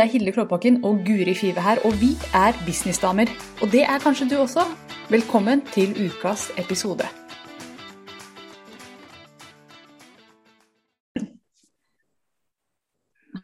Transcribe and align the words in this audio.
Det 0.00 0.06
er 0.06 0.12
Hilde 0.12 0.32
Klåbakken 0.32 0.84
og 0.88 0.94
Guri 1.06 1.34
Five 1.40 1.60
her, 1.60 1.78
og 1.84 1.92
vi 2.02 2.10
er 2.44 2.52
businessdamer. 2.66 3.28
Og 3.62 3.66
det 3.72 3.82
er 3.92 3.98
kanskje 4.04 4.28
du 4.30 4.36
også. 4.40 4.62
Velkommen 5.10 5.60
til 5.74 5.90
ukas 6.06 6.42
episode. 6.62 7.06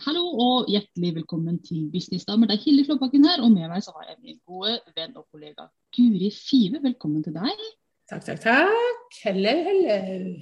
Hallo 0.06 0.24
og 0.46 0.56
hjertelig 0.72 1.14
velkommen 1.18 1.60
til 1.68 1.90
Businessdamer. 1.92 2.46
Det 2.46 2.56
er 2.56 2.64
Hilde 2.64 2.84
Klåbakken 2.88 3.28
her, 3.28 3.42
og 3.44 3.52
med 3.52 3.68
meg 3.68 3.84
så 3.84 3.92
har 3.96 4.08
jeg 4.08 4.16
min 4.24 4.40
gode 4.48 4.80
venn 4.96 5.12
og 5.20 5.28
kollega 5.32 5.68
Guri 5.96 6.30
Five. 6.40 6.80
Velkommen 6.88 7.20
til 7.26 7.36
deg. 7.36 7.64
Takk, 8.08 8.24
takk, 8.30 8.40
takk. 8.48 9.20
Hello, 9.26 9.56
hello. 9.68 10.36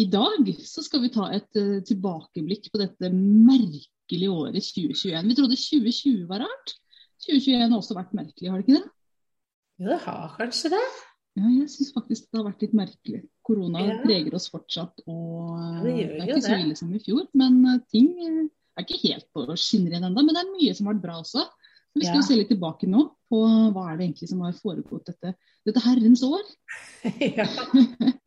I 0.00 0.08
dag 0.08 0.54
så 0.64 0.80
skal 0.80 1.04
vi 1.04 1.12
ta 1.12 1.28
et 1.36 1.60
uh, 1.60 1.82
tilbakeblikk 1.84 2.72
på 2.72 2.80
dette 2.80 3.12
merkelige 4.12 4.30
året 4.30 4.62
2021. 4.62 5.28
Vi 5.28 5.34
trodde 5.34 5.56
2020 5.56 6.28
var 6.28 6.40
rart. 6.44 6.74
2021 7.24 7.70
har 7.70 7.78
også 7.78 7.94
vært 7.96 8.12
merkelig, 8.14 8.50
har 8.50 8.58
det 8.60 8.66
ikke 8.66 8.78
det? 8.80 8.90
Jo, 9.80 9.88
det 9.88 9.98
har 10.04 10.34
kanskje 10.38 10.70
det. 10.74 10.86
Ja, 11.38 11.48
jeg 11.48 11.68
syns 11.72 11.92
faktisk 11.94 12.26
det 12.28 12.38
har 12.40 12.48
vært 12.50 12.62
litt 12.62 12.74
merkelig. 12.76 13.22
Korona 13.42 13.80
Ja. 13.86 14.00
preger 14.02 14.34
oss 14.34 14.50
fortsatt, 14.50 15.00
og 15.06 15.56
Ja, 15.56 15.82
det 15.82 15.94
det 15.96 16.20
er 16.20 16.26
ikke 16.28 16.42
så 16.42 16.58
ille 16.60 16.76
som 16.76 16.92
i 16.94 16.98
fjor. 16.98 17.26
Men 17.34 17.64
uh, 17.64 17.78
ting 17.90 18.10
uh, 18.20 18.48
er 18.76 18.84
ikke 18.84 19.00
helt 19.08 19.26
på 19.32 19.46
skinner 19.56 19.90
igjen 19.92 20.04
ennå. 20.04 20.22
Men 20.22 20.34
det 20.34 20.42
er 20.42 20.52
mye 20.52 20.74
som 20.74 20.86
har 20.86 20.94
vært 20.94 21.02
bra 21.02 21.20
også. 21.22 21.40
Så 21.92 22.00
vi 22.00 22.04
skal 22.04 22.20
Ja. 22.20 22.22
se 22.22 22.36
litt 22.36 22.48
tilbake 22.48 22.86
nå 22.88 23.16
på 23.30 23.38
hva 23.72 23.92
er 23.92 23.96
det 23.96 24.06
egentlig 24.08 24.28
som 24.28 24.40
har 24.40 24.52
foregått 24.52 25.06
dette, 25.06 25.34
dette 25.64 25.80
herrens 25.80 26.22
år. 26.22 26.42
ja. 27.38 27.46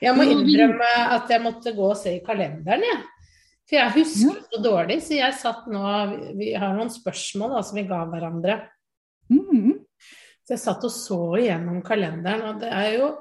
Jeg 0.00 0.14
må 0.14 0.22
innrømme 0.22 0.86
at 1.10 1.28
jeg 1.28 1.42
måtte 1.42 1.72
gå 1.74 1.82
og 1.90 1.96
se 1.98 2.12
i 2.14 2.22
kalenderen, 2.22 2.84
jeg. 2.86 3.00
For 3.64 3.78
jeg 3.78 3.94
husker 3.94 4.40
så 4.44 4.60
dårlig, 4.60 4.98
så 5.06 5.16
jeg 5.16 5.36
satt 5.40 5.68
nå 5.72 5.82
Vi 6.36 6.52
har 6.52 6.74
noen 6.76 6.92
spørsmål 6.92 7.56
da, 7.56 7.62
som 7.64 7.80
vi 7.80 7.86
ga 7.88 8.02
hverandre. 8.10 8.58
Mhm. 9.32 9.78
Så 10.44 10.52
jeg 10.52 10.60
satt 10.60 10.82
og 10.84 10.92
så 10.92 11.20
igjennom 11.40 11.80
kalenderen, 11.84 12.42
og 12.50 12.64
det 12.64 12.72
er 12.72 12.90
jo 12.98 13.14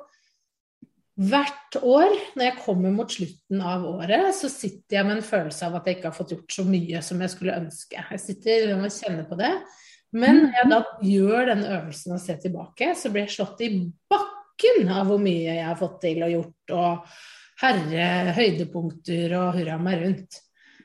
Hvert 1.13 1.75
år 1.85 2.09
når 2.33 2.47
jeg 2.47 2.61
kommer 2.63 2.89
mot 2.89 3.11
slutten 3.13 3.59
av 3.61 3.83
året, 3.85 4.31
så 4.33 4.49
sitter 4.49 4.97
jeg 4.97 5.05
med 5.05 5.19
en 5.19 5.27
følelse 5.27 5.67
av 5.67 5.75
at 5.77 5.85
jeg 5.85 5.99
ikke 5.99 6.09
har 6.09 6.15
fått 6.17 6.33
gjort 6.33 6.55
så 6.55 6.65
mye 6.65 7.01
som 7.05 7.21
jeg 7.21 7.33
skulle 7.35 7.57
ønske. 7.59 8.05
Jeg 8.09 8.21
sitter 8.23 8.73
og 8.73 8.87
kjenner 8.89 9.27
på 9.29 9.37
det. 9.37 9.51
Men 10.13 10.41
når 10.41 10.57
jeg 10.57 10.71
da 10.71 10.79
gjør 11.09 11.51
den 11.51 11.61
øvelsen 11.69 12.15
og 12.15 12.21
ser 12.21 12.41
tilbake, 12.41 12.91
så 12.97 13.13
blir 13.13 13.27
jeg 13.27 13.35
slått 13.35 13.61
i 13.65 13.69
bakken 14.09 14.89
av 14.93 15.09
hvor 15.09 15.21
mye 15.21 15.53
jeg 15.53 15.67
har 15.69 15.77
fått 15.77 15.99
til 16.01 16.25
og 16.25 16.33
gjort, 16.33 16.73
og 16.77 17.15
herre 17.63 18.33
høydepunkter 18.37 19.35
og 19.39 19.53
hurra 19.57 19.77
meg 19.81 20.01
rundt. 20.03 20.41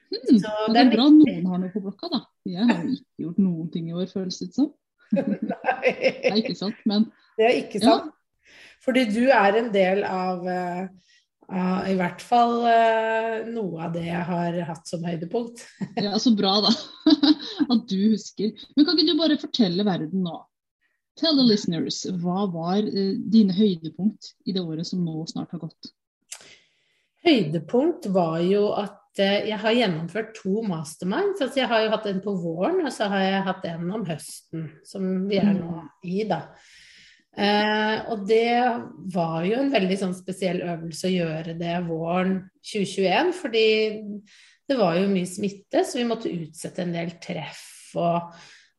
Mm, 0.08 0.38
Så 0.40 0.52
det 0.72 0.80
er 0.80 0.92
bra 0.92 1.08
noen 1.12 1.48
har 1.50 1.60
noe 1.62 1.72
på 1.72 1.82
blokka, 1.84 2.08
da. 2.12 2.22
Jeg 2.48 2.64
har 2.64 2.84
ikke 2.86 3.26
gjort 3.26 3.42
noen 3.42 3.72
ting 3.72 3.90
i 3.90 3.96
år, 3.96 4.06
føles 4.12 4.38
det 4.40 4.52
som. 4.56 4.70
Det 5.12 6.28
er 6.28 6.36
ikke 6.36 6.56
sant, 6.56 6.80
men 6.88 7.06
Det 7.38 7.46
er 7.46 7.60
ikke 7.62 7.80
sant. 7.80 8.10
Fordi 8.84 9.06
du 9.08 9.28
er 9.32 9.56
en 9.58 9.70
del 9.72 10.02
av, 10.06 10.44
eh, 10.48 11.14
av 11.48 11.88
i 11.88 11.96
hvert 11.98 12.22
fall 12.24 12.54
eh, 12.70 13.48
noe 13.48 13.86
av 13.86 13.96
det 13.96 14.04
jeg 14.06 14.26
har 14.30 14.58
hatt 14.68 14.88
som 14.88 15.04
høydepunkt. 15.04 15.64
ja, 16.06 16.14
så 16.20 16.32
bra, 16.36 16.54
da. 16.64 16.72
At 17.72 17.88
du 17.90 17.98
husker. 18.12 18.54
Men 18.76 18.86
kan 18.86 18.96
ikke 18.96 19.12
du 19.12 19.20
bare 19.20 19.40
fortelle 19.40 19.86
verden 19.88 20.24
nå? 20.24 20.38
Tell 21.18 21.34
the 21.34 21.44
listeners, 21.48 22.04
hva 22.22 22.46
var 22.52 22.78
eh, 22.86 23.16
dine 23.18 23.56
høydepunkt 23.56 24.32
i 24.46 24.54
det 24.54 24.62
året 24.62 24.88
som 24.88 25.02
nå 25.04 25.24
snart 25.28 25.52
har 25.56 25.66
gått? 25.66 25.92
Høydepunkt 27.28 28.08
var 28.14 28.38
jo 28.40 28.70
at 28.72 29.20
eh, 29.20 29.50
jeg 29.50 29.60
har 29.60 29.76
gjennomført 29.76 30.32
to 30.38 30.62
masterminds. 30.64 31.42
Altså 31.44 31.60
jeg 31.60 31.68
har 31.68 31.84
jo 31.84 31.92
hatt 31.92 32.08
en 32.08 32.20
på 32.24 32.34
våren, 32.40 32.80
og 32.86 32.92
så 32.94 33.10
har 33.12 33.24
jeg 33.26 33.46
hatt 33.50 33.66
en 33.68 33.88
om 33.98 34.04
høsten, 34.08 34.68
som 34.88 35.08
vi 35.28 35.40
er 35.42 35.52
nå 35.58 35.82
i, 36.08 36.22
da. 36.28 36.46
Eh, 37.38 37.96
og 38.10 38.24
det 38.26 38.56
var 39.14 39.42
jo 39.46 39.60
en 39.60 39.72
veldig 39.72 39.98
sånn 40.00 40.16
spesiell 40.16 40.62
øvelse 40.64 41.10
å 41.10 41.16
gjøre 41.18 41.54
det 41.60 41.76
våren 41.86 42.38
2021, 42.64 43.34
fordi 43.36 43.66
det 44.68 44.76
var 44.80 44.96
jo 44.98 45.10
mye 45.12 45.28
smitte, 45.28 45.84
så 45.84 46.00
vi 46.00 46.06
måtte 46.08 46.32
utsette 46.32 46.82
en 46.82 46.96
del 46.96 47.14
treff 47.22 47.92
og 48.00 48.32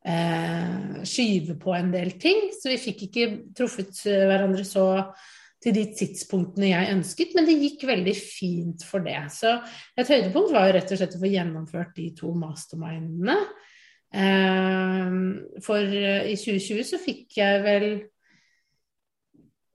eh, 0.06 1.06
skyve 1.08 1.56
på 1.62 1.78
en 1.78 1.94
del 1.94 2.18
ting. 2.22 2.50
Så 2.58 2.74
vi 2.74 2.82
fikk 2.82 3.06
ikke 3.08 3.30
truffet 3.58 3.94
eh, 4.10 4.26
hverandre 4.28 4.66
så 4.68 4.90
til 5.64 5.76
de 5.76 5.86
tidspunktene 6.00 6.70
jeg 6.72 6.94
ønsket, 6.94 7.34
men 7.36 7.48
det 7.48 7.58
gikk 7.60 7.84
veldig 7.90 8.14
fint 8.16 8.86
for 8.88 9.04
det. 9.04 9.18
Så 9.36 9.58
et 10.00 10.08
høydepunkt 10.08 10.54
var 10.56 10.70
jo 10.70 10.78
rett 10.78 10.94
og 10.96 11.02
slett 11.02 11.18
å 11.18 11.24
få 11.24 11.32
gjennomført 11.34 11.92
de 11.98 12.08
to 12.16 12.32
mastermindene. 12.40 13.36
Eh, 14.10 15.18
For 15.66 15.84
eh, 15.84 16.32
i 16.32 16.38
2020 16.40 16.88
så 16.88 17.02
fikk 17.04 17.38
jeg 17.42 17.66
vel 17.66 17.92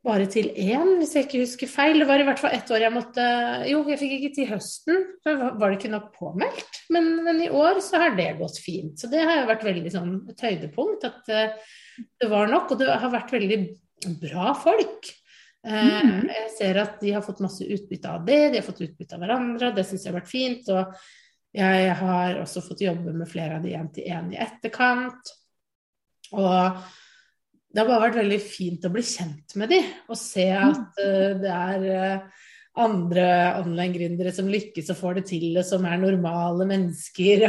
bare 0.05 0.27
til 0.29 0.51
én, 0.61 0.99
hvis 1.01 1.15
jeg 1.17 1.27
ikke 1.27 1.41
husker 1.41 1.71
feil. 1.71 2.01
Det 2.01 2.09
var 2.09 2.21
i 2.21 2.27
hvert 2.29 2.41
fall 2.41 2.53
ett 2.57 2.71
år 2.75 2.83
jeg 2.85 2.93
måtte 2.93 3.25
Jo, 3.71 3.81
jeg 3.89 4.01
fikk 4.03 4.15
ikke 4.19 4.35
til 4.37 4.51
høsten, 4.51 5.07
for 5.25 5.45
var 5.61 5.73
det 5.73 5.79
ikke 5.79 5.93
nok 5.95 6.11
påmeldt. 6.17 6.81
Men, 6.93 7.11
men 7.25 7.41
i 7.45 7.49
år 7.53 7.81
så 7.85 8.03
har 8.03 8.17
det 8.19 8.35
gått 8.41 8.61
fint. 8.61 8.99
Så 9.01 9.09
det 9.13 9.25
har 9.25 9.41
jo 9.41 9.51
vært 9.53 9.65
veldig 9.69 9.93
sånn 9.95 10.15
et 10.33 10.45
høydepunkt 10.49 11.09
at 11.09 11.33
eh, 11.33 11.77
det 12.21 12.29
var 12.33 12.53
nok. 12.53 12.75
Og 12.75 12.83
det 12.83 12.89
har 12.89 13.13
vært 13.13 13.33
veldig 13.37 13.61
bra 14.21 14.53
folk. 14.61 15.13
Eh, 15.65 16.03
Mhm. 16.05 16.27
Jeg 16.29 16.51
ser 16.59 16.79
at 16.79 17.01
de 17.01 17.13
har 17.13 17.23
fått 17.23 17.41
masse 17.41 17.65
utbytte 17.65 18.11
av 18.11 18.25
det, 18.27 18.51
de 18.53 18.61
har 18.61 18.67
fått 18.67 18.83
utbytte 18.85 19.15
av 19.15 19.21
hverandre, 19.21 19.75
det 19.75 19.87
syns 19.87 20.05
jeg 20.05 20.13
har 20.13 20.21
vært 20.21 20.31
fint. 20.31 20.69
Og 20.69 20.95
jeg 21.55 21.95
har 21.95 22.41
også 22.43 22.63
fått 22.67 22.83
jobbe 22.85 23.15
med 23.15 23.29
flere 23.29 23.57
av 23.57 23.63
de 23.63 23.71
én 23.73 23.93
til 23.95 24.05
én 24.05 24.33
i 24.33 24.37
etterkant. 24.37 25.31
Og 26.33 26.83
det 27.73 27.81
har 27.81 27.89
bare 27.89 28.11
vært 28.11 28.21
veldig 28.23 28.41
fint 28.41 28.85
å 28.85 28.93
bli 28.93 29.03
kjent 29.03 29.55
med 29.57 29.71
de, 29.71 29.81
og 30.09 30.19
se 30.19 30.49
at 30.51 30.99
uh, 31.01 31.33
det 31.39 31.51
er 31.51 31.87
uh, 31.91 32.45
andre 32.85 33.27
online-gründere 33.63 34.33
som 34.35 34.51
lykkes 34.51 34.91
og 34.91 34.99
får 34.99 35.19
det 35.21 35.25
til, 35.31 35.49
og 35.59 35.65
som 35.67 35.87
er 35.87 35.99
normale 36.03 36.67
mennesker. 36.67 37.47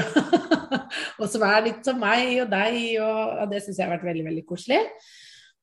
og 1.20 1.28
som 1.30 1.46
er 1.46 1.66
litt 1.66 1.86
som 1.86 1.98
meg 2.02 2.44
og 2.44 2.50
deg, 2.54 2.80
og, 3.02 3.22
og 3.42 3.54
det 3.54 3.64
syns 3.66 3.80
jeg 3.80 3.88
har 3.88 3.96
vært 3.98 4.06
veldig, 4.06 4.26
veldig 4.30 4.46
koselig. 4.50 4.82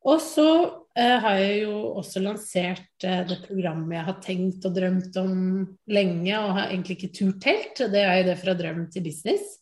Og 0.02 0.18
så 0.22 0.48
eh, 0.98 1.16
har 1.24 1.38
jeg 1.40 1.62
jo 1.64 1.78
også 2.00 2.22
lansert 2.24 3.06
eh, 3.06 3.22
det 3.28 3.40
programmet 3.46 3.96
jeg 3.98 4.08
har 4.08 4.20
tenkt 4.24 4.68
og 4.68 4.76
drømt 4.76 5.18
om 5.22 5.34
lenge, 5.92 6.36
og 6.38 6.54
har 6.58 6.70
egentlig 6.70 6.98
ikke 6.98 7.14
turt 7.18 7.48
helt. 7.48 7.82
Det 7.92 8.04
er 8.04 8.20
jo 8.20 8.28
det 8.30 8.38
fra 8.42 8.56
drøm 8.58 8.86
til 8.92 9.06
business. 9.06 9.58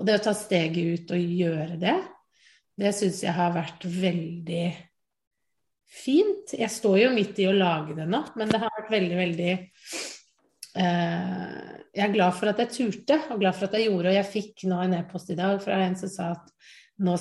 Og 0.00 0.06
det 0.08 0.16
å 0.16 0.24
ta 0.24 0.32
steget 0.36 0.78
ut 0.80 1.10
og 1.12 1.34
gjøre 1.40 1.76
det, 1.80 1.96
det 2.80 2.94
syns 2.96 3.20
jeg 3.26 3.36
har 3.36 3.52
vært 3.52 3.84
veldig 3.84 4.68
fint. 5.90 6.54
Jeg 6.56 6.70
står 6.72 7.02
jo 7.04 7.10
midt 7.12 7.40
i 7.42 7.48
å 7.50 7.56
lage 7.56 7.96
det 7.98 8.06
nå, 8.08 8.22
men 8.38 8.50
det 8.50 8.60
har 8.62 8.72
vært 8.78 8.92
veldig, 8.94 9.18
veldig 9.18 9.50
eh, 10.80 11.58
Jeg 11.90 12.04
er 12.06 12.14
glad 12.14 12.36
for 12.38 12.52
at 12.52 12.62
jeg 12.62 12.72
turte, 12.76 13.18
og 13.28 13.42
glad 13.42 13.58
for 13.58 13.68
at 13.68 13.76
jeg 13.76 13.90
gjorde. 13.90 14.12
Og 14.12 14.16
jeg 14.16 14.30
fikk 14.36 14.64
nå 14.70 14.80
en 14.84 14.96
e-post 15.00 15.32
i 15.34 15.38
dag 15.38 15.58
fra 15.64 15.82
en 15.84 15.98
som 15.98 16.12
sa 16.12 16.30
at 16.36 16.54
nå, 17.00 17.16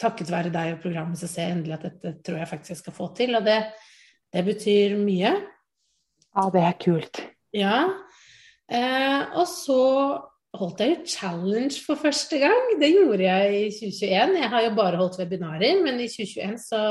takket 0.00 0.30
være 0.32 0.52
deg 0.54 0.76
og 0.76 0.84
programmet, 0.84 1.18
så 1.20 1.28
ser 1.30 1.48
jeg 1.48 1.58
endelig 1.58 1.76
at 1.78 1.88
dette 1.88 2.14
tror 2.26 2.40
jeg 2.40 2.50
faktisk 2.50 2.74
jeg 2.74 2.82
skal 2.82 2.96
få 2.96 3.08
til. 3.18 3.34
Og 3.38 3.46
det, 3.46 3.58
det 4.34 4.44
betyr 4.46 4.96
mye. 5.00 5.34
Ja, 6.34 6.46
det 6.54 6.62
er 6.62 6.78
kult. 6.82 7.20
Ja. 7.54 7.78
Eh, 8.70 9.20
og 9.36 9.46
så 9.50 9.80
holdt 10.54 10.80
jeg 10.82 10.94
jo 10.94 11.12
challenge 11.16 11.82
for 11.84 11.98
første 11.98 12.38
gang. 12.42 12.74
Det 12.80 12.92
gjorde 12.94 13.26
jeg 13.26 13.54
i 13.54 13.70
2021. 13.74 14.40
Jeg 14.40 14.50
har 14.54 14.66
jo 14.66 14.74
bare 14.78 15.00
holdt 15.00 15.20
webinarer, 15.22 15.82
men 15.82 16.00
i 16.02 16.08
2021 16.10 16.58
så 16.62 16.82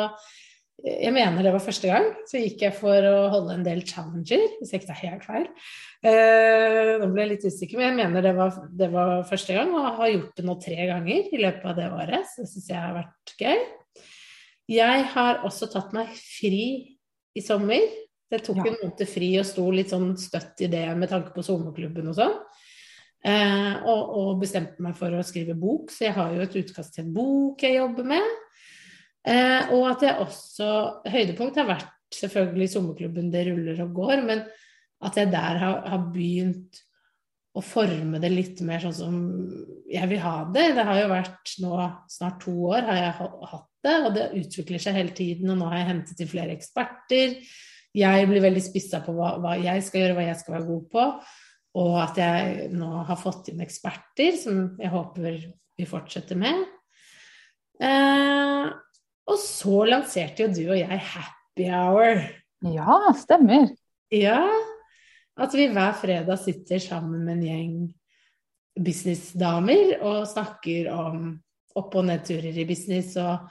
Jeg 0.84 1.14
mener 1.16 1.46
det 1.46 1.52
var 1.54 1.62
første 1.64 1.88
gang. 1.88 2.08
Så 2.28 2.42
gikk 2.42 2.64
jeg 2.66 2.76
for 2.76 3.06
å 3.08 3.30
holde 3.32 3.54
en 3.56 3.66
del 3.66 3.84
challenger, 3.88 4.42
hvis 4.60 4.74
jeg 4.74 4.82
ikke 4.82 4.90
tar 4.90 5.02
helt 5.04 5.28
feil. 5.28 5.46
Eh, 6.04 6.96
nå 7.00 7.08
ble 7.14 7.24
jeg 7.24 7.32
litt 7.36 7.46
usikker, 7.48 7.80
men 7.80 7.88
jeg 7.92 7.98
mener 8.00 8.26
det 8.26 8.34
var, 8.36 8.58
det 8.82 8.90
var 8.92 9.22
første 9.30 9.56
gang, 9.56 9.72
og 9.78 10.00
har 10.02 10.12
gjort 10.12 10.40
det 10.42 10.46
nå 10.50 10.58
tre 10.64 10.88
ganger 10.90 11.30
i 11.32 11.40
løpet 11.40 11.70
av 11.72 11.78
det 11.80 11.88
året. 11.94 12.28
Så 12.34 12.44
det 12.44 12.52
syns 12.52 12.72
jeg 12.74 12.82
har 12.82 12.98
vært 12.98 13.36
gøy. 13.40 13.64
Jeg 14.74 15.06
har 15.14 15.44
også 15.48 15.70
tatt 15.72 15.94
meg 15.96 16.12
fri 16.18 16.66
i 17.38 17.44
sommer. 17.44 17.86
Det 18.34 18.42
tok 18.48 18.60
Ja. 18.64 18.72
en 18.72 18.80
måned 18.82 19.08
fri 19.08 19.30
og 19.40 19.46
sto 19.46 19.70
litt 19.72 19.92
sånn 19.94 20.18
støtt 20.18 20.64
i 20.66 20.68
det 20.72 20.88
med 20.98 21.10
tanke 21.12 21.32
på 21.36 21.44
sommerklubben 21.46 22.08
og 22.10 22.18
sånn. 22.18 22.36
Eh, 23.24 23.76
og, 23.88 24.02
og 24.20 24.40
bestemte 24.42 24.82
meg 24.84 24.98
for 25.00 25.14
å 25.16 25.24
skrive 25.24 25.56
bok, 25.56 25.92
så 25.94 26.10
jeg 26.10 26.16
har 26.18 26.34
jo 26.34 26.42
et 26.44 26.56
utkast 26.60 26.96
til 26.96 27.06
en 27.06 27.14
bok 27.16 27.62
jeg 27.64 27.78
jobber 27.78 28.04
med. 28.04 28.40
Eh, 29.24 29.74
og 29.76 29.86
at 29.94 30.04
jeg 30.04 30.20
også 30.24 30.70
Høydepunkt 31.08 31.60
har 31.62 31.70
vært 31.70 31.92
selvfølgelig 32.14 32.72
sommerklubben, 32.74 33.32
det 33.34 33.46
ruller 33.48 33.80
og 33.86 33.94
går, 33.96 34.24
men 34.28 34.44
at 35.04 35.20
jeg 35.20 35.32
der 35.34 35.62
har, 35.62 35.80
har 35.90 36.10
begynt 36.14 36.82
å 37.54 37.62
forme 37.62 38.18
det 38.22 38.32
litt 38.34 38.62
mer 38.66 38.82
sånn 38.82 38.96
som 38.98 39.18
jeg 39.92 40.10
vil 40.10 40.22
ha 40.24 40.38
det. 40.54 40.72
Det 40.78 40.86
har 40.88 41.00
jo 41.00 41.12
vært 41.12 41.54
nå 41.62 41.78
snart 42.10 42.40
to 42.42 42.54
år 42.72 42.88
har 42.88 43.00
jeg 43.00 43.14
hatt 43.52 43.70
det, 43.86 43.96
og 44.00 44.10
det 44.16 44.26
utvikler 44.40 44.82
seg 44.82 44.98
hele 44.98 45.14
tiden. 45.14 45.52
Og 45.54 45.60
nå 45.60 45.70
har 45.70 45.82
jeg 45.82 45.90
hentet 45.92 46.24
inn 46.24 46.32
flere 46.32 46.56
eksperter. 46.56 47.36
Jeg 47.94 48.30
blir 48.30 48.42
veldig 48.42 48.64
spissa 48.66 49.04
på 49.06 49.14
hva, 49.14 49.36
hva 49.44 49.54
jeg 49.62 49.84
skal 49.86 50.02
gjøre, 50.02 50.16
hva 50.18 50.26
jeg 50.26 50.40
skal 50.40 50.56
være 50.58 50.70
god 50.72 50.88
på. 50.96 51.06
Og 51.84 51.98
at 52.02 52.22
jeg 52.22 52.72
nå 52.74 52.90
har 53.10 53.22
fått 53.22 53.52
inn 53.54 53.62
eksperter 53.66 54.40
som 54.42 54.64
jeg 54.82 54.94
håper 54.94 55.38
vi 55.78 55.88
fortsetter 55.90 56.40
med. 56.40 56.66
Eh, 57.82 58.66
og 59.30 59.40
så 59.40 59.84
lanserte 59.88 60.46
jo 60.46 60.52
du 60.52 60.64
og 60.68 60.80
jeg 60.80 61.00
Happy 61.14 61.68
Hour. 61.72 62.24
Ja, 62.68 63.00
stemmer. 63.18 63.70
Ja, 64.14 64.42
at 65.40 65.56
vi 65.58 65.70
hver 65.74 65.96
fredag 65.98 66.40
sitter 66.42 66.82
sammen 66.82 67.24
med 67.26 67.40
en 67.40 67.46
gjeng 67.48 67.78
businessdamer 68.84 69.98
og 70.02 70.28
snakker 70.30 70.90
om 70.94 71.26
opp- 71.78 71.96
og 71.98 72.06
nedturer 72.10 72.54
i 72.62 72.68
business 72.70 73.16
og 73.22 73.50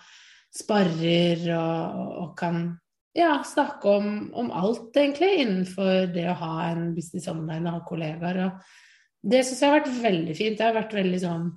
sparrer 0.52 1.42
og, 1.56 1.98
og 2.22 2.30
kan 2.38 2.62
ja, 3.16 3.42
snakke 3.44 3.96
om, 3.98 4.06
om, 4.38 4.52
alt, 4.56 4.94
egentlig, 4.96 5.42
innenfor 5.42 6.08
det 6.14 6.28
å 6.30 6.38
ha 6.40 6.54
en 6.70 6.92
business 6.96 7.28
online 7.28 7.68
og 7.68 7.76
ha 7.76 7.82
kollegaer. 7.88 8.40
Og 8.46 9.32
det 9.32 9.42
syns 9.44 9.60
jeg 9.62 9.72
har 9.72 9.80
vært 9.80 10.00
veldig 10.04 10.36
fint. 10.38 10.56
Det 10.58 10.66
har 10.66 10.76
vært 10.76 10.96
veldig 10.96 11.20
sånn 11.22 11.50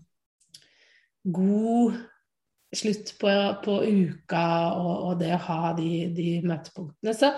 god 1.35 2.01
slutt 2.73 3.13
på, 3.21 3.31
på 3.65 3.75
uka 3.83 4.45
og, 4.79 4.93
og, 4.93 5.13
det 5.19 5.33
å 5.35 5.43
ha 5.47 5.73
de, 5.77 5.89
de 6.15 6.29
møtepunktene. 6.45 7.13
Så 7.15 7.31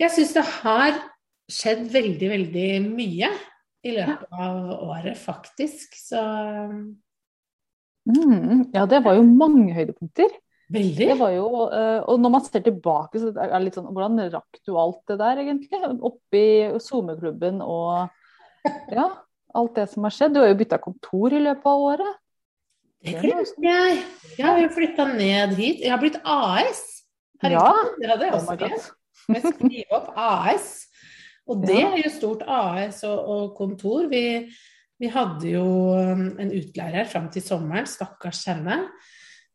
jeg 0.00 0.14
syns 0.14 0.34
det 0.36 0.44
har 0.60 1.00
skjedd 1.50 1.86
veldig, 1.92 2.28
veldig 2.30 2.68
mye 2.86 3.30
i 3.86 3.94
løpet 3.96 4.28
av 4.36 4.70
året, 4.90 5.16
faktisk. 5.18 5.96
Så 5.98 6.20
mm, 8.10 8.70
Ja, 8.76 8.86
det 8.90 9.02
var 9.06 9.18
jo 9.18 9.26
mange 9.26 9.74
høydepunkter. 9.76 10.30
Veldig. 10.70 11.06
Det 11.10 11.16
var 11.18 11.32
jo, 11.34 11.46
eh, 11.74 11.98
og 12.06 12.20
når 12.22 12.32
man 12.36 12.44
ser 12.46 12.62
tilbake, 12.62 13.18
så 13.18 13.32
er 13.32 13.50
det 13.56 13.64
litt 13.64 13.78
sånn 13.78 13.88
Hvordan 13.90 14.20
rakk 14.30 14.60
du 14.62 14.76
alt 14.78 15.00
det 15.10 15.16
der, 15.18 15.40
egentlig? 15.42 15.80
Oppi 16.06 16.44
SoMe-klubben 16.84 17.58
og 17.64 18.06
ja, 18.94 19.08
alt 19.56 19.74
det 19.80 19.88
som 19.90 20.06
har 20.06 20.14
skjedd. 20.14 20.36
Du 20.36 20.42
har 20.44 20.52
jo 20.52 20.58
bytta 20.60 20.78
kontor 20.82 21.34
i 21.34 21.42
løpet 21.42 21.66
av 21.66 21.86
året. 21.88 22.20
Det 23.00 23.16
glemte 23.16 23.64
jeg. 23.64 24.00
Jeg 24.36 24.44
har 24.44 24.58
jo 24.60 24.72
flytta 24.74 25.06
ned 25.14 25.54
hit. 25.56 25.80
Jeg 25.80 25.92
har 25.92 26.00
blitt 26.02 26.18
AS. 26.20 26.82
Herregud, 27.40 27.94
ja. 27.94 27.94
det 27.96 28.10
hadde 28.10 28.26
jeg 28.26 28.36
også 28.36 28.56
glemt. 28.60 28.90
Jeg 29.30 29.54
skriver 29.54 29.94
opp 29.96 30.10
AS. 30.20 30.68
Og 31.48 31.62
det 31.68 31.78
er 31.80 31.96
jo 32.02 32.12
stort 32.12 32.44
AS 32.44 33.00
og, 33.08 33.32
og 33.34 33.46
kontor. 33.56 34.10
Vi, 34.12 34.24
vi, 35.00 35.12
hadde 35.14 35.54
jo 35.54 35.64
um, 35.96 36.26
en 36.42 36.52
utleier 36.52 37.00
her 37.00 37.08
fram 37.08 37.30
til 37.32 37.44
sommeren, 37.44 37.88
stakkars 37.88 38.44
henne. 38.50 38.82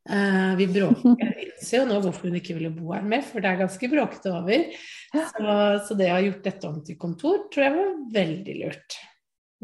Uh, 0.10 0.54
vi 0.58 0.70
bråker. 0.70 1.16
Jeg 1.22 1.50
innser 1.50 1.84
jo 1.84 1.88
nå 1.90 2.02
hvorfor 2.02 2.30
hun 2.30 2.42
ikke 2.42 2.58
ville 2.58 2.74
bo 2.74 2.96
her 2.98 3.06
mer, 3.06 3.22
for 3.26 3.46
det 3.46 3.52
er 3.52 3.62
ganske 3.62 3.90
bråkete 3.94 4.34
over. 4.34 4.70
Så, 5.14 5.58
så, 5.86 5.98
det 5.98 6.10
å 6.10 6.18
ha 6.18 6.24
gjort 6.26 6.46
dette 6.50 6.70
om 6.70 6.82
til 6.86 6.98
kontor 7.00 7.46
tror 7.54 7.70
jeg 7.70 7.78
var 7.78 7.98
veldig 8.18 8.62
lurt. 8.64 8.98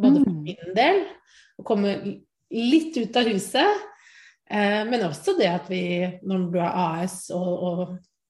Både 0.02 0.22
for 0.22 0.38
mm. 0.38 0.44
min 0.46 0.76
del, 0.78 1.02
å 1.58 1.66
komme 1.66 1.98
litt 2.52 2.98
ut 3.00 3.18
av 3.18 3.28
huset, 3.32 3.84
uh, 4.52 4.82
men 4.90 5.08
også 5.08 5.36
det 5.40 5.50
at 5.52 5.68
vi, 5.72 5.84
når 6.28 6.48
du 6.54 6.60
er 6.62 6.72
AS 6.72 7.18
og, 7.36 7.52
og 7.72 7.84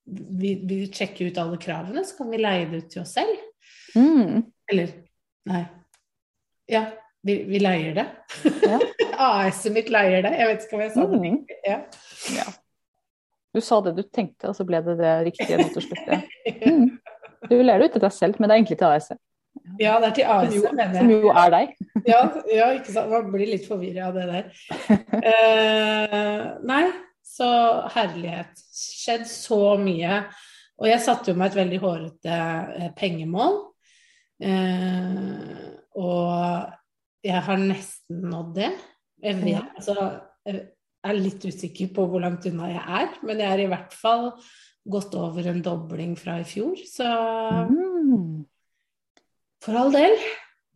vi, 0.06 0.56
vi, 0.68 0.82
sjekker 0.92 1.30
ut 1.30 1.40
alle 1.42 1.60
kravene, 1.62 2.04
så 2.06 2.18
kan 2.18 2.32
vi 2.32 2.42
leie 2.42 2.66
det 2.70 2.84
ut 2.84 2.90
til 2.94 3.04
oss 3.04 3.14
selv. 3.18 3.46
Mm. 3.96 4.42
Eller 4.72 4.96
nei. 5.50 5.62
Ja, 6.72 6.86
vi, 7.28 7.38
vi 7.48 7.62
leier 7.62 7.96
det. 7.98 8.08
Ja. 8.66 8.80
AS-et 9.22 9.74
mitt 9.76 9.92
leier 9.94 10.26
det. 10.26 10.34
Jeg 10.40 10.50
vet 10.50 10.66
ikke 10.66 10.78
om 10.78 10.84
jeg 10.86 10.94
sa 10.96 11.08
det 11.12 11.22
mm. 11.22 11.40
Ja. 11.68 11.80
ja. 12.38 12.48
Du 13.52 13.62
sa 13.64 13.82
det 13.86 13.98
du 13.98 14.04
tenkte, 14.08 14.50
og 14.50 14.56
så 14.58 14.66
ble 14.68 14.80
det 14.86 14.98
det 15.02 15.16
riktige 15.28 15.60
nå 15.60 15.68
til 15.76 15.90
slutt. 15.90 16.08
Ja. 16.08 16.22
Mm. 16.66 16.88
Du 17.50 17.58
ler 17.58 17.82
det 17.82 17.90
ut 17.90 17.96
til 17.98 18.04
deg 18.04 18.16
selv, 18.16 18.40
men 18.40 18.48
det 18.48 18.54
er 18.54 18.62
egentlig 18.62 18.80
til 18.80 18.88
AS-et. 18.90 19.22
Ja, 19.80 19.96
det 20.02 20.10
er 20.10 20.16
til 20.18 20.30
AS, 20.34 20.56
jo, 20.56 20.64
mener 20.74 20.98
jeg. 20.98 21.06
Som 21.06 21.12
jo 21.14 21.32
er 21.44 21.54
deg. 21.54 21.74
ja, 22.12 22.22
ja, 22.52 22.68
ikke 22.78 22.94
sant. 22.96 23.12
Man 23.12 23.32
blir 23.34 23.50
litt 23.50 23.68
forvirra 23.70 24.10
av 24.10 24.20
det 24.20 24.28
der. 24.30 24.50
Eh, 25.22 26.46
nei, 26.68 26.84
så 27.26 27.50
herlighet. 27.96 28.64
Skjedd 28.76 29.28
så 29.30 29.62
mye. 29.82 30.24
Og 30.82 30.90
jeg 30.90 31.04
satte 31.04 31.32
jo 31.32 31.38
meg 31.38 31.52
et 31.52 31.60
veldig 31.62 31.82
hårete 31.84 32.38
eh, 32.80 32.92
pengemål. 32.98 33.60
Eh, 34.42 35.66
og 36.02 37.26
jeg 37.26 37.46
har 37.48 37.62
nesten 37.62 38.26
nådd 38.32 38.54
det. 38.58 38.72
Jeg 39.22 39.38
vet, 39.44 39.74
altså, 39.78 40.08
jeg 40.50 40.62
er 41.06 41.18
litt 41.18 41.46
usikker 41.46 41.92
på 41.94 42.06
hvor 42.10 42.24
langt 42.24 42.48
unna 42.50 42.72
jeg 42.72 42.82
er, 42.82 43.12
men 43.28 43.42
jeg 43.44 43.54
er 43.54 43.64
i 43.66 43.70
hvert 43.70 43.94
fall 43.94 44.32
gått 44.92 45.14
over 45.18 45.46
en 45.52 45.62
dobling 45.62 46.16
fra 46.18 46.40
i 46.42 46.46
fjor, 46.48 46.80
så 46.90 47.10
mm. 47.70 48.42
For 49.62 49.78
all 49.78 49.94
del. 49.94 50.16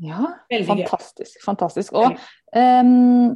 Ja, 0.04 0.22
Veldig 0.52 0.68
fantastisk. 0.68 1.38
Gøy. 1.40 1.44
Fantastisk. 1.46 1.96
Og 1.96 2.18
um, 2.58 3.36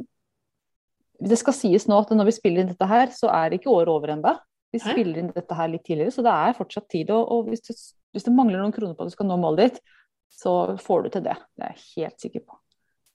det 1.20 1.38
skal 1.40 1.56
sies 1.56 1.86
nå 1.88 1.98
at 2.00 2.12
når 2.16 2.28
vi 2.28 2.36
spiller 2.36 2.62
inn 2.62 2.72
dette 2.72 2.88
her, 2.88 3.10
så 3.16 3.32
er 3.32 3.56
ikke 3.56 3.72
året 3.72 3.92
over 3.92 4.14
ennå. 4.14 4.34
Vi 4.70 4.80
spiller 4.82 5.18
inn 5.20 5.32
dette 5.34 5.56
her 5.56 5.70
litt 5.72 5.82
tidligere, 5.86 6.14
så 6.14 6.22
det 6.24 6.32
er 6.32 6.56
fortsatt 6.56 6.86
tid. 6.92 7.10
Og, 7.14 7.32
og 7.34 7.50
hvis, 7.50 7.64
du, 7.66 7.72
hvis, 8.14 8.26
det 8.26 8.34
mangler 8.34 8.62
noen 8.62 8.74
kroner 8.74 8.94
på 8.96 9.04
at 9.04 9.10
du 9.10 9.16
skal 9.16 9.28
nå 9.28 9.38
målet 9.40 9.70
ditt, 9.74 9.94
så 10.30 10.54
får 10.80 11.06
du 11.06 11.14
til 11.16 11.24
det. 11.26 11.36
Det 11.58 11.66
er 11.66 11.74
jeg 11.74 11.86
helt 11.96 12.26
sikker 12.26 12.44
på. 12.46 12.58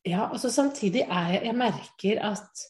Ja, 0.06 0.28
og 0.30 0.42
samtidig 0.42 1.06
er 1.08 1.30
jeg 1.34 1.46
Jeg 1.48 1.58
merker 1.58 2.20
at 2.28 2.66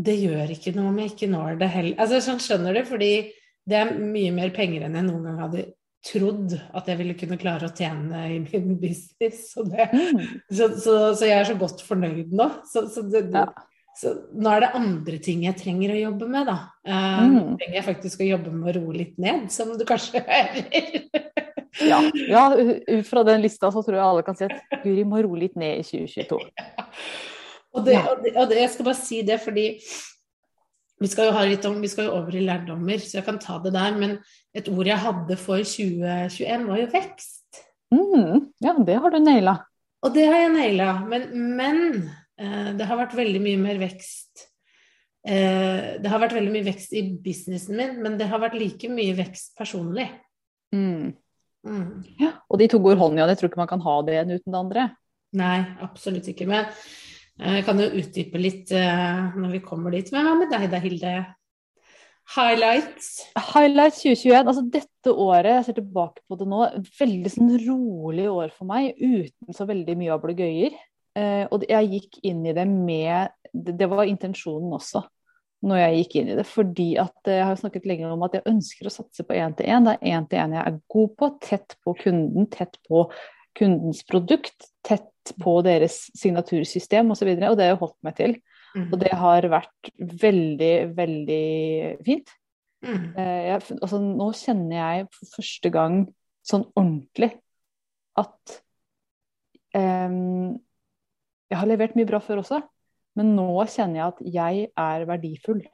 det 0.00 0.16
gjør 0.20 0.50
ikke 0.52 0.72
noe 0.76 0.90
om 0.90 0.98
jeg 1.00 1.12
ikke 1.12 1.28
når 1.30 1.60
det 1.60 1.68
heller. 1.72 2.00
Altså, 2.02 2.20
sånn 2.24 2.42
skjønner 2.42 2.76
du, 2.76 2.82
fordi 2.88 3.12
det 3.68 3.78
er 3.78 3.94
mye 3.94 4.32
mer 4.34 4.52
penger 4.54 4.86
enn 4.86 4.96
jeg 4.98 5.06
noen 5.06 5.26
gang 5.28 5.40
hadde 5.44 5.64
trodd 6.04 6.54
at 6.56 6.86
jeg 6.88 6.98
ville 7.00 7.16
kunne 7.18 7.38
klare 7.40 7.68
å 7.68 7.74
tjene 7.76 8.22
i 8.32 8.38
min 8.42 8.76
business. 8.80 9.50
Så, 9.52 9.64
det, 9.68 9.90
mm. 9.92 10.22
så, 10.48 10.70
så, 10.80 10.94
så 11.18 11.28
jeg 11.28 11.36
er 11.38 11.50
så 11.50 11.58
godt 11.60 11.84
fornøyd 11.84 12.32
nå. 12.36 12.48
Så, 12.70 12.86
det, 13.12 13.26
ja. 13.34 13.46
nå 14.32 14.54
er 14.54 14.64
det 14.64 14.72
andre 14.80 15.20
ting 15.22 15.44
jeg 15.44 15.58
trenger 15.60 15.94
å 15.94 16.00
jobbe 16.00 16.30
med, 16.32 16.48
da. 16.48 16.58
Uh, 16.88 17.24
mm. 17.26 17.40
trenger 17.60 17.80
jeg 17.80 17.88
faktisk 17.90 18.24
å 18.24 18.30
jobbe 18.30 18.54
med 18.54 18.72
å 18.72 18.76
roe 18.80 18.96
litt 18.96 19.20
ned, 19.20 19.48
som 19.52 19.74
du 19.76 19.84
kanskje 19.88 20.24
hører. 20.28 21.18
Ja, 21.80 22.00
ja, 22.28 22.44
ut 22.56 23.06
fra 23.06 23.22
den 23.26 23.44
lista 23.44 23.70
så 23.70 23.82
tror 23.86 24.00
jeg 24.00 24.06
alle 24.06 24.24
kan 24.26 24.36
si 24.36 24.48
at 24.48 24.80
Guri 24.82 25.04
må 25.06 25.20
roe 25.22 25.38
litt 25.44 25.54
ned 25.60 25.84
i 25.84 25.84
2022. 25.86 26.40
Og, 27.70 27.84
det, 27.86 28.00
og, 28.00 28.24
det, 28.24 28.32
og 28.34 28.48
det, 28.50 28.64
jeg 28.64 28.72
skal 28.72 28.88
bare 28.88 28.98
si 28.98 29.20
det 29.26 29.36
fordi 29.44 29.66
vi 31.00 31.08
skal 31.08 31.30
jo 31.30 31.36
ha 31.36 31.46
litt 31.48 31.64
om, 31.64 31.78
vi 31.80 31.88
skal 31.88 32.10
jo 32.10 32.16
over 32.18 32.36
i 32.36 32.44
lærdommer, 32.44 33.00
så 33.00 33.18
jeg 33.18 33.26
kan 33.26 33.40
ta 33.40 33.56
det 33.64 33.72
der. 33.72 33.96
Men 33.96 34.18
et 34.56 34.68
ord 34.68 34.88
jeg 34.88 35.00
hadde 35.00 35.36
for 35.40 35.64
2021, 35.64 36.66
var 36.68 36.82
jo 36.82 36.88
vekst. 36.92 37.62
Mm, 37.94 38.50
ja, 38.62 38.74
det 38.86 38.98
har 39.00 39.14
du 39.14 39.18
naila. 39.22 39.56
Og 40.04 40.12
det 40.14 40.26
har 40.28 40.44
jeg 40.44 40.52
naila. 40.54 40.90
Men, 41.08 41.26
men 41.56 41.80
eh, 42.40 42.70
det 42.76 42.88
har 42.88 43.00
vært 43.00 43.16
veldig 43.16 43.40
mye 43.44 43.60
mer 43.60 43.80
vekst 43.80 44.44
eh, 45.24 45.96
Det 46.00 46.12
har 46.12 46.22
vært 46.22 46.36
veldig 46.36 46.52
mye 46.54 46.68
vekst 46.68 46.94
i 46.96 47.04
businessen 47.24 47.80
min, 47.80 47.98
men 48.04 48.20
det 48.20 48.28
har 48.30 48.42
vært 48.42 48.60
like 48.60 48.92
mye 48.92 49.16
vekst 49.18 49.54
personlig. 49.58 50.08
Mm. 50.76 51.16
Mm. 51.66 51.88
Ja, 52.20 52.34
og 52.48 52.60
de 52.60 52.68
to 52.72 52.80
går 52.80 53.00
hånd 53.00 53.16
i 53.16 53.24
hånd. 53.24 53.32
Jeg 53.32 53.40
tror 53.40 53.52
ikke 53.52 53.64
man 53.64 53.72
kan 53.72 53.84
ha 53.88 54.00
det 54.04 54.20
ene 54.20 54.40
uten 54.40 54.52
det 54.52 54.64
andre. 54.66 54.90
Nei, 55.40 55.58
absolutt 55.84 56.28
ikke. 56.28 56.48
Men 56.50 56.68
jeg 57.40 57.66
kan 57.66 57.80
jo 57.80 57.90
utdype 58.00 58.40
litt 58.40 58.72
uh, 58.76 59.30
når 59.38 59.54
vi 59.56 59.60
kommer 59.64 59.94
dit. 59.94 60.10
Men 60.12 60.26
hva 60.26 60.34
med 60.38 60.50
deg 60.52 60.66
da, 60.72 60.80
Hilde? 60.82 61.12
Highlights? 62.30 63.08
Highlights 63.34 64.02
2021. 64.04 64.44
Altså 64.44 64.64
dette 64.70 65.14
året, 65.14 65.50
jeg 65.56 65.66
ser 65.66 65.78
tilbake 65.80 66.22
på 66.28 66.38
det 66.38 66.46
nå, 66.50 66.60
veldig 67.00 67.32
sånn 67.32 67.54
rolig 67.64 68.28
år 68.30 68.52
for 68.54 68.70
meg. 68.70 68.92
Uten 69.00 69.56
så 69.56 69.66
veldig 69.70 69.96
mye 69.98 70.12
ablegøyer. 70.14 70.76
Uh, 71.18 71.46
og 71.50 71.64
jeg 71.66 71.90
gikk 71.96 72.20
inn 72.30 72.44
i 72.46 72.54
det 72.54 72.68
med 72.70 73.32
Det, 73.50 73.88
var 73.90 74.06
intensjonen 74.06 74.70
også 74.76 75.02
når 75.66 75.80
jeg 75.80 75.96
gikk 75.98 76.14
inn 76.20 76.30
i 76.30 76.36
det. 76.38 76.46
Fordi 76.48 76.88
at 77.02 77.28
eh, 77.28 77.40
jeg 77.40 77.48
har 77.48 77.58
snakket 77.60 77.88
lenge 77.90 78.08
om 78.08 78.22
at 78.24 78.38
jeg 78.38 78.46
ønsker 78.48 78.88
å 78.88 78.92
satse 78.94 79.26
på 79.26 79.34
én-til-én. 79.36 79.84
Det 79.84 79.96
er 79.96 80.14
én-til-én 80.14 80.54
jeg 80.56 80.62
er 80.62 80.78
god 80.94 81.10
på. 81.18 81.28
Tett 81.44 81.76
på 81.84 81.96
kunden, 81.98 82.46
tett 82.52 82.78
på 82.88 83.02
kundens 83.58 84.02
produkt. 84.08 84.70
Tett 84.86 85.34
på 85.40 85.58
deres 85.66 86.06
signatursystem 86.18 87.12
osv. 87.12 87.28
Og, 87.28 87.42
så 87.42 87.50
og 87.50 87.58
det 87.58 87.66
har 87.66 87.74
jeg 87.74 87.80
holdt 87.82 87.98
meg 88.06 88.16
til. 88.18 88.36
Mm. 88.74 88.86
Og 88.86 88.96
det 89.02 89.12
har 89.22 89.48
vært 89.50 89.90
veldig, 89.98 90.74
veldig 90.96 91.44
fint. 92.06 92.32
Mm. 92.86 93.06
Eh, 93.18 93.40
jeg, 93.50 93.62
altså, 93.76 94.00
nå 94.00 94.30
kjenner 94.38 94.76
jeg 94.78 95.08
for 95.16 95.34
første 95.36 95.72
gang 95.74 96.00
sånn 96.46 96.64
ordentlig 96.72 97.34
at 98.18 98.54
um, 99.76 100.56
Jeg 101.50 101.58
har 101.60 101.68
levert 101.68 101.96
mye 101.98 102.08
bra 102.08 102.20
før 102.22 102.44
også. 102.44 102.60
Men 103.18 103.34
nå 103.34 103.48
kjenner 103.68 103.98
jeg 104.00 104.06
at 104.06 104.20
jeg 104.38 104.66
er 104.78 105.06
verdifull. 105.08 105.64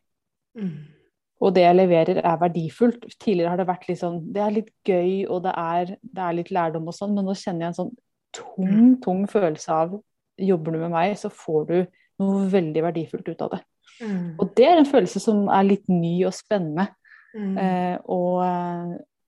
Mm. 0.57 0.96
Og 1.45 1.53
det 1.53 1.67
jeg 1.67 1.77
leverer 1.77 2.23
er 2.23 2.41
verdifullt. 2.41 3.05
Tidligere 3.21 3.53
har 3.53 3.61
det 3.61 3.69
vært 3.69 3.87
litt 3.91 4.01
sånn 4.01 4.23
Det 4.33 4.41
er 4.41 4.55
litt 4.55 4.73
gøy, 4.89 5.27
og 5.29 5.43
det 5.45 5.53
er, 5.61 5.95
det 6.01 6.23
er 6.25 6.37
litt 6.39 6.53
lærdom 6.55 6.89
og 6.89 6.97
sånn, 6.97 7.15
men 7.17 7.29
nå 7.29 7.37
kjenner 7.37 7.67
jeg 7.67 7.73
en 7.75 7.81
sånn 7.81 7.95
tung, 8.37 8.69
mm. 8.69 8.93
tung 9.05 9.25
følelse 9.31 9.81
av 9.85 9.97
Jobber 10.37 10.75
du 10.75 10.83
med 10.83 10.93
meg, 10.93 11.15
så 11.17 11.31
får 11.33 11.63
du 11.71 11.77
noe 12.21 12.43
veldig 12.53 12.83
verdifullt 12.85 13.29
ut 13.33 13.43
av 13.47 13.55
det. 13.55 13.61
Mm. 14.05 14.35
Og 14.37 14.51
det 14.59 14.67
er 14.69 14.81
en 14.81 14.89
følelse 14.89 15.23
som 15.23 15.47
er 15.49 15.65
litt 15.65 15.87
ny 15.89 16.13
og 16.29 16.35
spennende. 16.37 16.91
Mm. 17.33 17.55
Eh, 17.61 17.95
og, 18.13 18.43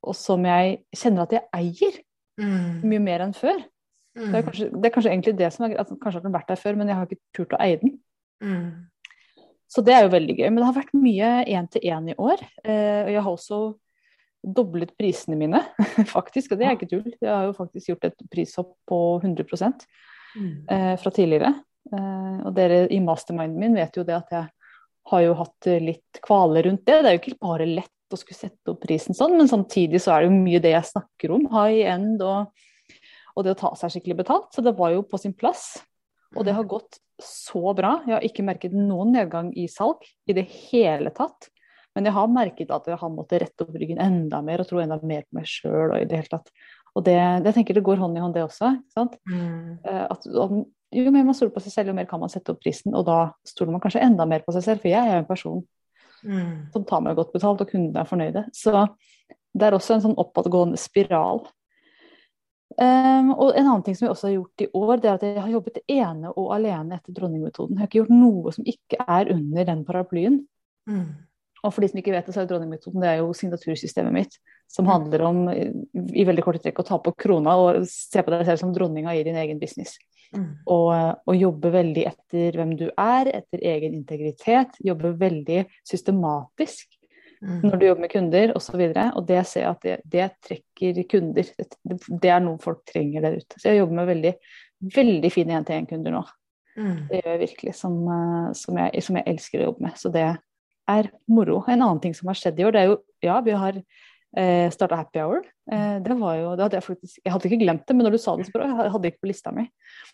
og, 0.04 0.14
som 0.16 0.44
jeg 0.48 0.78
kjenner 0.96 1.24
at 1.24 1.32
jeg 1.36 1.46
eier 1.56 1.96
mm. 2.40 2.84
mye 2.88 3.00
mer 3.04 3.24
enn 3.24 3.32
før. 3.36 3.56
Det 4.18 4.26
er, 4.26 4.34
mm. 4.34 4.44
kanskje, 4.50 4.68
det 4.68 4.90
er, 4.90 4.94
kanskje, 4.98 5.14
egentlig 5.14 5.36
det 5.38 5.50
som 5.54 5.64
er 5.64 5.78
altså, 5.80 5.96
Kanskje 5.96 6.20
har 6.20 6.26
den 6.26 6.36
vært 6.36 6.52
der 6.52 6.60
før, 6.60 6.76
men 6.76 6.92
jeg 6.92 6.98
har 6.98 7.08
ikke 7.08 7.36
turt 7.36 7.56
å 7.56 7.62
eie 7.62 7.80
den. 7.80 7.96
Så 9.68 9.82
det 9.84 9.92
er 9.94 10.06
jo 10.06 10.14
veldig 10.14 10.36
gøy. 10.38 10.46
Men 10.48 10.62
det 10.62 10.68
har 10.70 10.78
vært 10.78 10.96
mye 10.96 11.30
én-til-én 11.44 12.10
i 12.12 12.16
år. 12.16 12.40
Eh, 12.64 13.00
og 13.04 13.10
jeg 13.12 13.22
har 13.26 13.32
også 13.34 13.58
doblet 14.58 14.94
prisene 14.96 15.36
mine, 15.36 15.60
faktisk. 16.16 16.52
Og 16.54 16.60
det 16.60 16.68
er 16.68 16.76
ikke 16.76 16.88
tull. 16.90 17.08
Jeg 17.20 17.28
har 17.32 17.48
jo 17.48 17.56
faktisk 17.56 17.90
gjort 17.92 18.06
et 18.08 18.22
prishopp 18.32 18.74
på 18.88 19.00
100 19.22 19.74
Mm. 20.36 20.66
eh, 20.70 20.94
fra 21.00 21.10
tidligere. 21.10 21.48
Eh, 21.88 22.40
og 22.46 22.52
dere 22.54 22.82
i 22.92 22.98
masterminden 23.00 23.58
min 23.58 23.74
vet 23.74 23.96
jo 23.96 24.02
det 24.04 24.14
at 24.14 24.32
jeg 24.34 24.44
har 25.08 25.22
jo 25.24 25.32
hatt 25.38 25.68
litt 25.80 26.20
kvaler 26.22 26.66
rundt 26.68 26.84
det. 26.84 26.98
Det 27.02 27.08
er 27.08 27.16
jo 27.16 27.22
ikke 27.22 27.38
bare 27.40 27.66
lett 27.66 28.12
å 28.12 28.18
skulle 28.20 28.36
sette 28.36 28.72
opp 28.72 28.82
prisen 28.84 29.16
sånn, 29.16 29.34
men 29.40 29.48
samtidig 29.48 30.00
så 30.04 30.12
er 30.14 30.22
det 30.22 30.28
jo 30.28 30.36
mye 30.36 30.60
det 30.64 30.74
jeg 30.74 30.90
snakker 30.92 31.32
om. 31.34 31.46
High 31.52 31.88
end 31.94 32.22
og, 32.22 32.52
og 33.34 33.44
det 33.46 33.54
å 33.56 33.58
ta 33.64 33.72
seg 33.80 33.96
skikkelig 33.96 34.18
betalt. 34.20 34.52
Så 34.52 34.64
det 34.64 34.76
var 34.78 34.92
jo 34.94 35.02
på 35.08 35.18
sin 35.20 35.32
plass. 35.36 35.78
Og 36.36 36.44
det 36.44 36.54
har 36.56 36.66
gått 36.68 36.98
så 37.22 37.72
bra. 37.74 37.98
Jeg 38.06 38.14
har 38.14 38.26
ikke 38.26 38.44
merket 38.46 38.74
noen 38.76 39.14
nedgang 39.14 39.52
i 39.58 39.66
salg 39.70 40.04
i 40.28 40.36
det 40.36 40.44
hele 40.70 41.10
tatt. 41.14 41.48
Men 41.96 42.06
jeg 42.06 42.14
har 42.14 42.28
merket 42.30 42.70
at 42.70 42.86
jeg 42.86 42.98
har 43.00 43.10
måttet 43.10 43.42
rette 43.42 43.64
opp 43.64 43.74
ryggen 43.74 43.98
enda 44.02 44.42
mer 44.44 44.60
og 44.62 44.68
tro 44.68 44.78
enda 44.82 45.00
mer 45.02 45.24
på 45.26 45.38
meg 45.40 45.48
sjøl. 45.50 45.94
Og 45.94 45.96
i 45.98 46.06
det 46.06 46.20
hele 46.20 46.30
tatt. 46.36 46.52
Og 46.94 47.04
det, 47.06 47.16
det 47.46 47.54
tenker 47.56 47.74
det 47.74 47.82
går 47.86 47.98
hånd 48.02 48.18
i 48.18 48.22
hånd, 48.22 48.36
det 48.36 48.44
også. 48.44 48.74
ikke 48.78 48.94
sant? 49.00 49.16
Mm. 49.30 49.78
Eh, 49.82 50.04
At, 50.12 50.28
jo 50.28 51.10
mer 51.12 51.26
man 51.26 51.36
stoler 51.36 51.52
på 51.56 51.60
seg 51.64 51.74
selv, 51.74 51.90
jo 51.90 51.96
mer 51.98 52.06
kan 52.08 52.20
man 52.22 52.30
sette 52.32 52.52
opp 52.54 52.62
prisen. 52.62 52.94
Og 52.96 53.04
da 53.08 53.18
stoler 53.46 53.74
man 53.74 53.82
kanskje 53.82 54.04
enda 54.04 54.28
mer 54.28 54.44
på 54.46 54.54
seg 54.56 54.64
selv, 54.68 54.84
for 54.84 54.92
jeg 54.92 55.00
er 55.00 55.18
jo 55.18 55.24
en 55.24 55.32
person 55.32 55.66
Mm. 56.18 56.72
som 56.72 56.82
tar 56.82 56.98
meg 56.98 57.14
godt 57.14 57.28
betalt, 57.30 57.60
og 57.62 57.68
kundene 57.70 58.00
er 58.02 58.08
fornøyde. 58.08 58.40
Så 58.50 58.72
det 59.54 59.68
er 59.68 59.76
også 59.76 59.94
en 59.94 60.00
sånn 60.02 60.16
oppadgående 60.18 60.74
spiral. 60.80 61.44
Um, 62.78 63.32
og 63.34 63.56
en 63.58 63.64
annen 63.66 63.82
ting 63.82 63.96
som 63.98 64.06
jeg 64.06 64.12
også 64.12 64.28
har 64.28 64.34
gjort 64.36 64.62
i 64.62 64.68
år, 64.78 64.92
det 65.02 65.08
er 65.08 65.16
at 65.16 65.24
jeg 65.26 65.42
har 65.42 65.54
jobbet 65.56 65.80
ene 65.90 66.30
og 66.30 66.52
alene 66.54 66.98
etter 66.98 67.16
dronningmetoden. 67.16 67.74
Jeg 67.74 67.82
har 67.82 67.88
ikke 67.90 68.00
gjort 68.04 68.12
noe 68.14 68.52
som 68.54 68.68
ikke 68.70 69.00
er 69.02 69.32
under 69.34 69.66
den 69.66 69.80
paraplyen. 69.88 70.36
Mm. 70.86 71.08
Og 71.58 71.74
for 71.74 71.82
de 71.82 71.88
som 71.90 71.98
ikke 71.98 72.14
vet 72.14 72.28
det, 72.28 72.34
så 72.36 72.44
er 72.44 72.50
dronningmetoden 72.52 73.02
det 73.02 73.08
er 73.10 73.18
jo 73.18 73.32
signatursystemet 73.34 74.14
mitt. 74.14 74.38
Som 74.70 74.86
handler 74.86 75.24
om 75.26 75.40
i 75.50 76.26
veldig 76.28 76.44
korte 76.44 76.62
trekk 76.62 76.78
å 76.82 76.86
ta 76.86 77.00
på 77.02 77.14
krona 77.18 77.56
og 77.58 77.88
se 77.90 78.22
på 78.22 78.30
deg 78.34 78.44
selv 78.46 78.62
som 78.62 78.74
dronninga 78.74 79.16
i 79.16 79.24
din 79.26 79.38
egen 79.40 79.58
business. 79.58 79.96
Mm. 80.36 80.48
Og, 80.70 80.92
og 81.26 81.40
jobbe 81.40 81.72
veldig 81.74 82.04
etter 82.12 82.60
hvem 82.60 82.76
du 82.78 82.86
er, 82.92 83.32
etter 83.40 83.64
egen 83.72 83.96
integritet. 83.98 84.78
Jobbe 84.84 85.16
veldig 85.18 85.64
systematisk. 85.88 86.97
Når 87.40 87.76
du 87.78 87.86
jobber 87.86 88.04
med 88.04 88.12
kunder 88.12 88.52
osv. 88.56 88.80
Og, 88.80 88.96
så 88.96 89.04
og 89.12 89.28
det 89.28 89.42
ser 89.46 89.64
jeg 89.64 89.70
at 89.70 89.86
det, 89.86 89.96
det 90.14 90.26
trekker 90.48 91.02
kunder. 91.10 91.52
Det, 91.58 92.00
det 92.08 92.32
er 92.34 92.42
noe 92.44 92.58
folk 92.62 92.82
trenger 92.88 93.24
der 93.24 93.38
ute. 93.38 93.60
Så 93.60 93.70
jeg 93.70 93.80
jobber 93.82 94.00
med 94.00 94.10
veldig, 94.10 94.34
veldig 94.98 95.32
fine 95.34 95.56
én-til-én-kunder 95.58 96.16
nå. 96.18 96.24
Mm. 96.78 96.98
Det 97.08 97.20
gjør 97.20 97.32
jeg 97.32 97.42
virkelig, 97.44 97.74
som, 97.78 97.96
eh, 98.14 98.50
som, 98.58 98.82
jeg, 98.82 99.06
som 99.06 99.18
jeg 99.18 99.28
elsker 99.34 99.62
å 99.62 99.70
jobbe 99.70 99.86
med. 99.86 99.96
Så 99.98 100.12
det 100.14 100.26
er 100.88 101.10
moro. 101.30 101.62
En 101.66 101.80
annen 101.82 102.02
ting 102.02 102.14
som 102.16 102.30
har 102.30 102.38
skjedd 102.38 102.60
i 102.60 102.68
år, 102.68 102.74
det 102.74 102.84
er 102.84 102.92
jo 102.92 103.00
Ja, 103.24 103.40
vi 103.42 103.54
har 103.58 103.74
eh, 103.78 104.68
starta 104.70 105.00
Happy 105.00 105.18
Hour. 105.18 105.42
Eh, 105.72 105.96
det 106.04 106.18
var 106.20 106.36
jo, 106.38 106.52
det 106.56 106.66
hadde 106.66 106.78
jeg 106.78 106.86
faktisk 106.86 107.18
Jeg 107.24 107.32
hadde 107.34 107.48
ikke 107.50 107.64
glemt 107.64 107.86
det, 107.88 107.96
men 107.96 108.06
når 108.06 108.14
du 108.14 108.20
sa 108.22 108.36
det, 108.38 108.46
så 108.46 108.54
bra, 108.54 108.68
jeg 108.70 108.92
hadde 108.94 109.10
ikke 109.10 109.24
på 109.24 109.30
lista 109.32 109.54
mi. 109.54 109.66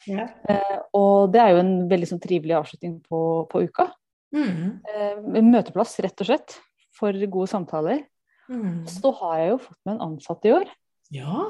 Ja. 0.09 0.29
Eh, 0.49 0.79
og 0.97 1.35
det 1.35 1.43
er 1.43 1.55
jo 1.55 1.61
en 1.65 1.75
veldig 1.91 2.11
sånn 2.15 2.23
trivelig 2.23 2.57
avslutning 2.61 2.97
på, 3.05 3.21
på 3.51 3.65
uka. 3.69 3.91
Mm. 4.35 4.81
Eh, 4.91 5.43
møteplass, 5.45 5.99
rett 6.03 6.25
og 6.25 6.31
slett, 6.31 6.57
for 6.99 7.27
gode 7.27 7.51
samtaler. 7.51 8.03
Mm. 8.49 8.85
Så 8.91 9.13
har 9.21 9.39
jeg 9.41 9.53
jo 9.55 9.61
fått 9.69 9.79
med 9.85 9.95
en 9.97 10.05
ansatt 10.11 10.45
i 10.49 10.53
år. 10.55 10.69
Ja. 11.15 11.47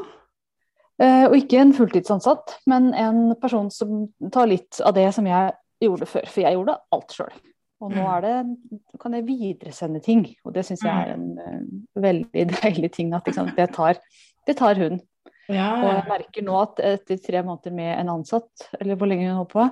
Eh, 1.02 1.24
og 1.26 1.34
ikke 1.36 1.58
en 1.62 1.74
fulltidsansatt, 1.74 2.58
men 2.70 2.92
en 2.94 3.34
person 3.42 3.70
som 3.74 4.06
tar 4.32 4.46
litt 4.50 4.78
av 4.84 4.94
det 4.94 5.08
som 5.16 5.26
jeg 5.26 5.54
gjorde 5.82 6.06
før. 6.06 6.28
For 6.30 6.44
jeg 6.44 6.56
gjorde 6.58 6.78
alt 6.94 7.16
sjøl. 7.16 7.34
Og 7.82 7.90
nå 7.90 8.00
Mm. 8.00 8.12
er 8.14 8.20
det, 8.22 8.36
kan 9.00 9.12
jeg 9.12 9.26
videresende 9.26 10.00
ting. 10.00 10.22
Og 10.44 10.54
det 10.54 10.64
syns 10.64 10.84
jeg 10.86 10.94
er 10.94 11.14
en 11.16 11.38
uh, 11.38 12.00
veldig 12.00 12.44
deilig 12.62 12.92
ting. 12.94 13.10
At 13.12 13.26
sant, 13.34 13.56
det, 13.56 13.72
tar, 13.74 13.98
det 14.46 14.56
tar 14.56 14.78
hun. 14.80 15.00
Ja. 15.50 15.66
Og 15.82 15.90
jeg 15.90 16.04
merker 16.08 16.46
nå 16.46 16.54
at 16.62 16.80
etter 16.80 17.18
tre 17.20 17.42
måneder 17.44 17.74
med 17.74 17.90
en 17.98 18.14
ansatt, 18.14 18.70
eller 18.80 18.96
hvor 18.96 19.10
lenge 19.10 19.26
hun 19.28 19.36
holder 19.42 19.52
på, 19.52 19.66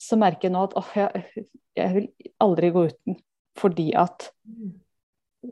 så 0.00 0.16
merker 0.16 0.48
jeg 0.48 0.54
nå 0.54 0.62
at 0.68 0.76
åh, 0.78 0.90
jeg, 0.96 1.44
jeg 1.76 1.94
vil 1.98 2.08
aldri 2.40 2.70
gå 2.72 2.86
uten. 2.88 3.18
Fordi 3.58 3.90
at 3.96 4.30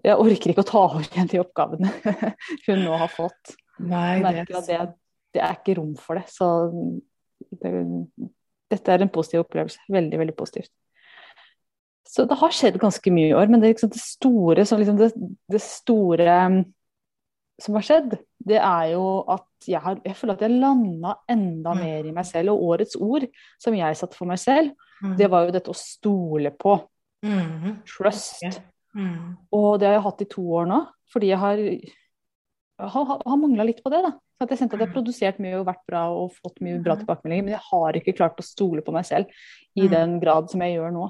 jeg 0.03 0.17
orker 0.19 0.53
ikke 0.53 0.65
å 0.65 0.69
ta 0.69 0.81
over 0.89 1.05
igjen 1.07 1.31
de 1.31 1.41
oppgavene 1.43 1.91
hun 2.67 2.85
nå 2.85 2.97
har 3.01 3.13
fått. 3.13 3.55
Nei, 3.79 4.21
det... 4.23 4.47
det, 4.67 4.79
det 5.35 5.43
er 5.43 5.59
ikke 5.59 5.77
rom 5.81 5.95
for 5.99 6.19
det. 6.19 6.25
Så 6.31 6.47
det, 7.63 7.73
dette 8.71 8.95
er 8.95 9.05
en 9.05 9.13
positiv 9.13 9.45
opplevelse. 9.45 9.83
Veldig, 9.93 10.21
veldig 10.23 10.37
positivt. 10.39 10.73
Så 12.15 12.27
det 12.31 12.37
har 12.39 12.53
skjedd 12.55 12.77
ganske 12.79 13.11
mye 13.11 13.33
i 13.33 13.35
år, 13.35 13.51
men 13.51 13.63
det, 13.63 13.73
liksom, 13.73 13.91
det 13.91 14.03
store, 14.03 14.65
som 14.69 14.79
liksom 14.79 14.99
det, 15.01 15.09
det 15.51 15.61
store 15.65 16.37
um, 16.47 16.61
som 17.61 17.75
har 17.79 17.87
skjedd, 17.87 18.15
det 18.45 18.59
er 18.61 18.93
jo 18.93 19.03
at 19.31 19.47
jeg, 19.71 19.81
har, 19.83 19.99
jeg 20.05 20.17
føler 20.19 20.37
at 20.37 20.43
jeg 20.45 20.59
landa 20.61 21.15
enda 21.31 21.75
Mm. 21.75 21.81
mer 21.83 22.07
i 22.11 22.13
meg 22.15 22.27
selv. 22.29 22.53
Og 22.55 22.63
årets 22.75 22.97
ord 23.01 23.27
som 23.63 23.75
jeg 23.79 23.99
satte 23.99 24.19
for 24.19 24.31
meg 24.31 24.39
selv, 24.43 24.75
Mm. 25.03 25.17
det 25.19 25.27
var 25.29 25.45
jo 25.45 25.53
dette 25.53 25.73
å 25.73 25.77
stole 25.77 26.51
på. 26.55 26.77
Mm. 27.27 27.81
Trust. 27.89 28.61
Mm. 28.95 29.35
Og 29.55 29.69
det 29.81 29.89
har 29.89 29.97
jeg 29.99 30.07
hatt 30.07 30.25
i 30.25 30.31
to 30.31 30.45
år 30.61 30.69
nå, 30.71 30.81
fordi 31.13 31.31
jeg 31.33 31.41
har, 31.43 31.63
har, 32.95 33.15
har 33.15 33.41
mangla 33.41 33.67
litt 33.67 33.83
på 33.85 33.93
det. 33.93 34.03
da. 34.07 34.15
Så 34.35 34.47
at 34.47 34.55
jeg 34.55 34.63
kjente 34.63 34.77
at 34.77 34.83
jeg 34.83 34.89
har 34.89 34.97
produsert 34.97 35.41
mye 35.43 35.61
og 35.61 35.69
vært 35.69 35.85
bra 35.87 36.05
og 36.11 36.35
fått 36.41 36.59
mye 36.65 36.81
bra 36.83 36.97
tilbakemeldinger, 36.99 37.47
men 37.47 37.55
jeg 37.55 37.67
har 37.69 37.99
ikke 38.01 38.17
klart 38.19 38.41
å 38.43 38.47
stole 38.47 38.83
på 38.87 38.95
meg 38.95 39.07
selv 39.07 39.31
i 39.75 39.87
Mm. 39.87 39.93
den 39.93 40.19
grad 40.23 40.51
som 40.51 40.63
jeg 40.63 40.75
gjør 40.77 40.95
nå. 40.95 41.07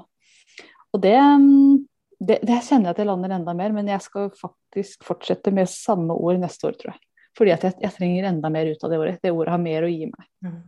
Og 0.93 1.01
det, 1.01 1.17
mm, 1.17 1.87
det, 2.19 2.39
det 2.45 2.61
kjenner 2.63 2.89
jeg 2.89 2.95
at 2.95 3.01
jeg 3.01 3.09
lander 3.09 3.33
enda 3.35 3.53
mer, 3.57 3.73
men 3.73 3.89
jeg 3.89 4.01
skal 4.05 4.29
faktisk 4.29 5.03
fortsette 5.03 5.51
med 5.51 5.67
samme 5.69 6.13
ord 6.13 6.39
neste 6.39 6.69
år, 6.69 6.77
tror 6.77 6.93
jeg. 6.93 7.01
Fordi 7.35 7.51
at 7.51 7.65
jeg, 7.67 7.75
jeg 7.81 7.95
trenger 7.97 8.29
enda 8.29 8.49
mer 8.53 8.69
ut 8.69 8.83
av 8.85 8.93
det 8.93 8.99
året. 9.01 9.19
Det 9.21 9.33
ordet 9.33 9.51
har 9.51 9.59
mer 9.59 9.83
å 9.83 9.91
gi 9.91 10.05
meg. 10.07 10.29
Mm. 10.45 10.61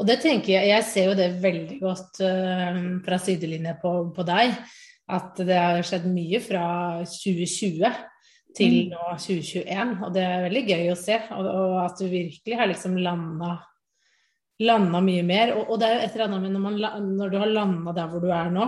Og 0.00 0.06
det 0.08 0.16
tenker 0.22 0.54
jeg, 0.54 0.70
jeg 0.70 0.86
ser 0.88 1.10
jo 1.10 1.16
det 1.18 1.28
veldig 1.42 1.76
godt 1.82 2.22
uh, 2.24 2.78
fra 3.04 3.18
sidelinje 3.20 3.74
på, 3.82 3.92
på 4.16 4.24
deg, 4.24 4.54
at 5.16 5.42
det 5.46 5.58
har 5.58 5.82
skjedd 5.86 6.06
mye 6.10 6.40
fra 6.44 6.64
2020 7.08 7.90
til 8.56 8.76
Mm. 8.80 8.94
nå 8.94 9.16
2021, 9.22 9.98
og 10.04 10.14
det 10.14 10.22
er 10.26 10.46
veldig 10.48 10.62
gøy 10.66 10.88
å 10.90 10.98
se, 10.98 11.18
og, 11.36 11.46
og 11.46 11.74
at 11.84 12.00
du 12.00 12.06
virkelig 12.10 12.56
har 12.58 12.70
liksom 12.70 12.96
landa 12.98 13.58
landa 14.60 15.00
mye 15.00 15.22
mer, 15.24 15.54
og, 15.56 15.70
og 15.70 15.80
det 15.80 15.88
er 15.88 15.94
jo 15.94 16.00
et 16.04 16.16
eller 16.16 16.26
annet 16.26 16.42
med 16.44 16.54
når, 16.56 16.64
man, 16.64 17.12
når 17.16 17.30
du 17.30 17.36
har 17.40 17.52
landa 17.54 17.94
der 17.96 18.10
hvor 18.10 18.20
du 18.20 18.28
er 18.34 18.50
nå, 18.52 18.66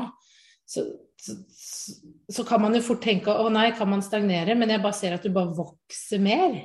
så, 0.65 0.85
så, 1.21 1.35
så 2.33 2.45
kan 2.49 2.63
man 2.63 2.77
jo 2.79 2.85
fort 2.87 3.03
tenke 3.05 3.35
å 3.35 3.51
nei, 3.53 3.67
kan 3.77 3.91
man 3.91 4.05
stagnere, 4.05 4.57
men 4.57 4.73
jeg 4.73 4.83
bare 4.85 4.97
ser 4.97 5.19
at 5.19 5.27
du 5.27 5.33
bare 5.35 5.53
vokser 5.57 6.23
mer. 6.23 6.57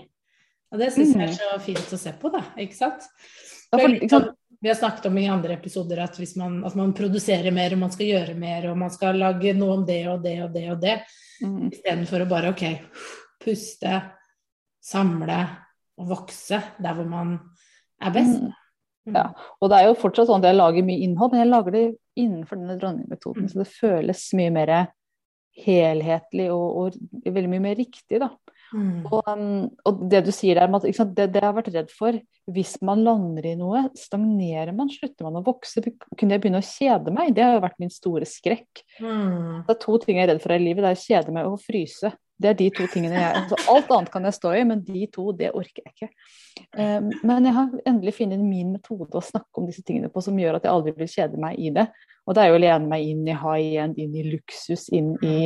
Og 0.72 0.79
det 0.79 0.93
syns 0.96 1.15
jeg 1.15 1.27
er 1.27 1.36
så 1.36 1.57
fint 1.63 1.93
å 1.96 2.00
se 2.00 2.13
på, 2.22 2.31
da, 2.31 2.43
ikke 2.63 2.77
sant? 2.77 3.07
Ja, 3.74 3.81
for? 3.81 4.29
Vi 4.61 4.69
har 4.71 4.75
snakket 4.79 5.05
om 5.05 5.17
i 5.21 5.27
andre 5.29 5.53
episoder 5.53 5.99
at 6.01 6.17
hvis 6.17 6.35
man, 6.39 6.63
at 6.65 6.75
man 6.75 6.93
produserer 6.97 7.53
mer 7.53 7.75
og 7.75 7.81
man 7.83 7.91
skal 7.93 8.09
gjøre 8.09 8.33
mer 8.39 8.69
og 8.71 8.77
man 8.81 8.93
skal 8.93 9.19
lage 9.21 9.53
noe 9.57 9.75
om 9.77 9.85
det 9.85 10.01
og 10.09 10.23
det 10.23 10.37
og 10.43 10.53
det 10.55 10.65
og 10.73 10.81
det, 10.81 10.99
Mm. 11.37 11.67
istedenfor 11.69 12.23
å 12.23 12.29
bare 12.29 12.49
OK, 12.49 12.63
puste, 13.43 13.99
samle 14.81 15.35
og 16.01 16.07
vokse 16.09 16.57
der 16.81 16.95
hvor 16.97 17.05
man 17.09 17.35
er 18.01 18.13
best. 18.15 18.41
Mm. 18.41 19.13
Ja. 19.13 19.27
Og 19.61 19.69
det 19.69 19.77
er 19.77 19.87
jo 19.87 19.99
fortsatt 20.01 20.27
sånn 20.31 20.41
at 20.41 20.49
jeg 20.49 20.57
lager 20.57 20.87
mye 20.87 21.03
innhold, 21.05 21.31
men 21.31 21.43
jeg 21.43 21.51
lager 21.51 21.75
det 21.75 21.83
innenfor 22.17 22.59
denne 22.59 22.79
dronningmetoden. 22.81 23.45
Mm. 23.45 23.51
Så 23.53 23.61
det 23.61 23.69
føles 23.69 24.23
mye 24.39 24.55
mer 24.55 24.73
helhetlig 25.57 26.49
og, 26.53 26.65
og 26.81 27.29
veldig 27.37 27.53
mye 27.53 27.65
mer 27.69 27.77
riktig, 27.79 28.19
da. 28.21 28.31
Mm. 28.75 29.05
Og, 29.07 29.21
um, 29.29 29.67
og 29.88 30.01
det 30.12 30.24
du 30.27 30.31
sier 30.36 30.59
der, 30.59 30.67
at, 30.67 30.88
sant, 30.95 31.15
det, 31.15 31.29
det 31.33 31.41
jeg 31.41 31.47
har 31.47 31.55
vært 31.55 31.71
redd 31.74 31.91
for, 31.93 32.19
hvis 32.51 32.75
man 32.86 33.03
lander 33.05 33.47
i 33.47 33.55
noe, 33.59 33.86
stagnerer 33.97 34.74
man, 34.75 34.91
slutter 34.91 35.27
man 35.27 35.39
å 35.39 35.45
vokse, 35.45 35.83
kunne 35.83 36.36
jeg 36.36 36.43
begynne 36.43 36.62
å 36.63 36.67
kjede 36.67 37.13
meg? 37.15 37.33
Det 37.36 37.45
har 37.45 37.57
jo 37.57 37.65
vært 37.65 37.81
min 37.83 37.93
store 37.93 38.27
skrekk. 38.27 38.83
Mm. 39.00 39.67
Det 39.67 39.75
er 39.75 39.81
to 39.83 40.00
ting 40.03 40.19
jeg 40.19 40.27
er 40.27 40.33
redd 40.33 40.43
for 40.43 40.55
i 40.55 40.62
livet, 40.63 40.83
det 40.83 40.93
er 40.93 41.00
å 41.00 41.05
kjede 41.05 41.36
meg 41.36 41.50
og 41.50 41.59
å 41.59 41.63
fryse. 41.63 42.13
Det 42.38 42.51
er 42.51 42.57
de 42.57 42.67
to 42.69 42.86
tingene 42.93 43.17
jeg 43.17 43.29
altså 43.33 43.57
Alt 43.74 43.88
annet 43.95 44.12
kan 44.13 44.27
jeg 44.27 44.36
stå 44.36 44.51
i, 44.53 44.65
men 44.69 44.83
de 44.86 45.07
to, 45.09 45.31
det 45.38 45.50
orker 45.57 45.88
jeg 45.88 45.93
ikke. 45.95 46.09
Um, 46.77 47.09
men 47.25 47.47
jeg 47.50 47.55
har 47.55 47.71
endelig 47.89 48.13
funnet 48.19 48.43
min 48.43 48.75
metode 48.75 49.17
å 49.17 49.24
snakke 49.25 49.62
om 49.62 49.65
disse 49.69 49.81
tingene 49.86 50.12
på 50.13 50.21
som 50.21 50.38
gjør 50.38 50.59
at 50.59 50.67
jeg 50.67 50.74
aldri 50.74 50.93
vil 51.00 51.09
kjede 51.09 51.41
meg 51.41 51.57
i 51.57 51.71
det. 51.74 51.88
Og 52.27 52.36
det 52.36 52.43
er 52.43 52.51
jo 52.51 52.59
å 52.59 52.62
lene 52.62 52.91
meg 52.91 53.07
inn 53.09 53.24
i 53.25 53.38
high-end, 53.38 53.97
inn 54.01 54.13
i 54.19 54.25
luksus, 54.27 54.86
inn 54.93 55.15
i 55.25 55.38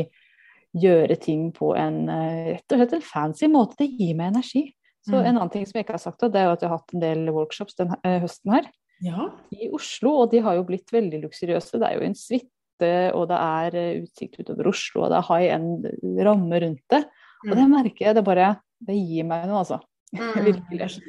gjøre 0.78 1.18
ting 1.20 1.50
på 1.56 1.74
en 1.78 2.06
eh, 2.10 2.54
rett 2.56 2.74
og 2.76 2.80
slett 2.80 2.94
en 2.98 3.04
fancy 3.06 3.50
måte. 3.52 3.78
Det 3.82 3.90
gir 3.90 4.16
meg 4.16 4.34
energi. 4.36 4.70
Så 5.02 5.16
Mm. 5.18 5.26
En 5.26 5.38
annen 5.38 5.50
ting 5.50 5.66
som 5.66 5.80
jeg 5.80 5.86
ikke 5.86 5.96
har 5.98 6.04
sagt, 6.04 6.22
det 6.22 6.38
er 6.38 6.46
jo 6.46 6.52
at 6.54 6.62
jeg 6.62 6.70
har 6.70 6.78
hatt 6.78 6.94
en 6.94 7.02
del 7.02 7.30
workshops 7.34 7.74
den 7.80 7.90
eh, 8.06 8.20
høsten 8.22 8.52
her 8.54 8.68
Ja. 9.02 9.30
i 9.52 9.70
Oslo, 9.74 10.12
og 10.22 10.32
de 10.32 10.40
har 10.46 10.56
jo 10.60 10.64
blitt 10.68 10.94
veldig 10.94 11.24
luksuriøse. 11.24 11.80
Det 11.82 11.88
er 11.88 11.96
jo 11.98 12.06
en 12.06 12.14
suite, 12.14 12.92
og 13.18 13.28
det 13.32 13.40
er 13.42 13.76
eh, 13.82 14.04
utsikt 14.04 14.38
utover 14.40 14.70
Oslo, 14.70 15.02
og 15.02 15.10
det 15.10 15.18
er 15.18 15.30
high 15.32 15.56
end 15.56 15.88
ramme 16.22 16.62
rundt 16.62 16.84
det. 16.94 17.02
Og 17.50 17.56
det 17.58 17.66
merker 17.72 18.06
jeg, 18.06 18.16
det 18.16 18.24
bare 18.24 18.60
Det 18.82 18.96
gir 18.96 19.26
meg 19.26 19.48
noe, 19.50 19.64
altså. 19.66 19.82
Mm. 20.12 20.44
Virkelig. 20.44 21.00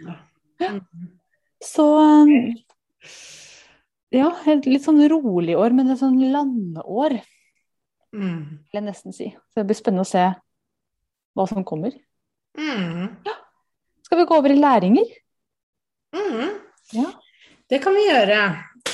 Mm. 0.62 0.80
Så 1.60 1.84
ja, 4.12 4.28
litt 4.46 4.84
sånn 4.84 5.00
rolig 5.10 5.56
år, 5.58 5.72
men 5.74 5.90
et 5.90 6.00
sånn 6.00 6.20
landeår, 6.32 7.16
Mm. 8.12 8.58
vil 8.68 8.76
jeg 8.78 8.84
nesten 8.84 9.14
si. 9.16 9.30
Så 9.52 9.60
det 9.62 9.66
blir 9.70 9.78
spennende 9.78 10.04
å 10.04 10.10
se 10.10 10.24
hva 11.36 11.46
som 11.48 11.64
kommer. 11.64 11.94
Mm. 12.58 13.08
Skal 14.04 14.18
vi 14.20 14.26
gå 14.28 14.36
over 14.36 14.52
i 14.52 14.58
læringer? 14.60 15.08
Mm. 16.12 16.50
Ja. 16.92 17.06
Det 17.72 17.78
kan 17.80 17.94
vi 17.96 18.02
gjøre. 18.04 18.40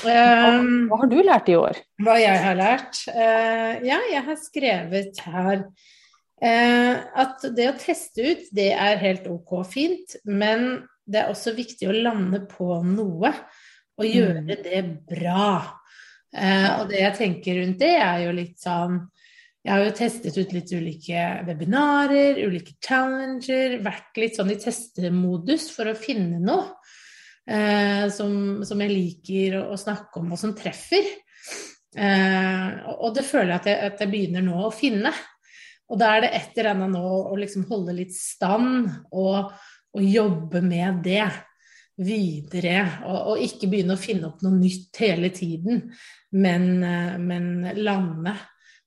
Um, 0.06 0.84
Hva 0.86 0.98
har 1.00 1.08
du 1.10 1.16
lært 1.24 1.48
i 1.50 1.56
år? 1.58 1.78
hva 2.04 2.14
jeg 2.20 2.38
har 2.44 2.54
lært? 2.58 3.00
Uh, 3.10 3.80
ja, 3.82 3.98
jeg 4.12 4.22
har 4.28 4.36
skrevet 4.38 5.18
her 5.24 5.64
uh, 5.64 6.94
at 7.24 7.42
det 7.56 7.66
å 7.72 7.78
teste 7.80 8.22
ut, 8.22 8.44
det 8.54 8.68
er 8.76 9.00
helt 9.02 9.26
ok 9.26 9.56
og 9.58 9.66
fint, 9.72 10.14
men 10.28 10.84
det 11.08 11.24
er 11.24 11.32
også 11.32 11.56
viktig 11.56 11.88
å 11.90 11.96
lande 11.96 12.44
på 12.52 12.76
noe 12.86 13.32
og 13.98 14.06
gjøre 14.06 14.44
Mm. 14.44 14.62
det 14.62 14.82
bra. 15.10 15.80
Eh, 16.36 16.68
og 16.80 16.90
det 16.90 17.00
jeg 17.00 17.16
tenker 17.16 17.56
rundt 17.62 17.78
det, 17.80 17.94
er 17.96 18.26
jo 18.26 18.34
litt 18.36 18.58
sånn 18.60 18.98
Jeg 19.64 19.72
har 19.72 19.84
jo 19.86 19.94
testet 19.96 20.36
ut 20.36 20.52
litt 20.52 20.70
ulike 20.72 21.22
webinarer, 21.46 22.36
ulike 22.46 22.74
challenger, 22.84 23.78
vært 23.84 24.20
litt 24.20 24.36
sånn 24.36 24.52
i 24.52 24.58
testemodus 24.60 25.70
for 25.74 25.88
å 25.90 25.96
finne 25.98 26.38
noe 26.40 26.68
eh, 27.48 28.06
som, 28.12 28.60
som 28.64 28.84
jeg 28.84 28.92
liker 28.92 29.58
å, 29.58 29.64
å 29.74 29.80
snakke 29.80 30.20
om, 30.20 30.30
og 30.32 30.40
som 30.40 30.54
treffer. 30.56 31.08
Eh, 31.96 32.68
og- 32.86 33.02
og 33.08 33.16
det 33.16 33.24
føler 33.26 33.54
jeg 33.54 33.60
at, 33.60 33.68
jeg 33.72 33.92
at 33.92 34.00
jeg 34.04 34.12
begynner 34.12 34.44
nå 34.46 34.62
å 34.68 34.72
finne. 34.72 35.12
Og 35.88 35.98
da 36.00 36.14
er 36.14 36.20
det 36.26 36.32
et 36.36 36.58
eller 36.58 36.74
annet 36.74 36.94
nå 36.94 37.04
å 37.32 37.36
liksom 37.40 37.66
holde 37.70 37.96
litt 37.96 38.12
stand 38.14 38.88
og, 39.10 39.52
og 39.96 40.02
jobbe 40.04 40.60
med 40.64 41.02
det 41.04 41.24
videre. 41.98 42.84
Og, 43.08 43.18
og 43.32 43.42
ikke 43.44 43.68
begynne 43.70 43.96
å 43.96 44.00
finne 44.00 44.30
opp 44.30 44.42
noe 44.44 44.58
nytt 44.58 45.00
hele 45.02 45.30
tiden, 45.34 45.82
men, 46.32 46.68
eh, 46.84 47.18
men 47.18 47.50
lande. 47.82 48.36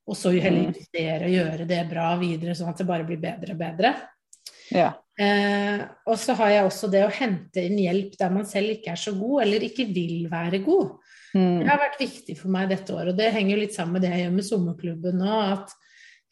Og 0.08 0.16
så 0.18 0.32
heller 0.34 0.66
Mm. 0.66 0.74
justere 0.74 1.28
og 1.28 1.36
gjøre 1.36 1.68
det 1.68 1.82
bra 1.90 2.16
videre, 2.18 2.56
sånn 2.58 2.72
at 2.72 2.78
det 2.78 2.86
bare 2.88 3.04
blir 3.06 3.20
bedre 3.22 3.52
og 3.54 3.58
bedre. 3.60 3.94
Ja. 4.72 4.88
Eh, 5.20 5.84
og 6.08 6.16
så 6.18 6.34
har 6.34 6.48
jeg 6.50 6.64
også 6.64 6.90
det 6.90 7.04
å 7.06 7.12
hente 7.12 7.62
inn 7.62 7.78
hjelp 7.78 8.16
der 8.18 8.30
man 8.30 8.44
selv 8.48 8.70
ikke 8.74 8.92
er 8.92 8.96
så 8.96 9.12
god, 9.12 9.42
eller 9.44 9.60
ikke 9.60 9.86
vil 9.94 10.28
være 10.32 10.64
god. 10.64 10.98
Det 11.32 11.40
Mm. 11.40 11.66
har 11.68 11.78
vært 11.78 12.00
viktig 12.00 12.36
for 12.36 12.48
meg 12.48 12.68
dette 12.68 12.92
året, 12.92 13.08
og 13.08 13.16
det 13.16 13.32
henger 13.32 13.56
litt 13.56 13.72
sammen 13.74 13.92
med 13.94 14.02
det 14.02 14.10
jeg 14.10 14.26
gjør 14.26 14.34
med 14.34 14.44
sommerklubben 14.44 15.14
nå. 15.16 15.52
at 15.52 15.70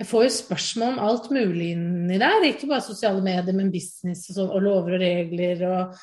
jeg 0.01 0.09
får 0.09 0.23
jo 0.25 0.29
spørsmål 0.31 0.93
om 0.93 0.99
alt 0.99 1.31
mulig 1.31 1.71
inni 1.73 2.19
der, 2.19 2.41
ikke 2.45 2.69
bare 2.69 2.81
sosiale 2.83 3.23
medier, 3.23 3.53
men 3.55 3.71
business 3.71 4.29
og, 4.31 4.37
sånn, 4.37 4.51
og 4.51 4.63
lover 4.63 4.95
og 4.95 5.01
regler 5.01 5.63
og 5.71 5.95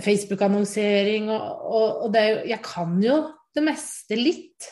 Facebook-annonsering. 0.00 1.30
Og, 1.30 1.66
og, 1.72 1.88
og 2.06 2.14
det 2.14 2.22
jo, 2.28 2.38
jeg 2.52 2.62
kan 2.64 2.94
jo 3.02 3.18
det 3.52 3.64
meste 3.66 4.16
litt, 4.16 4.70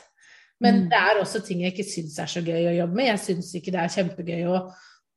men 0.60 0.82
Mm. 0.82 0.88
det 0.90 0.98
er 0.98 1.18
også 1.20 1.40
ting 1.44 1.62
jeg 1.62 1.72
ikke 1.72 1.88
syns 1.88 2.18
er 2.20 2.28
så 2.28 2.40
gøy 2.44 2.66
å 2.68 2.76
jobbe 2.76 2.96
med. 2.96 3.06
Jeg 3.06 3.20
syns 3.24 3.54
ikke 3.56 3.72
det 3.72 3.80
er 3.80 3.92
kjempegøy 3.94 4.42
å, 4.48 4.58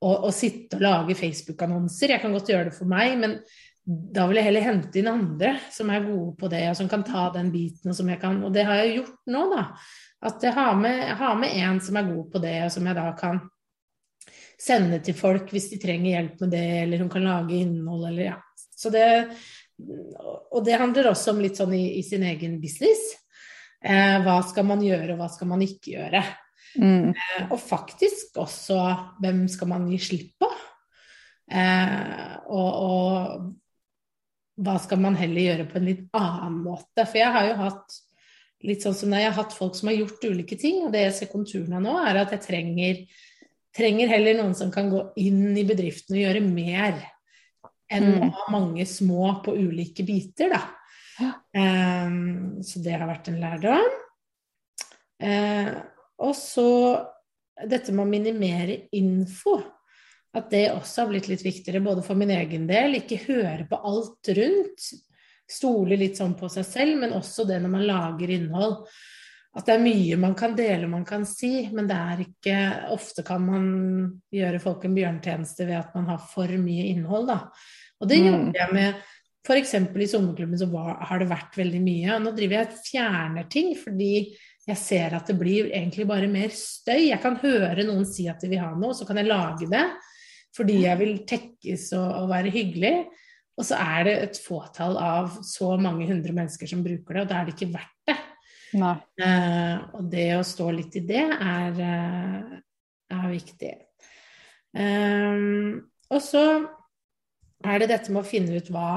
å, 0.03 0.11
å 0.27 0.31
sitte 0.31 0.77
og 0.79 0.83
lage 0.83 1.15
Facebook-annonser. 1.19 2.13
Jeg 2.15 2.21
kan 2.23 2.31
godt 2.31 2.51
gjøre 2.51 2.69
det 2.69 2.75
for 2.77 2.87
meg, 2.87 3.17
men 3.19 3.35
da 3.83 4.23
vil 4.29 4.39
jeg 4.39 4.47
heller 4.47 4.63
hente 4.63 4.99
inn 5.01 5.09
andre 5.11 5.57
som 5.71 5.89
er 5.91 6.05
gode 6.05 6.37
på 6.39 6.47
det, 6.51 6.61
og 6.69 6.77
som 6.79 6.87
kan 6.91 7.03
ta 7.03 7.25
den 7.35 7.51
biten, 7.51 7.91
og 7.91 7.97
som 7.97 8.07
jeg 8.07 8.21
kan 8.21 8.39
Og 8.43 8.53
det 8.55 8.63
har 8.63 8.79
jeg 8.79 8.93
gjort 9.01 9.17
nå, 9.35 9.41
da. 9.51 9.65
At 10.23 10.43
jeg 10.47 10.55
har 10.55 10.77
med, 10.79 11.01
jeg 11.09 11.17
har 11.19 11.35
med 11.35 11.57
en 11.65 11.81
som 11.83 11.99
er 11.99 12.07
god 12.13 12.29
på 12.31 12.43
det, 12.45 12.55
og 12.63 12.71
som 12.71 12.87
jeg 12.87 12.95
da 12.95 13.09
kan 13.19 13.41
sende 14.63 15.01
til 15.03 15.17
folk 15.17 15.51
hvis 15.51 15.67
de 15.73 15.81
trenger 15.81 16.13
hjelp 16.13 16.45
med 16.45 16.55
det, 16.55 16.67
eller 16.85 17.03
hun 17.03 17.11
kan 17.11 17.27
lage 17.27 17.59
innhold, 17.59 18.07
eller 18.07 18.23
ja. 18.29 18.37
Så 18.55 18.91
det 18.93 19.03
Og 20.53 20.63
det 20.65 20.77
handler 20.79 21.11
også 21.11 21.33
om 21.33 21.41
litt 21.43 21.59
sånn 21.59 21.73
i, 21.77 21.97
i 21.99 22.03
sin 22.05 22.23
egen 22.27 22.59
business. 22.61 23.01
Eh, 23.83 24.19
hva 24.23 24.37
skal 24.47 24.67
man 24.67 24.83
gjøre, 24.83 25.13
og 25.13 25.19
hva 25.19 25.29
skal 25.31 25.49
man 25.49 25.63
ikke 25.65 25.97
gjøre? 25.97 26.23
Mm. 26.79 27.11
Eh, 27.11 27.51
Og 27.51 27.59
faktisk 27.61 28.37
også 28.41 28.79
hvem 29.21 29.43
skal 29.51 29.69
man 29.73 29.89
gi 29.91 29.99
slipp 30.01 30.31
på? 30.41 30.49
Eh, 31.51 32.37
og, 32.47 32.71
og 32.87 34.63
hva 34.63 34.77
skal 34.81 35.01
man 35.03 35.17
heller 35.19 35.49
gjøre 35.49 35.67
på 35.69 35.79
en 35.79 35.87
litt 35.89 36.07
annen 36.17 36.61
måte? 36.63 37.05
For 37.05 37.19
jeg 37.19 37.35
har 37.35 37.49
jo 37.49 37.59
hatt 37.65 37.99
litt 38.63 38.85
sånn 38.85 38.95
som 38.95 39.13
jeg 39.13 39.27
har 39.27 39.35
hatt 39.35 39.55
folk 39.55 39.75
som 39.75 39.89
har 39.91 39.97
gjort 39.99 40.23
ulike 40.23 40.57
ting, 40.59 40.85
og 40.85 40.93
det 40.93 41.07
jeg 41.07 41.15
ser 41.17 41.33
konturene 41.33 41.81
av 41.81 41.83
nå, 41.83 41.97
er 41.99 42.21
at 42.21 42.31
jeg 42.37 42.45
trenger, 42.45 43.01
trenger 43.75 44.13
heller 44.13 44.37
noen 44.39 44.55
som 44.55 44.71
kan 44.71 44.87
gå 44.93 45.01
inn 45.19 45.51
i 45.59 45.65
bedriften 45.67 46.15
og 46.15 46.21
gjøre 46.23 46.45
mer 46.45 47.01
enn 47.93 48.09
Mm. 48.09 48.21
å 48.21 48.31
ha 48.33 48.51
mange 48.51 48.85
små 48.89 49.43
på 49.45 49.53
ulike 49.55 50.05
biter, 50.07 50.49
da. 50.49 50.61
Ja. 51.21 51.31
Um, 52.07 52.61
så 52.65 52.81
det 52.83 52.97
har 52.97 53.07
vært 53.07 53.29
en 53.29 53.39
lærdom. 53.41 53.99
Uh, 55.23 55.73
og 56.23 56.33
så 56.35 56.67
dette 57.69 57.93
med 57.93 58.05
å 58.05 58.09
minimere 58.09 58.79
info. 58.97 59.59
At 60.33 60.49
det 60.49 60.71
også 60.73 61.03
har 61.03 61.11
blitt 61.11 61.27
litt 61.29 61.43
viktigere, 61.45 61.83
både 61.85 62.01
for 62.05 62.17
min 62.17 62.31
egen 62.33 62.65
del. 62.67 62.97
Ikke 62.97 63.19
høre 63.27 63.67
på 63.69 63.77
alt 63.85 64.31
rundt. 64.33 64.87
Stole 65.49 65.97
litt 65.99 66.17
sånn 66.17 66.33
på 66.39 66.49
seg 66.49 66.65
selv, 66.65 66.97
men 67.03 67.13
også 67.13 67.45
det 67.45 67.59
når 67.61 67.73
man 67.75 67.85
lager 67.85 68.33
innhold. 68.33 68.79
At 69.53 69.67
det 69.67 69.75
er 69.75 69.83
mye 69.83 70.17
man 70.17 70.33
kan 70.33 70.55
dele 70.57 70.87
og 70.87 70.93
man 70.95 71.03
kan 71.05 71.25
si, 71.29 71.67
men 71.73 71.85
det 71.89 71.95
er 71.95 72.21
ikke 72.25 72.55
Ofte 72.95 73.21
kan 73.27 73.43
man 73.45 73.65
gjøre 74.33 74.61
folk 74.63 74.85
en 74.87 74.95
bjørntjeneste 74.97 75.67
ved 75.67 75.77
at 75.77 75.91
man 75.93 76.07
har 76.09 76.23
for 76.31 76.49
mye 76.57 76.87
innhold, 76.89 77.27
da. 77.29 77.39
Og 78.01 78.09
det 78.09 78.17
Mm. 78.23 78.25
jobber 78.31 78.59
jeg 78.59 78.73
med 78.73 78.95
F.eks. 79.45 79.73
i 79.75 80.07
sommerklubben 80.07 80.57
så 80.57 80.69
var, 80.71 80.97
har 81.05 81.19
det 81.19 81.27
vært 81.29 81.57
veldig 81.59 81.81
mye. 81.83 82.15
Og 82.15 82.21
nå 82.23 82.31
driver 82.35 82.55
jeg 82.57 82.67
og 82.67 82.81
fjerner 82.87 83.49
ting 83.51 83.73
fordi 83.75 84.13
jeg 84.65 84.77
ser 84.79 85.13
at 85.17 85.27
det 85.27 85.35
blir 85.37 85.67
egentlig 85.69 86.07
bare 86.07 86.27
mer 86.31 86.47
støy. 86.55 87.09
Jeg 87.09 87.19
kan 87.21 87.35
høre 87.41 87.83
noen 87.83 88.05
si 88.07 88.29
at 88.31 88.39
de 88.39 88.47
vil 88.53 88.59
ha 88.63 88.71
noe, 88.73 88.93
så 88.95 89.05
kan 89.05 89.17
jeg 89.19 89.27
lage 89.27 89.67
det 89.69 89.85
fordi 90.55 90.83
jeg 90.83 90.99
vil 90.99 91.15
tekkes 91.25 91.87
og, 91.97 92.09
og 92.23 92.29
være 92.29 92.51
hyggelig. 92.53 93.05
Og 93.57 93.65
så 93.65 93.75
er 93.77 94.03
det 94.07 94.13
et 94.23 94.37
fåtall 94.41 94.97
av 94.97 95.39
så 95.45 95.73
mange 95.81 96.07
hundre 96.09 96.33
mennesker 96.33 96.69
som 96.69 96.83
bruker 96.85 97.13
det, 97.13 97.21
og 97.21 97.29
da 97.29 97.39
er 97.41 97.45
det 97.49 97.55
ikke 97.55 97.73
verdt 97.73 98.07
det. 98.09 98.15
Eh, 99.21 99.75
og 99.97 100.05
det 100.11 100.29
å 100.37 100.45
stå 100.47 100.69
litt 100.73 100.95
i 100.99 101.03
det 101.07 101.23
er, 101.23 101.81
eh, 101.81 102.61
er 103.13 103.27
viktig. 103.31 103.73
Um, 104.73 105.83
og 106.09 106.21
så 106.25 106.43
er 107.63 107.83
det 107.83 107.91
dette 107.91 108.13
med 108.13 108.23
å 108.23 108.27
finne 108.27 108.57
ut 108.57 108.71
hva 108.73 108.95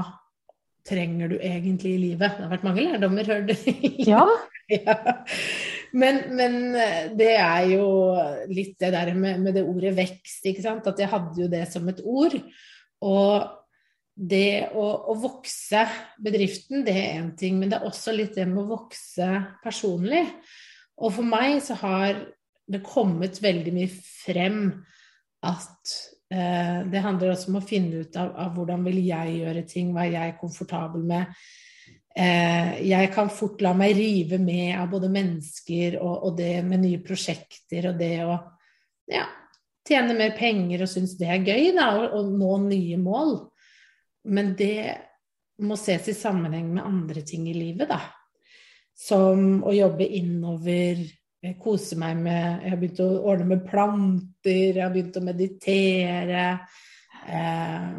trenger 0.86 1.34
du 1.34 1.36
egentlig 1.36 1.96
i 1.96 2.02
livet. 2.02 2.36
Det 2.36 2.46
har 2.46 2.52
vært 2.54 2.66
mange 2.66 2.84
lærdommer, 2.86 3.28
hører 3.28 3.48
du. 3.50 3.56
Ja. 4.12 4.24
Ja. 4.66 4.96
Men, 5.94 6.24
men 6.34 6.56
eh, 6.74 7.12
det 7.14 7.34
er 7.38 7.68
jo 7.70 7.86
litt 8.50 8.74
det 8.82 8.90
der 8.96 9.12
med, 9.14 9.38
med 9.44 9.54
det 9.54 9.62
ordet 9.66 9.94
vekst, 9.96 10.42
ikke 10.48 10.64
sant. 10.64 10.88
At 10.90 10.98
jeg 11.00 11.10
hadde 11.12 11.44
jo 11.44 11.46
det 11.50 11.62
som 11.70 11.86
et 11.92 12.02
ord. 12.02 12.34
Og 13.06 13.46
det 14.16 14.72
å, 14.72 14.84
å 15.12 15.14
vokse 15.20 15.82
bedriften, 16.24 16.84
det 16.86 16.94
er 16.96 17.18
én 17.18 17.30
ting, 17.36 17.58
men 17.60 17.70
det 17.70 17.78
er 17.78 17.88
også 17.88 18.14
litt 18.16 18.38
det 18.38 18.46
med 18.48 18.62
å 18.62 18.70
vokse 18.70 19.28
personlig. 19.64 20.24
Og 20.96 21.12
for 21.18 21.28
meg 21.28 21.60
så 21.64 21.76
har 21.82 22.22
det 22.66 22.80
kommet 22.86 23.36
veldig 23.44 23.74
mye 23.76 23.90
frem 23.92 24.62
at 25.46 25.92
eh, 26.32 26.80
det 26.88 27.02
handler 27.04 27.34
også 27.34 27.52
om 27.52 27.60
å 27.60 27.66
finne 27.66 28.02
ut 28.02 28.16
av, 28.18 28.32
av 28.40 28.56
hvordan 28.56 28.86
vil 28.88 29.02
jeg 29.04 29.36
gjøre 29.42 29.64
ting, 29.68 29.92
hva 29.92 30.06
er 30.06 30.16
jeg 30.16 30.38
komfortabel 30.40 31.04
med. 31.06 31.36
Eh, 32.16 32.70
jeg 32.88 33.10
kan 33.12 33.28
fort 33.28 33.60
la 33.60 33.74
meg 33.76 33.98
rive 33.98 34.40
med 34.40 34.72
av 34.80 34.88
både 34.94 35.12
mennesker 35.12 35.98
og, 36.00 36.14
og 36.30 36.38
det 36.40 36.54
med 36.64 36.86
nye 36.86 37.02
prosjekter 37.04 37.90
og 37.90 38.00
det 38.00 38.14
å 38.24 38.38
ja, 39.12 39.26
tjene 39.86 40.16
mer 40.16 40.32
penger 40.38 40.86
og 40.86 40.90
synes 40.90 41.12
det 41.20 41.28
er 41.28 41.44
gøy, 41.44 41.74
da, 41.76 41.90
og, 42.00 42.16
og 42.16 42.32
nå 42.40 42.56
nye 42.64 42.96
mål. 42.96 43.36
Men 44.26 44.54
det 44.58 44.96
må 45.64 45.76
ses 45.80 46.08
i 46.10 46.16
sammenheng 46.16 46.68
med 46.74 46.84
andre 46.84 47.22
ting 47.26 47.46
i 47.48 47.56
livet, 47.56 47.88
da. 47.88 48.00
Som 48.96 49.62
å 49.66 49.74
jobbe 49.76 50.06
innover, 50.18 51.02
eh, 51.42 51.56
kose 51.60 51.98
meg 52.00 52.16
med 52.16 52.62
Jeg 52.62 52.70
har 52.70 52.80
begynt 52.80 53.04
å 53.04 53.10
ordne 53.24 53.46
med 53.46 53.66
planter, 53.68 54.74
jeg 54.74 54.82
har 54.82 54.92
begynt 54.94 55.16
å 55.16 55.24
meditere. 55.24 56.46
Eh, 57.28 57.92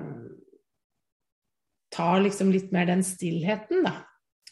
ta 1.91 2.19
liksom 2.19 2.51
litt 2.51 2.71
mer 2.71 2.85
den 2.85 3.03
stillheten, 3.03 3.83
da. 3.83 3.95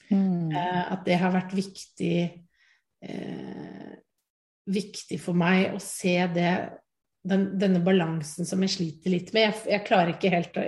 Mm. 0.09 0.51
Eh, 0.51 0.91
at 0.91 1.05
det 1.05 1.17
har 1.17 1.33
vært 1.33 1.53
viktig 1.57 2.17
eh, 3.01 3.95
viktig 4.65 5.19
for 5.21 5.37
meg 5.37 5.75
å 5.75 5.81
se 5.81 6.15
det 6.33 6.51
den, 7.25 7.47
denne 7.59 7.81
balansen 7.85 8.45
som 8.45 8.61
jeg 8.65 8.75
sliter 8.75 9.13
litt 9.13 9.31
med. 9.33 9.49
Jeg, 9.49 9.61
jeg 9.75 9.85
klarer 9.87 10.13
ikke 10.13 10.33
helt 10.33 10.57
å 10.57 10.65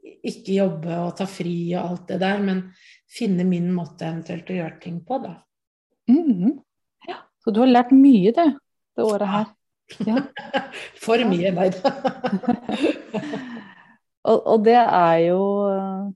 ikke 0.00 0.56
jobbe 0.56 0.96
og 1.04 1.14
ta 1.18 1.26
fri 1.28 1.72
og 1.74 1.82
alt 1.82 2.10
det 2.12 2.18
der, 2.22 2.42
men 2.44 2.64
finne 3.10 3.46
min 3.48 3.70
måte 3.74 4.06
eventuelt 4.08 4.50
å 4.50 4.58
gjøre 4.58 4.80
ting 4.82 5.00
på, 5.06 5.20
da. 5.22 5.34
Mm. 6.10 6.58
Ja. 7.08 7.22
Så 7.42 7.54
du 7.54 7.62
har 7.62 7.70
lært 7.70 7.94
mye 7.94 8.32
det, 8.36 8.46
det 8.96 9.06
året 9.06 9.32
her. 9.34 9.50
Ja. 10.06 10.22
For 11.04 11.22
mye, 11.26 11.54
nei 11.56 11.70
da. 11.74 11.94
Og, 14.28 14.36
og 14.36 14.64
det 14.66 14.76
er 14.76 15.18
jo 15.30 15.38
uh, 15.64 16.10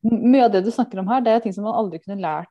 Mye 0.00 0.46
av 0.46 0.54
det 0.54 0.62
du 0.64 0.70
snakker 0.72 1.02
om 1.02 1.10
her, 1.12 1.20
det 1.20 1.34
er 1.34 1.42
ting 1.44 1.52
som 1.52 1.66
man 1.68 1.76
aldri 1.76 2.00
kunne 2.00 2.16
lært 2.22 2.48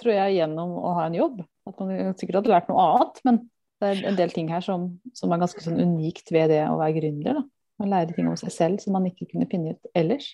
tror 0.00 0.14
jeg, 0.14 0.36
gjennom 0.38 0.74
å 0.80 0.92
ha 0.98 1.08
en 1.08 1.16
jobb. 1.16 1.42
At 1.68 1.80
man 1.80 2.14
sikkert 2.18 2.40
hadde 2.40 2.52
lært 2.52 2.70
noe 2.70 2.84
annet, 2.84 3.20
men 3.26 3.40
det 3.80 3.90
er 3.90 4.00
en 4.10 4.18
del 4.18 4.32
ting 4.34 4.50
her 4.52 4.64
som, 4.64 4.88
som 5.16 5.32
er 5.32 5.42
ganske 5.42 5.62
sånn 5.64 5.80
unikt 5.80 6.32
ved 6.34 6.50
det 6.52 6.62
å 6.68 6.78
være 6.80 6.96
gründer. 6.98 7.40
da. 7.40 7.44
Å 7.80 7.88
lærer 7.90 8.14
ting 8.14 8.28
om 8.30 8.36
seg 8.38 8.52
selv 8.54 8.82
som 8.82 8.94
man 8.94 9.08
ikke 9.08 9.26
kunne 9.32 9.48
finne 9.50 9.74
ut 9.74 9.90
ellers. 9.98 10.30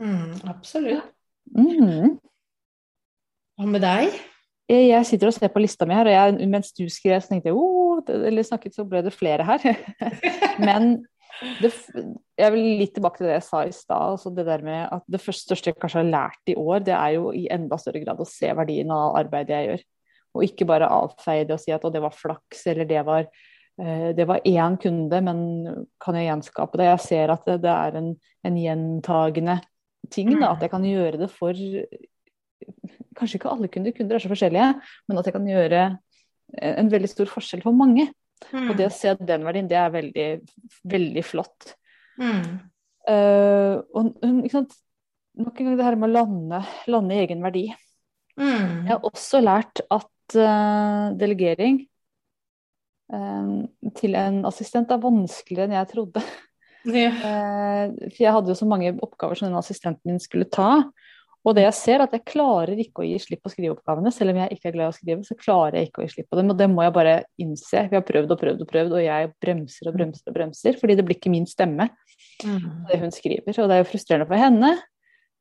Mm, 0.00 0.36
absolutt. 0.50 1.10
Mm. 1.54 2.16
Hva 3.58 3.66
med 3.70 3.82
deg? 3.84 4.14
Jeg 4.70 4.86
jeg 4.88 5.06
sitter 5.06 5.28
og 5.28 5.34
ser 5.36 5.50
på 5.52 5.60
lista 5.60 5.84
mi 5.84 5.96
her, 5.96 6.08
og 6.08 6.14
jeg, 6.14 6.48
mens 6.48 6.70
du 6.72 6.86
skrev, 6.88 7.18
så 7.20 7.34
tenkte 7.34 7.50
jeg 7.50 7.58
oh, 7.58 7.98
eller 8.14 8.46
snakket, 8.46 8.76
så 8.76 8.86
ble 8.88 9.02
det 9.04 9.12
flere 9.12 9.44
her. 9.44 9.66
Men 10.66 11.02
det, 11.60 11.70
jeg 12.38 12.54
vil 12.54 12.64
litt 12.80 12.94
tilbake 12.96 13.20
til 13.20 13.28
det 13.28 13.36
jeg 13.36 13.46
sa 13.48 13.64
i 13.66 13.74
stad. 13.74 14.14
altså 14.14 14.32
Det 14.32 14.46
der 14.46 14.64
med 14.64 14.86
at 14.94 15.04
det 15.10 15.20
første 15.20 15.50
største 15.50 15.72
jeg 15.72 15.80
kanskje 15.82 16.00
har 16.00 16.12
lært 16.12 16.52
i 16.52 16.56
år, 16.56 16.84
det 16.86 16.94
er 16.96 17.16
jo 17.18 17.32
i 17.36 17.44
enda 17.52 17.78
større 17.80 18.04
grad 18.06 18.22
å 18.22 18.28
se 18.28 18.52
verdien 18.56 18.94
av 18.94 19.18
arbeidet 19.20 19.58
jeg 19.58 19.68
gjør. 19.68 19.84
Og 20.34 20.46
ikke 20.48 20.66
bare 20.66 20.90
avfeie 20.90 21.44
det 21.46 21.58
og 21.58 21.62
si 21.62 21.74
at 21.74 21.84
det 21.94 22.02
var 22.02 22.16
flaks, 22.16 22.64
eller 22.72 22.88
det 22.88 23.04
var 23.06 23.28
det 23.74 24.24
var 24.30 24.44
én 24.46 24.76
kunde, 24.78 25.18
men 25.26 25.38
kan 25.98 26.14
jeg 26.14 26.28
gjenskape 26.28 26.78
det? 26.78 26.84
Jeg 26.92 27.02
ser 27.02 27.32
at 27.34 27.46
det, 27.48 27.56
det 27.64 27.72
er 27.72 27.96
en, 27.98 28.12
en 28.46 28.58
gjentagende 28.60 29.56
ting. 30.14 30.30
Da, 30.38 30.52
at 30.52 30.62
jeg 30.62 30.70
kan 30.70 30.84
gjøre 30.86 31.18
det 31.24 31.30
for 31.34 31.58
Kanskje 33.14 33.38
ikke 33.38 33.50
alle 33.50 33.68
kunder, 33.70 33.92
kunder 33.94 34.16
er 34.16 34.22
så 34.22 34.30
forskjellige, 34.30 34.68
men 35.08 35.18
at 35.20 35.26
jeg 35.28 35.34
kan 35.36 35.44
gjøre 35.46 35.82
en 36.70 36.88
veldig 36.90 37.10
stor 37.10 37.28
forskjell 37.30 37.62
for 37.62 37.76
mange. 37.76 38.08
Mm. 38.52 38.68
Og 38.68 38.78
det 38.78 38.88
å 38.88 38.94
se 38.94 39.14
den 39.20 39.44
verdien, 39.46 39.68
det 39.70 39.78
er 39.78 39.92
veldig, 39.94 40.28
veldig 40.90 41.24
flott. 41.26 41.74
Mm. 42.20 42.42
Uh, 43.08 43.80
og 43.94 44.10
ikke 44.24 44.54
sant? 44.58 44.76
Nok 45.34 45.58
en 45.58 45.68
gang 45.68 45.78
det 45.78 45.86
her 45.86 45.96
med 45.98 46.10
å 46.12 46.14
lande, 46.14 46.60
lande 46.90 47.16
egen 47.18 47.42
verdi. 47.42 47.64
Mm. 48.38 48.84
Jeg 48.86 48.92
har 48.92 49.06
også 49.08 49.40
lært 49.42 49.82
at 49.82 50.36
uh, 50.38 51.10
delegering 51.18 51.80
eh, 51.82 51.88
til 53.98 54.16
en 54.16 54.42
assistent 54.48 54.90
er 54.90 55.02
vanskeligere 55.02 55.68
enn 55.68 55.78
jeg 55.78 55.90
trodde. 55.92 56.22
Ja. 56.84 57.08
Eh, 57.08 57.92
for 58.10 58.20
jeg 58.20 58.32
hadde 58.36 58.52
jo 58.52 58.58
så 58.58 58.66
mange 58.68 58.90
oppgaver 59.00 59.38
som 59.38 59.48
den 59.48 59.60
assistenten 59.60 60.10
min 60.10 60.20
skulle 60.20 60.48
ta. 60.52 60.84
Og 61.44 61.52
det 61.56 61.66
jeg 61.66 61.76
ser, 61.76 61.98
er 61.98 62.06
at 62.06 62.14
jeg 62.16 62.24
klarer 62.24 62.78
ikke 62.80 63.02
å 63.02 63.06
gi 63.06 63.18
slipp 63.20 63.42
på 63.44 63.50
skriveoppgavene. 63.52 64.12
Selv 64.16 64.32
om 64.32 64.38
jeg 64.40 64.56
ikke 64.56 64.70
er 64.70 64.76
glad 64.78 64.86
i 64.86 64.92
å 64.94 64.96
skrive, 64.96 65.24
så 65.28 65.36
klarer 65.36 65.76
jeg 65.76 65.90
ikke 65.90 66.00
å 66.00 66.06
gi 66.06 66.14
slipp 66.14 66.30
på 66.32 66.38
dem. 66.40 66.52
Og 66.54 66.56
det 66.56 66.68
må 66.72 66.86
jeg 66.86 66.94
bare 66.96 67.16
innse. 67.40 67.82
Vi 67.90 67.98
har 67.98 68.04
prøvd 68.08 68.32
og 68.32 68.40
prøvd 68.40 68.64
og 68.64 68.70
prøvd, 68.70 68.94
og 68.96 69.04
jeg 69.04 69.28
bremser 69.44 69.90
og 69.90 69.98
bremser 69.98 70.32
og 70.32 70.38
bremser. 70.38 70.78
Fordi 70.80 70.96
det 70.96 71.04
blir 71.04 71.18
ikke 71.20 71.32
min 71.34 71.48
stemme, 71.48 71.90
Mm. 72.42 72.86
det 72.88 72.98
hun 72.98 73.12
skriver. 73.14 73.54
Og 73.62 73.68
det 73.68 73.76
er 73.76 73.82
jo 73.84 73.90
frustrerende 73.92 74.26
for 74.26 74.40
henne, 74.40 74.70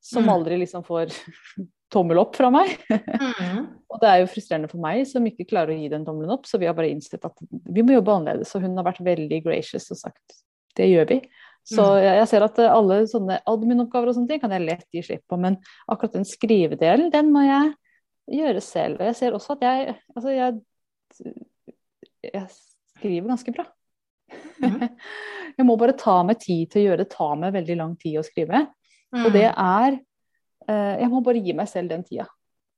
som 0.03 0.25
Mm. 0.25 0.33
aldri 0.33 0.57
liksom 0.59 0.83
får 0.83 1.13
tommel 1.93 2.17
opp 2.19 2.35
fra 2.35 2.49
meg. 2.51 2.73
Mm. 2.89 3.67
Og 3.93 3.99
det 4.01 4.09
er 4.09 4.19
jo 4.23 4.29
frustrerende 4.31 4.69
for 4.71 4.81
meg, 4.83 5.03
som 5.07 5.25
ikke 5.29 5.45
klarer 5.47 5.75
å 5.75 5.79
gi 5.79 5.89
den 5.91 6.03
tommelen 6.07 6.33
opp. 6.33 6.47
Så 6.49 6.57
vi 6.59 6.65
har 6.67 6.73
bare 6.75 6.89
innsett 6.91 7.23
at 7.27 7.37
vi 7.49 7.83
må 7.85 7.93
jobbe 7.95 8.15
annerledes. 8.17 8.51
Og 8.57 8.65
hun 8.65 8.75
har 8.79 8.87
vært 8.87 9.03
veldig 9.05 9.39
gracious 9.45 9.89
og 9.93 9.99
sagt 10.01 10.39
det 10.75 10.87
gjør 10.89 11.05
vi. 11.11 11.19
Så 11.63 11.79
Mm. 11.85 12.01
jeg, 12.03 12.15
jeg 12.17 12.27
ser 12.27 12.43
at 12.43 12.57
eh, 12.59 12.71
alle 12.73 12.95
sånne 13.07 13.37
admin-oppgaver 13.47 14.09
og 14.09 14.15
sånne 14.17 14.27
ting 14.33 14.41
kan 14.41 14.51
jeg 14.51 14.65
lett 14.65 14.87
gi 14.91 15.03
slipp 15.05 15.23
på. 15.29 15.37
Men 15.39 15.59
akkurat 15.87 16.17
den 16.17 16.25
skrivedelen, 16.27 17.11
den 17.13 17.29
må 17.31 17.45
jeg 17.45 17.75
gjøre 18.41 18.61
selv. 18.65 18.99
Og 18.99 19.05
jeg 19.11 19.15
ser 19.21 19.37
også 19.37 19.55
at 19.55 19.61
jeg 19.69 19.95
Altså, 20.17 20.33
jeg, 20.33 20.59
jeg 22.25 22.47
skriver 22.97 23.29
ganske 23.29 23.53
bra. 23.55 23.65
Mm. 24.63 24.81
jeg 25.59 25.67
må 25.67 25.77
bare 25.79 25.95
ta 25.99 26.17
meg 26.25 26.39
tid 26.41 26.71
til 26.73 26.81
å 26.81 26.85
gjøre 26.89 27.03
det. 27.05 27.09
Ta 27.13 27.29
meg 27.39 27.53
veldig 27.55 27.77
lang 27.79 27.95
tid 28.01 28.17
å 28.19 28.25
skrive. 28.25 28.65
Mm. 29.13 29.25
Og 29.25 29.35
det 29.35 29.45
er 29.49 29.99
eh, 30.69 30.95
Jeg 31.03 31.09
må 31.11 31.21
bare 31.25 31.41
gi 31.43 31.53
meg 31.57 31.69
selv 31.69 31.93
den 31.93 32.05
tida. 32.07 32.25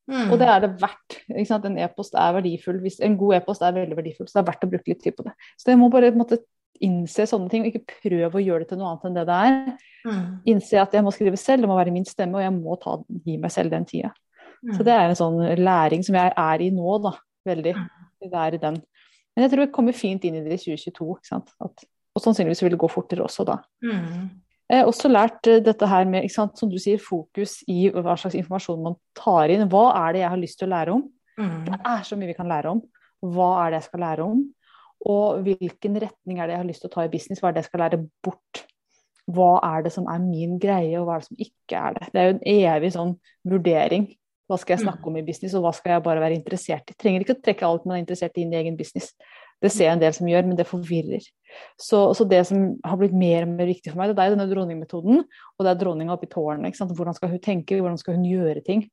Mm. 0.05 0.29
Og 0.29 0.37
det 0.37 0.49
er 0.51 0.65
det 0.65 0.73
verdt. 0.81 1.21
En 1.33 1.79
e-post 1.81 2.17
er 2.19 2.35
verdifull. 2.35 2.81
Hvis 2.83 2.99
en 3.03 3.15
god 3.17 3.39
e-post 3.39 3.63
er 3.65 3.73
veldig 3.73 3.97
verdifull, 3.97 4.27
så 4.29 4.37
det 4.37 4.43
er 4.43 4.51
verdt 4.51 4.67
å 4.67 4.69
bruke 4.73 4.91
litt 4.91 5.01
tid 5.01 5.15
på 5.17 5.25
det. 5.25 5.33
Så 5.57 5.71
jeg 5.71 5.81
må 5.81 5.89
bare 5.93 6.11
måte, 6.13 6.43
innse 6.83 7.23
sånne 7.29 7.49
ting, 7.49 7.63
og 7.63 7.71
ikke 7.71 7.99
prøve 8.03 8.37
å 8.37 8.43
gjøre 8.43 8.65
det 8.65 8.73
til 8.73 8.81
noe 8.81 8.91
annet 8.91 9.07
enn 9.07 9.15
det 9.15 9.25
det 9.29 9.39
er. 9.47 9.57
Mm. 10.05 10.23
Innse 10.51 10.81
at 10.81 10.93
jeg 10.93 11.05
må 11.05 11.13
skrive 11.15 11.39
selv, 11.39 11.63
det 11.63 11.71
må 11.71 11.77
være 11.79 11.93
min 11.95 12.07
stemme, 12.07 12.37
og 12.37 12.43
jeg 12.43 12.53
må 12.57 12.77
ta, 12.81 12.97
gi 13.25 13.37
meg 13.41 13.53
selv 13.53 13.73
den 13.73 13.87
tida. 13.89 14.11
Mm. 14.59 14.75
Så 14.75 14.85
det 14.85 14.93
er 14.93 15.07
en 15.07 15.17
sånn 15.17 15.39
læring 15.61 16.03
som 16.05 16.17
jeg 16.19 16.33
er 16.45 16.65
i 16.65 16.69
nå, 16.75 16.97
da. 17.05 17.15
Veldig. 17.45 17.75
Det 18.25 18.41
er 18.41 18.57
i 18.57 18.61
den. 18.61 18.79
Men 19.35 19.45
jeg 19.45 19.51
tror 19.51 19.65
jeg 19.65 19.73
kommer 19.75 19.95
fint 19.95 20.23
inn 20.25 20.39
i 20.39 20.43
det 20.45 20.57
i 20.57 20.61
2022. 20.63 21.09
Ikke 21.17 21.29
sant? 21.29 21.51
At, 21.63 21.85
og 22.15 22.23
sannsynligvis 22.23 22.63
vil 22.63 22.75
det 22.75 22.81
gå 22.81 22.89
fortere 22.91 23.25
også 23.25 23.45
da. 23.47 23.59
Mm. 23.85 24.29
Jeg 24.65 24.81
har 24.81 24.89
også 24.89 25.11
lært 25.11 25.47
eh, 25.49 25.61
dette 25.63 25.87
her 25.89 26.07
med, 26.09 26.25
sant, 26.33 26.57
som 26.57 26.71
du 26.71 26.77
sier, 26.81 27.01
fokus 27.01 27.59
i 27.69 27.85
hva 27.93 28.15
slags 28.17 28.37
informasjon 28.37 28.81
man 28.81 28.97
tar 29.17 29.53
inn. 29.53 29.67
Hva 29.69 29.87
er 30.01 30.15
det 30.15 30.23
jeg 30.23 30.33
har 30.33 30.41
lyst 30.41 30.59
til 30.61 30.69
å 30.69 30.73
lære 30.73 30.95
om? 30.95 31.03
Mm. 31.37 31.57
Det 31.67 31.79
er 31.91 32.05
så 32.07 32.17
mye 32.17 32.31
vi 32.31 32.37
kan 32.37 32.49
lære 32.49 32.71
om. 32.73 32.81
Hva 33.35 33.49
er 33.61 33.73
det 33.73 33.81
jeg 33.81 33.89
skal 33.89 34.05
lære 34.05 34.25
om? 34.25 34.45
Og 35.05 35.45
hvilken 35.45 35.99
retning 36.01 36.39
er 36.39 36.47
det 36.47 36.55
jeg 36.55 36.63
har 36.63 36.69
lyst 36.71 36.85
til 36.85 36.89
å 36.89 36.95
ta 36.95 37.05
i 37.05 37.11
business? 37.13 37.43
Hva 37.43 37.51
er 37.51 37.57
det 37.57 37.65
jeg 37.65 37.69
skal 37.69 37.83
lære 37.85 38.01
bort? 38.25 38.65
Hva 39.35 39.51
er 39.65 39.85
det 39.85 39.93
som 39.93 40.09
er 40.09 40.21
min 40.21 40.57
greie, 40.61 40.97
og 40.99 41.07
hva 41.07 41.17
er 41.17 41.23
det 41.23 41.29
som 41.29 41.45
ikke 41.45 41.81
er 41.81 41.97
det? 41.97 42.09
Det 42.11 42.21
er 42.21 42.27
jo 42.27 42.35
en 42.35 42.45
evig 42.55 42.93
sånn 42.95 43.15
vurdering. 43.53 44.09
Hva 44.45 44.59
skal 44.61 44.75
jeg 44.75 44.85
snakke 44.85 45.09
om 45.09 45.15
i 45.17 45.25
business, 45.25 45.55
og 45.57 45.65
hva 45.65 45.71
skal 45.73 45.95
jeg 45.95 46.05
bare 46.05 46.21
være 46.21 46.37
interessert 46.37 46.91
i? 46.93 46.97
Trenger 47.01 47.25
ikke 47.25 47.37
å 47.37 47.41
trekke 47.47 47.65
alt 47.65 47.85
man 47.85 47.97
er 47.97 48.03
interessert 48.03 48.37
i 48.37 48.45
inn 48.45 48.53
i 48.53 48.59
egen 48.59 48.77
business. 48.77 49.15
Det 49.63 49.71
ser 49.71 49.87
jeg 49.87 49.95
en 49.95 50.03
del 50.03 50.13
som 50.13 50.27
gjør, 50.29 50.45
men 50.49 50.57
det 50.59 50.67
forvirrer. 50.67 51.23
Så, 51.79 52.01
så 52.17 52.25
det 52.27 52.41
som 52.49 52.67
har 52.85 52.99
blitt 52.99 53.15
mer 53.15 53.45
og 53.45 53.55
mer 53.55 53.69
viktig 53.69 53.91
for 53.93 54.01
meg, 54.01 54.11
det 54.11 54.21
er 54.21 54.35
denne 54.35 54.47
dronningmetoden, 54.49 55.23
og 55.23 55.65
det 55.65 55.71
er 55.71 55.79
dronninga 55.79 56.15
oppi 56.17 56.29
tårnet. 56.31 56.67
ikke 56.69 56.81
sant? 56.81 56.93
Hvordan 56.97 57.17
skal 57.17 57.31
hun 57.31 57.41
tenke, 57.43 57.79
hvordan 57.79 57.99
skal 58.01 58.17
hun 58.19 58.27
gjøre 58.27 58.63
ting? 58.65 58.85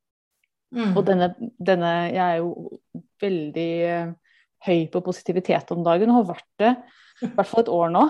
Mm. 0.72 0.94
Og 0.96 1.05
denne, 1.05 1.29
denne 1.61 1.90
Jeg 2.09 2.22
er 2.22 2.37
jo 2.40 2.79
veldig 3.20 3.70
eh, 3.90 4.12
høy 4.66 4.87
på 4.92 5.03
positivitet 5.05 5.75
om 5.75 5.83
dagen, 5.85 6.12
og 6.12 6.22
har 6.22 6.31
vært 6.37 6.51
det 6.62 6.72
i 7.22 7.33
hvert 7.35 7.51
fall 7.51 7.64
et 7.64 7.72
år 7.72 7.92
nå. 7.92 8.07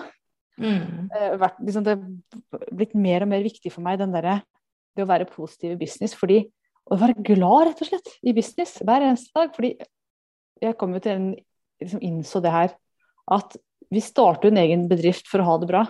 Mm. 0.62 1.08
Eh, 1.08 1.34
vært, 1.40 1.58
liksom, 1.64 1.86
det 1.88 1.96
har 1.96 2.66
blitt 2.70 2.94
mer 2.94 3.24
og 3.24 3.32
mer 3.32 3.44
viktig 3.44 3.72
for 3.72 3.84
meg, 3.84 3.98
den 4.00 4.14
derre 4.14 4.40
det 4.96 5.04
å 5.04 5.08
være 5.08 5.30
positiv 5.30 5.74
i 5.74 5.80
business. 5.80 6.14
fordi 6.18 6.44
Å 6.92 6.98
være 6.98 7.22
glad, 7.22 7.68
rett 7.68 7.82
og 7.84 7.88
slett, 7.88 8.08
i 8.26 8.34
business 8.36 8.80
hver 8.82 9.04
eneste 9.06 9.30
dag. 9.36 9.52
Fordi 9.54 9.76
jeg 10.62 10.76
kom 10.78 10.94
jo 10.96 11.02
til 11.02 11.12
en 11.14 11.28
liksom 11.84 12.04
innså 12.04 12.42
det 12.44 12.52
her, 12.54 12.72
at 13.32 13.56
vi 13.92 14.00
starter 14.02 14.50
en 14.50 14.60
egen 14.62 14.86
bedrift 14.90 15.28
for 15.28 15.42
å 15.42 15.50
ha 15.50 15.58
det 15.60 15.68
bra. 15.70 15.82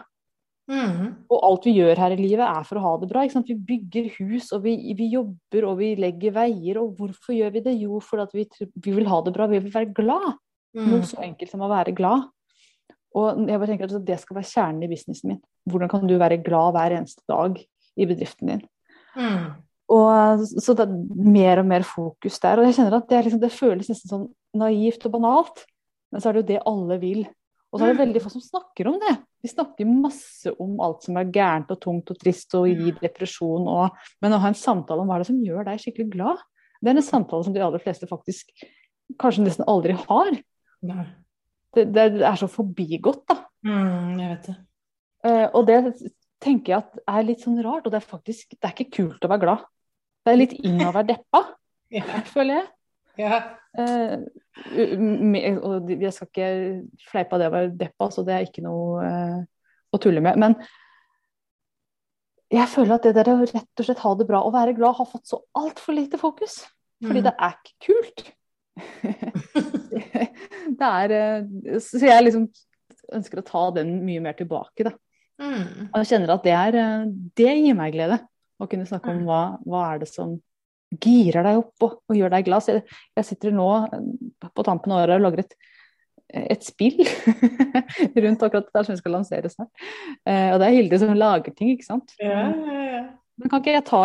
Mm. 0.70 1.26
Og 1.26 1.40
alt 1.42 1.66
vi 1.66 1.74
gjør 1.76 1.98
her 1.98 2.14
i 2.14 2.20
livet 2.20 2.44
er 2.44 2.66
for 2.66 2.78
å 2.78 2.84
ha 2.84 2.92
det 3.00 3.08
bra. 3.10 3.24
Vi 3.26 3.56
bygger 3.70 4.10
hus, 4.18 4.50
og 4.54 4.64
vi, 4.66 4.76
vi 4.98 5.10
jobber 5.12 5.66
og 5.68 5.80
vi 5.80 5.92
legger 5.98 6.34
veier. 6.36 6.80
Og 6.82 6.94
hvorfor 6.98 7.36
gjør 7.36 7.54
vi 7.56 7.64
det? 7.66 7.74
Jo, 7.82 8.00
fordi 8.02 8.42
vi, 8.42 8.68
vi 8.86 8.94
vil 8.98 9.10
ha 9.10 9.20
det 9.26 9.34
bra. 9.34 9.48
Vi 9.50 9.62
vil 9.62 9.74
være 9.74 9.92
glad. 9.96 10.30
Mm. 10.76 10.86
Noe 10.88 11.08
så 11.08 11.20
enkelt 11.24 11.52
som 11.52 11.64
å 11.64 11.72
være 11.72 11.94
glad. 11.96 12.30
Og 13.18 13.42
jeg 13.44 13.60
bare 13.60 13.68
tenker 13.68 13.90
at 13.90 14.06
det 14.06 14.20
skal 14.22 14.38
være 14.38 14.48
kjernen 14.48 14.86
i 14.86 14.90
businessen 14.92 15.34
min. 15.34 15.42
Hvordan 15.68 15.90
kan 15.92 16.06
du 16.08 16.14
være 16.20 16.40
glad 16.42 16.72
hver 16.76 16.96
eneste 16.96 17.22
dag 17.28 17.58
i 17.60 18.08
bedriften 18.08 18.54
din? 18.54 18.62
Mm. 19.18 19.50
Og 19.92 20.46
Så 20.48 20.74
det 20.78 20.86
er 20.86 21.26
mer 21.36 21.60
og 21.60 21.68
mer 21.68 21.84
fokus 21.84 22.38
der. 22.40 22.60
Og 22.60 22.68
jeg 22.68 22.78
kjenner 22.78 22.96
at 22.96 23.10
det, 23.10 23.18
er 23.18 23.28
liksom, 23.28 23.42
det 23.42 23.52
føles 23.52 23.90
nesten 23.92 24.12
sånn 24.12 24.26
naivt 24.56 25.04
og 25.08 25.14
banalt, 25.14 25.66
men 26.12 26.20
så 26.22 26.28
er 26.28 26.36
det 26.36 26.42
jo 26.42 26.50
det 26.52 26.60
alle 26.68 26.98
vil. 27.02 27.22
Og 27.72 27.80
så 27.80 27.86
er 27.86 27.94
det 27.94 28.02
veldig 28.02 28.20
få 28.20 28.30
som 28.34 28.44
snakker 28.44 28.88
om 28.90 28.98
det. 29.00 29.14
Vi 29.40 29.48
snakker 29.48 29.88
masse 29.88 30.52
om 30.60 30.74
alt 30.84 31.06
som 31.06 31.16
er 31.16 31.30
gærent 31.32 31.70
og 31.72 31.78
tungt 31.80 32.10
og 32.12 32.18
trist 32.20 32.52
og 32.58 32.66
gir 32.68 32.98
depresjon. 33.00 33.64
Og, 33.64 33.96
men 34.20 34.36
å 34.36 34.40
ha 34.42 34.50
en 34.52 34.58
samtale 34.58 35.00
om 35.00 35.08
hva 35.08 35.16
er 35.16 35.24
det 35.24 35.30
som 35.30 35.40
gjør 35.40 35.64
deg 35.70 35.80
skikkelig 35.80 36.12
glad, 36.12 36.42
det 36.82 36.92
er 36.92 36.98
en 37.00 37.06
samtale 37.06 37.46
som 37.46 37.54
de 37.54 37.62
aller 37.64 37.80
fleste 37.80 38.08
faktisk 38.10 38.52
kanskje 39.22 39.46
nesten 39.46 39.68
aldri 39.70 39.96
har. 40.02 40.34
Det, 41.72 41.86
det 41.96 42.04
er 42.20 42.36
så 42.36 42.48
forbigått, 42.50 43.24
da. 43.30 43.38
Mm, 43.64 44.20
jeg 44.20 44.34
vet 44.34 44.50
det. 44.50 44.56
Eh, 45.22 45.46
og 45.48 45.66
det 45.70 45.78
tenker 46.42 46.74
jeg 46.74 46.82
at 46.82 47.02
er 47.08 47.26
litt 47.26 47.44
sånn 47.44 47.60
rart. 47.64 47.86
Og 47.86 47.94
det 47.94 48.02
er 48.02 48.08
faktisk 48.12 48.56
det 48.58 48.68
er 48.68 48.76
ikke 48.76 48.98
kult 48.98 49.24
å 49.24 49.30
være 49.32 49.44
glad. 49.46 49.64
Det 50.22 50.34
er 50.34 50.40
litt 50.42 50.54
inn 50.60 50.82
å 50.84 50.92
være 50.92 51.14
deppa, 51.14 51.44
Ja. 51.92 52.04
føler 52.28 52.60
jeg. 52.60 52.68
Ja. 53.20 53.42
Uh, 53.76 54.24
og 55.64 55.90
jeg 55.90 56.12
skal 56.12 56.28
ikke 56.28 56.48
fleipe 57.08 57.34
av 57.36 57.40
det 57.42 57.48
å 57.48 57.54
være 57.54 57.70
deppa, 57.76 58.08
så 58.12 58.20
det 58.26 58.34
er 58.36 58.42
ikke 58.46 58.64
noe 58.64 59.04
uh, 59.04 59.38
å 59.92 59.98
tulle 60.02 60.20
med. 60.24 60.34
Men 60.40 60.52
jeg 62.52 62.68
føler 62.68 62.94
at 62.96 63.04
det 63.08 63.14
der 63.16 63.28
å 63.32 63.38
rett 63.40 63.80
og 63.80 63.84
slett 63.88 64.02
ha 64.04 64.10
det 64.18 64.28
bra 64.28 64.38
og 64.44 64.52
være 64.56 64.76
glad 64.76 64.98
har 64.98 65.08
fått 65.08 65.26
så 65.30 65.38
altfor 65.56 65.92
lite 65.96 66.16
fokus. 66.20 66.54
Fordi 67.02 67.18
Mm. 67.18 67.24
det 67.24 67.34
er 67.34 67.52
ikke 67.56 67.78
kult. 67.88 68.18
det 70.78 70.88
er 70.88 71.08
uh, 71.12 71.78
Så 71.82 71.98
jeg 72.06 72.24
liksom 72.28 72.44
ønsker 73.12 73.36
å 73.40 73.44
ta 73.44 73.62
den 73.76 73.88
mye 74.06 74.20
mer 74.24 74.34
tilbake, 74.38 74.82
da. 74.86 74.92
Mm. 75.42 75.88
Og 75.90 75.96
jeg 76.00 76.08
kjenner 76.12 76.30
at 76.36 76.44
det 76.44 76.52
er 76.54 76.72
Det 77.34 77.52
gir 77.56 77.74
meg 77.74 77.92
glede. 77.96 78.16
Å 78.62 78.68
kunne 78.70 78.86
snakke 78.86 79.10
om 79.10 79.24
hva, 79.26 79.40
hva 79.66 79.80
er 79.90 79.96
det 80.04 80.10
som 80.12 80.36
girer 81.00 81.46
deg 81.46 81.60
opp 81.62 81.86
og, 81.86 81.98
og 82.10 82.18
gjør 82.18 82.34
deg 82.34 82.46
glad. 82.48 82.64
Så 82.64 82.76
jeg, 82.76 82.84
jeg 83.18 83.28
sitter 83.28 83.54
nå 83.56 83.68
eh, 83.86 84.50
på 84.52 84.66
tampen 84.66 84.94
av 84.94 85.04
året 85.04 85.20
og 85.20 85.26
lager 85.26 85.44
et, 85.44 85.56
et 86.42 86.66
spill 86.66 87.00
rundt 88.24 88.44
akkurat 88.44 88.68
det 88.68 88.76
der 88.76 88.88
som 88.88 89.00
skal 89.00 89.16
lanseres 89.18 89.58
her. 89.60 89.68
Uh, 90.28 90.48
og 90.54 90.62
det 90.62 90.68
er 90.68 90.78
Hilde 90.78 91.02
som 91.02 91.12
lager 91.16 91.56
ting, 91.56 91.74
ikke 91.74 91.88
sant. 91.88 92.14
Ja, 92.22 92.46
ja, 92.52 92.86
ja. 92.92 93.02
Men 93.40 93.48
kan 93.48 93.62
ikke 93.62 93.74
jeg 93.74 93.84
ta 93.88 94.00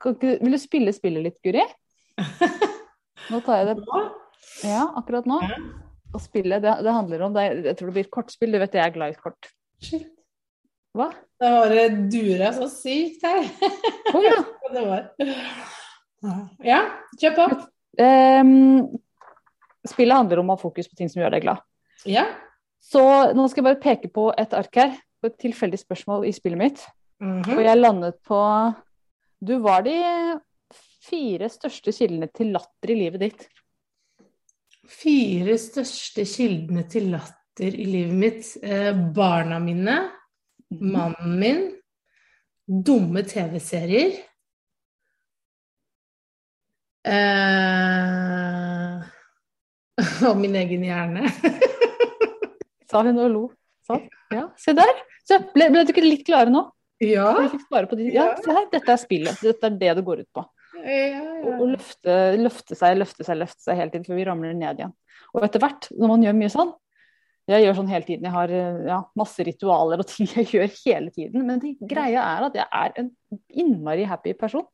kan 0.00 0.14
ikke, 0.16 0.38
Vil 0.40 0.56
du 0.56 0.58
spille 0.58 0.92
spillet 0.96 1.26
litt, 1.26 1.40
Guri? 1.44 1.62
Nå 3.30 3.40
tar 3.44 3.60
jeg 3.60 3.72
det 3.72 3.82
på 3.84 4.04
ja, 4.64 4.84
akkurat 4.98 5.26
nå. 5.28 5.38
Og 6.14 6.22
spillet, 6.22 6.62
det, 6.62 6.74
det 6.84 6.94
handler 6.94 7.24
om 7.26 7.34
det, 7.34 7.44
Jeg 7.64 7.76
tror 7.78 7.90
det 7.90 7.96
blir 7.96 8.06
et 8.06 8.12
kortspill. 8.12 8.54
Du 8.54 8.60
vet 8.62 8.76
jeg 8.76 8.84
er 8.84 8.94
glad 8.94 9.14
i 9.14 9.18
kort. 9.18 9.48
Shit. 9.82 10.06
Hva? 10.94 11.08
Det 11.42 11.50
bare 11.50 11.86
dura 12.12 12.52
så 12.54 12.68
sykt 12.70 13.24
her. 13.26 13.48
Oh, 14.14 14.22
ja. 14.28 14.36
Det 14.70 14.84
var. 14.86 15.08
Ja, 16.64 16.80
kjør 17.20 17.36
på. 17.38 17.46
Um, 18.00 18.98
spillet 19.86 20.16
handler 20.16 20.40
om 20.42 20.50
å 20.50 20.56
ha 20.56 20.60
fokus 20.60 20.88
på 20.90 20.98
ting 20.98 21.10
som 21.12 21.22
gjør 21.22 21.36
deg 21.36 21.44
glad. 21.46 21.62
Ja. 22.08 22.26
Så 22.84 23.02
nå 23.36 23.46
skal 23.48 23.62
jeg 23.62 23.68
bare 23.70 23.82
peke 23.82 24.10
på 24.12 24.28
et 24.38 24.56
ark 24.56 24.80
her, 24.80 24.96
på 25.20 25.30
et 25.30 25.38
tilfeldig 25.40 25.80
spørsmål 25.80 26.26
i 26.28 26.34
spillet 26.36 26.60
mitt. 26.60 26.82
Mhm. 27.22 27.54
Og 27.56 27.62
jeg 27.64 27.80
landet 27.80 28.18
på 28.26 28.40
Du 29.44 29.58
var 29.60 29.82
de 29.84 29.94
fire 31.04 31.50
største 31.52 31.92
kildene 31.92 32.30
til 32.32 32.52
latter 32.54 32.92
i 32.94 32.96
livet 32.96 33.20
ditt. 33.20 33.46
Fire 34.88 35.56
største 35.60 36.24
kildene 36.28 36.84
til 36.88 37.10
latter 37.12 37.76
i 37.76 37.84
livet 37.84 38.16
mitt. 38.16 38.50
Eh, 38.62 38.92
barna 38.92 39.58
mine, 39.60 39.98
mannen 40.80 41.36
min, 41.40 41.60
dumme 42.64 43.24
TV-serier. 43.28 44.16
Eh, 47.04 49.02
og 50.28 50.38
min 50.40 50.56
egen 50.62 50.86
hjerne. 50.86 51.28
Sa 52.90 53.02
hun 53.04 53.20
og 53.20 53.30
lo. 53.32 53.44
Sånn. 53.84 54.06
Ja, 54.32 54.48
se 54.58 54.72
der. 54.76 54.92
Så 55.28 55.38
ble, 55.52 55.68
ble 55.72 55.84
du 55.84 55.92
ikke 55.92 56.04
litt 56.04 56.24
klare 56.26 56.52
nå? 56.52 56.66
ja. 57.04 57.32
De. 57.44 58.06
Ja, 58.14 58.30
se 58.40 58.54
her. 58.54 58.68
Dette 58.72 58.94
er 58.94 59.00
spillet. 59.00 59.40
Dette 59.44 59.68
er 59.68 59.76
det 59.80 59.92
det 59.98 60.04
går 60.06 60.24
ut 60.24 60.30
på. 60.36 60.44
ja, 60.84 61.20
Å 61.44 61.58
å 61.60 61.66
løfte, 61.68 62.14
løfte 62.40 62.78
seg, 62.78 62.96
løfte 63.00 63.26
seg, 63.26 63.38
løfte 63.42 63.62
seg 63.66 63.78
hele 63.80 63.92
tiden 63.92 64.06
for 64.06 64.16
vi 64.16 64.24
ramler 64.28 64.56
ned 64.56 64.80
igjen. 64.80 64.94
Og 65.34 65.44
etter 65.44 65.62
hvert, 65.62 65.90
når 65.92 66.12
man 66.14 66.24
gjør 66.24 66.36
mye 66.38 66.52
sånn 66.52 66.72
Jeg 67.50 67.64
gjør 67.64 67.76
sånn 67.80 67.90
hele 67.92 68.06
tiden. 68.08 68.24
Jeg 68.24 68.32
har 68.32 68.52
eh, 68.56 68.82
ja, 68.88 68.98
masse 69.20 69.44
ritualer 69.44 70.00
og 70.00 70.08
ting 70.08 70.30
jeg 70.30 70.48
gjør 70.54 70.70
hele 70.80 71.12
tiden. 71.12 71.44
Men 71.44 71.60
det, 71.60 71.74
greia 71.84 72.24
er 72.24 72.48
at 72.48 72.56
jeg 72.56 72.68
er 72.80 72.94
en 73.02 73.10
innmari 73.52 74.06
happy 74.08 74.32
person. 74.38 74.64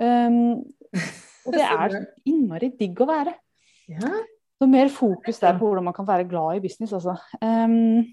Um, 0.00 0.64
og 1.46 1.56
det 1.56 1.66
er 1.66 1.98
innmari 2.28 2.72
digg 2.78 3.00
å 3.02 3.08
være. 3.08 3.34
Ja. 3.90 4.12
Så 4.56 4.68
mer 4.70 4.88
fokus 4.92 5.40
der 5.42 5.58
på 5.58 5.68
hvordan 5.68 5.84
man 5.84 5.96
kan 5.96 6.06
være 6.08 6.28
glad 6.28 6.58
i 6.58 6.62
business, 6.64 6.94
altså. 6.96 7.16
Um, 7.42 8.06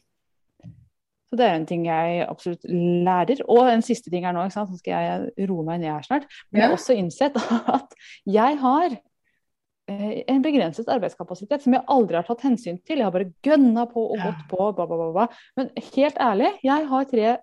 så 1.32 1.40
det 1.40 1.46
er 1.48 1.56
en 1.58 1.66
ting 1.66 1.88
jeg 1.88 2.26
absolutt 2.28 2.68
lærer. 2.70 3.40
Og 3.50 3.66
en 3.72 3.82
siste 3.82 4.12
ting 4.14 4.28
her 4.28 4.36
nå, 4.36 4.44
så 4.54 4.68
skal 4.78 5.08
jeg 5.08 5.48
roe 5.50 5.66
meg 5.66 5.82
ned 5.82 5.90
her 5.90 6.06
snart. 6.06 6.28
Men 6.52 6.62
jeg 6.62 6.70
har 6.70 6.76
også 6.78 6.98
innsett 7.00 7.40
at 7.78 7.96
jeg 8.30 8.60
har 8.62 8.94
eh, 8.94 10.20
en 10.30 10.44
begrenset 10.46 10.92
arbeidskapasitet 10.94 11.66
som 11.66 11.74
jeg 11.74 11.88
aldri 11.96 12.20
har 12.20 12.28
tatt 12.28 12.46
hensyn 12.46 12.78
til. 12.84 13.02
Jeg 13.02 13.08
har 13.08 13.16
bare 13.16 13.32
gønna 13.46 13.88
på 13.90 14.06
og 14.12 14.22
gått 14.22 14.46
på, 14.52 14.70
bla, 14.78 14.86
bla, 14.92 15.10
bla. 15.16 15.28
Men 15.58 15.74
helt 15.96 16.22
ærlig, 16.22 16.54
jeg 16.70 16.90
har 16.92 17.10
tre, 17.10 17.36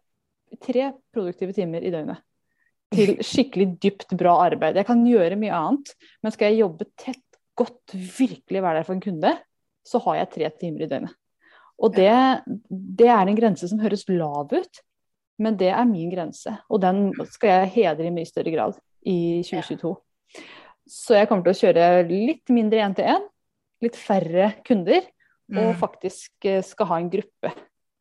tre 0.69 0.91
produktive 1.11 1.57
timer 1.57 1.83
i 1.83 1.91
døgnet 1.91 2.23
til 2.95 3.17
skikkelig 3.23 3.69
dypt 3.83 4.15
bra 4.19 4.37
arbeid. 4.49 4.77
Jeg 4.81 4.87
kan 4.89 5.03
gjøre 5.07 5.39
mye 5.39 5.55
annet, 5.55 5.93
men 6.23 6.33
skal 6.35 6.51
jeg 6.51 6.63
jobbe 6.65 6.87
tett, 6.99 7.23
godt, 7.61 7.93
virkelig 7.95 8.63
være 8.65 8.81
der 8.81 8.87
for 8.87 8.97
en 8.97 9.03
kunde, 9.05 9.35
så 9.87 10.01
har 10.07 10.17
jeg 10.21 10.31
tre 10.35 10.51
timer 10.61 10.85
i 10.87 10.89
døgnet. 10.91 11.15
Og 11.81 11.95
det, 11.97 12.11
det 12.71 13.09
er 13.09 13.25
en 13.29 13.37
grense 13.39 13.69
som 13.71 13.81
høres 13.81 14.05
lav 14.09 14.51
ut, 14.53 14.81
men 15.41 15.57
det 15.57 15.71
er 15.73 15.85
min 15.89 16.11
grense. 16.13 16.53
Og 16.69 16.81
den 16.83 17.11
skal 17.33 17.49
jeg 17.63 17.71
hedre 17.79 18.09
i 18.09 18.13
mye 18.13 18.29
større 18.29 18.53
grad 18.53 18.77
i 19.09 19.41
2022. 19.47 19.95
Så 20.91 21.17
jeg 21.17 21.29
kommer 21.31 21.47
til 21.47 21.55
å 21.55 21.61
kjøre 21.61 21.87
litt 22.11 22.53
mindre 22.53 22.83
én-til-én, 22.85 23.25
litt 23.85 23.97
færre 23.97 24.53
kunder, 24.67 25.07
og 25.51 25.73
Mm. 25.73 25.79
faktisk 25.81 26.45
eh, 26.47 26.61
skal 26.63 26.87
ha 26.87 26.97
en 27.01 27.09
gruppe 27.11 27.51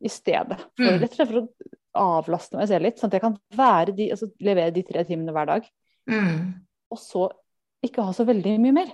i 0.05 0.09
stedet. 0.11 0.59
For, 0.77 0.83
Mm. 0.85 0.99
Rett 1.01 1.11
og 1.11 1.15
slett 1.17 1.31
for 1.31 1.39
å 1.41 1.47
avlaste 1.97 2.57
meg 2.59 2.69
selv 2.69 2.85
litt, 2.85 2.99
sånn 2.99 3.09
at 3.11 3.17
jeg 3.17 3.23
kan 3.25 3.37
være 3.57 3.93
de, 3.97 4.09
altså, 4.13 4.29
levere 4.45 4.73
de 4.75 4.83
tre 4.85 5.03
timene 5.07 5.33
hver 5.35 5.49
dag. 5.49 5.69
Mm. 6.09 6.41
Og 6.93 6.99
så 7.01 7.27
ikke 7.85 8.03
ha 8.05 8.13
så 8.15 8.25
veldig 8.27 8.57
mye 8.61 8.75
mer. 8.81 8.91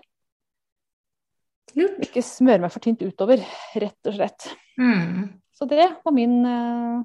Lurt. 1.75 1.97
Ikke 2.05 2.23
smøre 2.23 2.62
meg 2.63 2.71
for 2.71 2.84
tynt 2.84 3.03
utover, 3.03 3.41
rett 3.75 4.10
og 4.10 4.15
slett. 4.15 4.47
Mm. 4.79 5.41
Så 5.55 5.67
det 5.71 5.88
var 6.03 6.13
min 6.15 6.38
uh, 6.43 7.03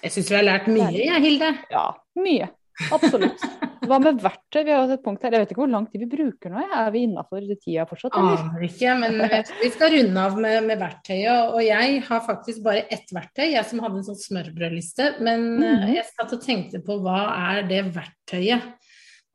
Jeg 0.00 0.14
syns 0.14 0.30
vi 0.30 0.38
har 0.38 0.46
lært 0.46 0.70
mye, 0.70 0.90
jeg, 0.94 1.22
Hilde. 1.22 1.52
Ja, 1.70 1.88
mye. 2.18 2.50
Absolutt. 2.94 3.44
Hva 3.88 3.98
med 4.02 4.20
verktøy? 4.22 4.60
Vi 4.64 4.70
har 4.72 4.82
også 4.84 4.96
et 4.98 5.02
punkt 5.04 5.22
her. 5.22 5.34
Jeg 5.36 5.42
vet 5.44 5.52
ikke 5.54 5.62
hvor 5.62 5.70
lang 5.72 5.86
tid 5.90 6.00
vi 6.04 6.08
bruker 6.16 6.50
nå. 6.54 6.64
Er 6.74 6.90
vi 6.94 7.02
innafor 7.06 7.44
tida 7.62 7.84
fortsatt, 7.90 8.16
eller? 8.18 8.42
Aner 8.44 8.66
ikke, 8.68 8.94
men 9.00 9.18
vi 9.62 9.70
skal 9.74 9.92
runde 9.96 10.24
av 10.24 10.38
med, 10.40 10.58
med 10.68 10.78
verktøyet. 10.82 11.52
Og 11.54 11.60
jeg 11.66 12.02
har 12.08 12.20
faktisk 12.26 12.62
bare 12.66 12.84
ett 12.94 13.12
verktøy, 13.14 13.46
jeg 13.54 13.64
som 13.70 13.82
hadde 13.84 14.00
en 14.02 14.06
sånn 14.10 14.20
smørbrødliste. 14.22 15.10
Men 15.20 15.46
eh, 15.62 15.74
Mhm. 15.84 15.94
jeg 15.94 16.04
satt 16.12 16.32
og 16.36 16.42
tenkte 16.44 16.82
på 16.84 16.98
hva 17.04 17.20
er 17.54 17.62
det 17.68 17.82
verktøyet? 17.94 18.70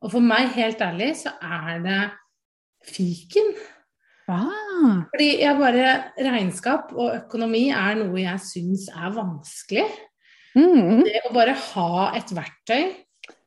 Og 0.02 0.10
for 0.14 0.20
meg, 0.24 0.48
helt 0.56 0.80
ærlig, 0.80 1.10
så 1.20 1.34
er 1.44 1.82
det 1.84 2.00
fiken. 2.88 3.50
Ah, 4.30 5.02
Fordi 5.10 5.40
jeg 5.42 5.56
bare 5.58 5.88
Regnskap 6.22 6.92
og 6.94 7.16
økonomi 7.16 7.66
er 7.74 7.96
noe 7.98 8.20
jeg 8.22 8.38
syns 8.44 8.86
er 8.94 9.10
vanskelig. 9.16 9.86
mm, 10.54 11.02
Det 11.04 11.22
å 11.28 11.32
bare 11.34 11.52
ha 11.54 12.12
et 12.16 12.30
verktøy 12.36 12.94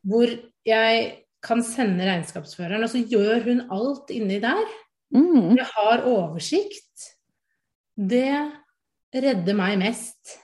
hvor 0.06 0.28
jeg 0.66 1.12
kan 1.44 1.64
sende 1.64 2.06
regnskapsføreren, 2.08 2.84
og 2.86 2.90
så 2.90 3.02
gjør 3.10 3.44
hun 3.50 3.62
alt 3.72 4.12
inni 4.16 4.40
der. 4.44 4.64
mm, 5.14 5.58
Jeg 5.58 5.68
har 5.76 6.06
oversikt. 6.08 7.10
Det 7.98 8.52
redder 9.14 9.54
meg 9.60 9.78
mest. 9.82 10.38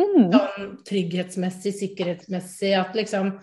mm. 0.00 0.30
Sånn 0.32 0.72
trygghetsmessig, 0.88 1.72
sikkerhetsmessig, 1.82 2.72
at 2.78 2.94
liksom 2.96 3.38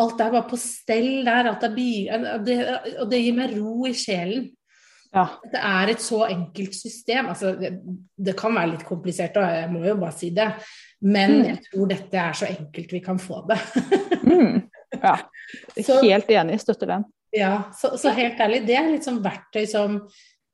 Alt 0.00 0.20
er 0.22 0.30
bare 0.32 0.46
på 0.48 0.56
stell 0.56 1.24
der. 1.26 1.48
Er 1.50 2.38
det, 2.46 2.54
og 3.02 3.10
det 3.10 3.18
gir 3.20 3.34
meg 3.36 3.50
ro 3.58 3.84
i 3.86 3.92
sjelen. 3.92 4.46
Ja. 5.12 5.24
Det 5.50 5.58
er 5.60 5.90
et 5.90 6.00
så 6.00 6.20
enkelt 6.30 6.74
system. 6.78 7.26
Altså, 7.28 7.50
det, 7.58 7.72
det 8.16 8.36
kan 8.38 8.54
være 8.54 8.70
litt 8.76 8.84
komplisert, 8.86 9.36
og 9.36 9.42
jeg 9.50 9.68
må 9.72 9.82
jo 9.84 9.96
bare 10.00 10.14
si 10.16 10.30
det. 10.30 10.46
Men 11.02 11.30
Mm. 11.40 11.44
jeg 11.50 11.58
tror 11.66 11.88
dette 11.90 12.16
er 12.22 12.32
så 12.38 12.46
enkelt 12.46 12.92
vi 12.92 13.00
kan 13.04 13.18
få 13.18 13.42
det. 13.50 13.58
Mm. 14.30 14.62
ja. 15.08 15.16
Så- 15.82 16.00
Helt 16.04 16.30
enig. 16.30 16.60
Støtter 16.62 16.86
den. 16.96 17.04
Ja, 17.34 17.70
så, 17.78 17.92
så 18.00 18.10
helt 18.16 18.40
ærlig, 18.42 18.64
det 18.66 18.74
er 18.74 18.88
litt 18.90 19.04
sånn 19.06 19.20
verktøy 19.22 19.62
som 19.70 20.00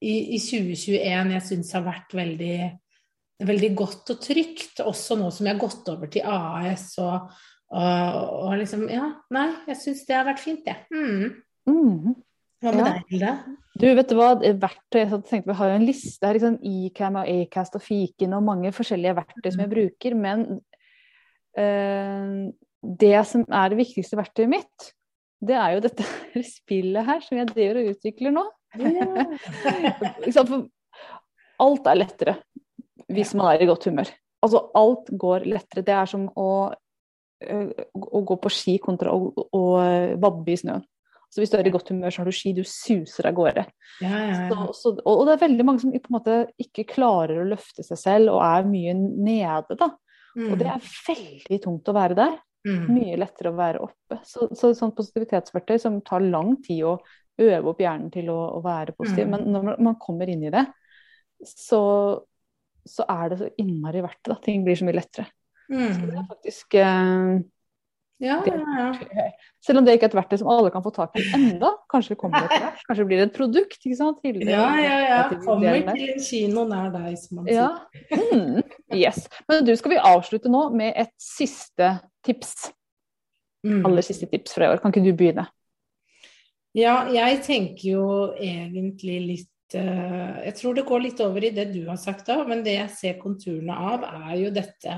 i, 0.05 0.37
i 0.37 0.39
2021 0.43 1.31
jeg 1.33 1.45
syns 1.47 1.71
har 1.73 1.87
vært 1.87 2.13
veldig, 2.19 2.57
veldig 3.49 3.71
godt 3.79 4.13
og 4.13 4.21
trygt. 4.21 4.83
Også 4.85 5.17
nå 5.17 5.31
som 5.33 5.49
jeg 5.49 5.57
har 5.57 5.63
gått 5.63 5.89
over 5.89 6.11
til 6.13 6.27
AS 6.29 6.91
og, 7.01 7.31
og, 7.73 8.19
og 8.45 8.53
liksom 8.61 8.85
Ja, 8.93 9.07
nei, 9.33 9.47
jeg 9.73 9.81
syns 9.81 10.05
det 10.09 10.19
har 10.19 10.29
vært 10.29 10.45
fint, 10.45 10.69
jeg. 10.69 10.85
Mm. 10.93 11.33
Mm. 11.67 12.13
Hva 12.61 12.73
med 12.77 12.85
Ja. 12.85 12.93
deg, 12.93 13.09
Hilde? 13.15 13.33
Du, 13.77 13.87
vet 13.97 14.09
du 14.13 14.15
hva? 14.17 14.29
Verktøy, 14.41 15.01
jeg 15.01 15.11
tenkte, 15.29 15.49
Vi 15.51 15.57
har 15.59 15.69
jo 15.73 15.81
en 15.81 15.89
liste 15.89 16.25
her, 16.29 16.37
liksom, 16.37 16.61
Ecam 16.65 17.19
og 17.21 17.29
Acast 17.29 17.75
og 17.77 17.83
Fiken 17.85 18.37
og 18.37 18.45
mange 18.47 18.73
forskjellige 18.73 19.17
verktøy 19.19 19.51
som 19.53 19.65
jeg 19.65 19.73
bruker. 19.73 20.15
Men 20.17 20.47
eh, 21.57 22.53
det 23.01 23.18
som 23.29 23.44
er 23.46 23.72
det 23.72 23.81
viktigste 23.81 24.18
verktøyet 24.18 24.53
mitt, 24.53 24.90
det 25.46 25.57
er 25.59 25.77
jo 25.77 25.83
dette 25.85 26.07
spillet 26.57 27.07
her 27.07 27.22
som 27.25 27.40
jeg 27.40 27.51
driver 27.51 27.83
og 27.83 27.90
utvikler 27.94 28.35
nå. 28.37 28.44
Yeah. 28.77 29.37
Alt 31.66 31.87
er 31.88 31.96
lettere 31.96 32.35
hvis 33.12 33.33
man 33.38 33.53
er 33.53 33.62
i 33.62 33.68
godt 33.68 33.87
humør. 33.88 34.11
Altså 34.44 34.61
alt 34.77 35.09
går 35.18 35.46
lettere. 35.49 35.85
Det 35.87 35.94
er 35.94 36.09
som 36.11 36.27
å, 36.38 36.49
øh, 37.46 37.70
å 37.94 38.22
gå 38.27 38.37
på 38.42 38.53
ski 38.53 38.77
kontra 38.83 39.14
å, 39.14 39.31
å 39.33 39.62
vadbe 40.20 40.53
i 40.53 40.59
snøen. 40.61 40.85
Så 41.33 41.42
hvis 41.42 41.51
du 41.53 41.57
er 41.59 41.68
i 41.68 41.72
godt 41.75 41.90
humør, 41.90 42.12
så 42.12 42.22
har 42.22 42.29
du 42.31 42.35
ski, 42.35 42.53
du 42.57 42.62
suser 42.66 43.29
av 43.29 43.35
gårde. 43.37 43.66
Ja, 44.01 44.11
ja, 44.11 44.35
ja. 44.46 44.49
Så, 44.49 44.68
så, 44.79 44.92
og 45.03 45.25
det 45.27 45.35
er 45.35 45.42
veldig 45.42 45.66
mange 45.66 45.83
som 45.83 45.92
på 45.92 46.11
en 46.11 46.16
måte 46.16 46.37
ikke 46.62 46.87
klarer 46.94 47.42
å 47.42 47.49
løfte 47.51 47.85
seg 47.87 48.01
selv 48.01 48.37
og 48.37 48.42
er 48.46 48.68
mye 48.70 48.94
nede, 48.96 49.77
da. 49.77 49.90
Mm. 50.37 50.51
Og 50.51 50.59
det 50.61 50.68
er 50.70 50.90
veldig 51.09 51.59
tungt 51.64 51.90
å 51.90 51.96
være 51.96 52.18
der. 52.18 52.37
Mm. 52.66 52.87
Mye 52.90 53.16
lettere 53.20 53.52
å 53.52 53.57
være 53.57 53.79
oppe. 53.85 54.18
Så, 54.26 54.48
så 54.59 54.72
sånn 54.74 54.90
positivitetsverktøy 54.96 55.79
som 55.79 56.00
tar 56.02 56.24
lang 56.24 56.57
tid 56.64 56.83
å 56.88 56.96
øve 57.38 57.68
opp 57.70 57.79
hjernen 57.85 58.11
til 58.11 58.26
å, 58.33 58.38
å 58.59 58.62
være 58.64 58.94
positiv, 58.96 59.26
Mm. 59.29 59.31
men 59.31 59.52
når 59.52 59.79
man- 59.87 59.98
kommer 60.02 60.29
inn 60.33 60.42
i 60.48 60.50
det, 60.50 60.64
så, 61.44 62.24
så 62.88 63.05
er 63.09 63.29
det 63.31 63.38
så 63.38 63.50
innmari 63.61 64.02
verdt 64.02 64.22
det. 64.24 64.38
Ting 64.42 64.64
blir 64.64 64.74
så 64.74 64.85
mye 64.88 64.98
lettere. 64.98 65.26
Så 65.68 65.76
det 65.76 66.14
Mm. 66.14 66.18
er 66.18 66.26
faktisk 66.31 66.74
eh, 66.74 67.40
Ja, 68.18 68.38
ja, 68.48 68.55
ja. 68.57 69.24
Selv 69.61 69.79
om 69.83 69.85
det 69.85 69.92
ikke 69.98 70.07
er 70.07 70.12
et 70.14 70.14
verktøy 70.16 70.38
som 70.40 70.48
alle 70.48 70.70
kan 70.72 70.81
få 70.85 70.88
tak 70.96 71.18
i 71.20 71.24
enda, 71.37 71.74
kanskje 71.92 72.14
det 72.14 72.18
kommer 72.22 72.46
etter 72.46 72.79
Kanskje 72.88 73.05
blir 73.11 73.20
det 73.20 73.26
et 73.29 73.35
produkt. 73.37 73.76
ikke 73.85 73.96
sant? 73.98 74.22
Hilde- 74.24 74.48
Ja, 74.48 74.70
ja, 74.81 74.94
ja. 75.05 75.18
Kommer 75.44 75.83
til 75.92 76.09
en 76.14 76.22
kino 76.24 76.64
nær 76.70 76.88
deg, 76.94 77.18
som 77.20 77.37
man 77.42 77.46
Ja. 77.52 77.66
sier. 78.09 78.22
Mm. 78.33 78.62
Yes. 78.96 79.29
Men 79.48 79.64
du, 79.68 79.74
skal 79.76 79.90
vi 79.92 79.98
avslutte 80.00 80.48
nå 80.48 80.70
med 80.72 80.94
et 80.96 81.12
siste 81.20 81.90
tips? 82.24 82.72
Mm. 83.66 83.85
Aller 83.85 84.02
siste 84.02 84.26
tips 84.31 84.55
fra 84.55 84.64
i 84.64 84.72
år. 84.72 84.81
Kan 84.81 84.92
ikke 84.94 85.05
du 85.05 85.12
begynne? 85.12 85.46
Ja, 86.76 87.07
jeg 87.12 87.42
tenker 87.44 87.85
jo 87.90 88.07
egentlig 88.37 89.20
litt 89.26 89.74
uh, 89.74 90.40
Jeg 90.44 90.55
tror 90.57 90.74
det 90.76 90.85
går 90.87 91.00
litt 91.02 91.20
over 91.24 91.44
i 91.44 91.50
det 91.50 91.70
du 91.74 91.87
har 91.88 91.96
sagt 92.00 92.26
da, 92.29 92.44
men 92.48 92.62
det 92.64 92.76
jeg 92.79 92.90
ser 92.96 93.20
konturene 93.20 93.76
av, 93.76 94.05
er 94.31 94.37
jo 94.44 94.50
dette 94.55 94.96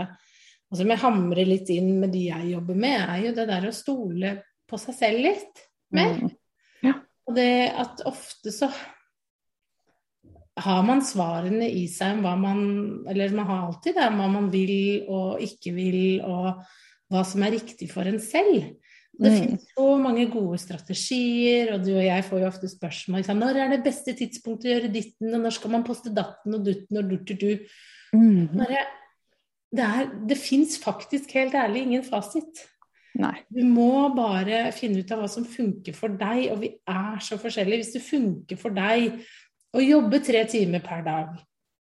og 0.68 0.76
som 0.76 0.90
jeg 0.92 1.00
hamrer 1.00 1.48
litt 1.48 1.70
inn 1.72 1.94
med 2.02 2.12
de 2.12 2.26
jeg 2.28 2.52
jobber 2.52 2.76
med, 2.76 3.00
er 3.00 3.22
jo 3.28 3.34
det 3.38 3.46
der 3.48 3.68
å 3.68 3.74
stole 3.74 4.34
på 4.68 4.78
seg 4.80 4.96
selv 4.98 5.24
litt 5.24 5.62
mer. 5.96 6.18
Mm. 6.20 6.32
Ja. 6.84 6.94
Og 7.28 7.36
det 7.38 7.50
at 7.72 8.02
ofte 8.08 8.52
så 8.52 8.68
har 10.58 10.82
man 10.82 11.00
svarene 11.06 11.68
i 11.70 11.86
seg 11.90 12.16
om 12.16 12.24
hva 12.26 12.34
man 12.40 12.60
Eller 13.08 13.30
man 13.36 13.46
har 13.46 13.66
alltid 13.68 13.94
det 13.94 14.08
om 14.10 14.18
hva 14.18 14.28
man 14.32 14.50
vil 14.52 15.06
og 15.06 15.42
ikke 15.44 15.72
vil, 15.76 16.20
og 16.26 16.60
hva 17.08 17.24
som 17.24 17.44
er 17.46 17.54
riktig 17.56 17.88
for 17.92 18.08
en 18.08 18.20
selv. 18.20 18.74
Det 19.18 19.30
Mm. 19.32 19.38
finnes 19.38 19.64
så 19.74 19.98
mange 19.98 20.30
gode 20.30 20.58
strategier, 20.58 21.72
og 21.74 21.84
du 21.84 21.96
og 21.96 22.04
jeg 22.04 22.24
får 22.24 22.38
jo 22.40 22.46
ofte 22.46 22.68
spørsmål 22.68 23.20
ikke 23.20 23.34
når 23.34 23.56
er 23.56 23.68
det 23.70 23.84
beste 23.84 24.14
tidspunktet 24.14 24.68
å 24.68 24.74
gjøre 24.74 24.92
ditten, 24.92 25.34
og 25.34 25.40
når 25.40 25.50
skal 25.56 25.70
man 25.70 25.84
poste 25.84 26.12
datten 26.14 26.54
og 26.54 26.64
dutten 26.64 26.98
og 26.98 27.08
durtutu. 27.10 27.66
Mhm. 28.12 28.58
Bare, 28.58 28.84
det 29.74 29.84
er, 29.84 30.10
det 30.28 30.38
fins 30.40 30.78
faktisk 30.80 31.34
helt 31.36 31.56
ærlig 31.58 31.84
ingen 31.84 32.04
fasit. 32.06 32.64
Nei. 33.18 33.34
Du 33.50 33.64
må 33.66 34.08
bare 34.14 34.68
finne 34.76 35.02
ut 35.02 35.12
av 35.12 35.24
hva 35.24 35.28
som 35.30 35.46
funker 35.48 35.96
for 35.96 36.14
deg, 36.20 36.46
og 36.52 36.62
vi 36.62 36.72
er 36.88 37.18
så 37.24 37.38
forskjellige. 37.40 37.82
Hvis 37.82 37.94
det 37.96 38.04
funker 38.06 38.60
for 38.60 38.76
deg 38.76 39.20
å 39.74 39.82
jobbe 39.84 40.22
tre 40.24 40.44
timer 40.48 40.84
per 40.84 41.02
dag, 41.06 41.34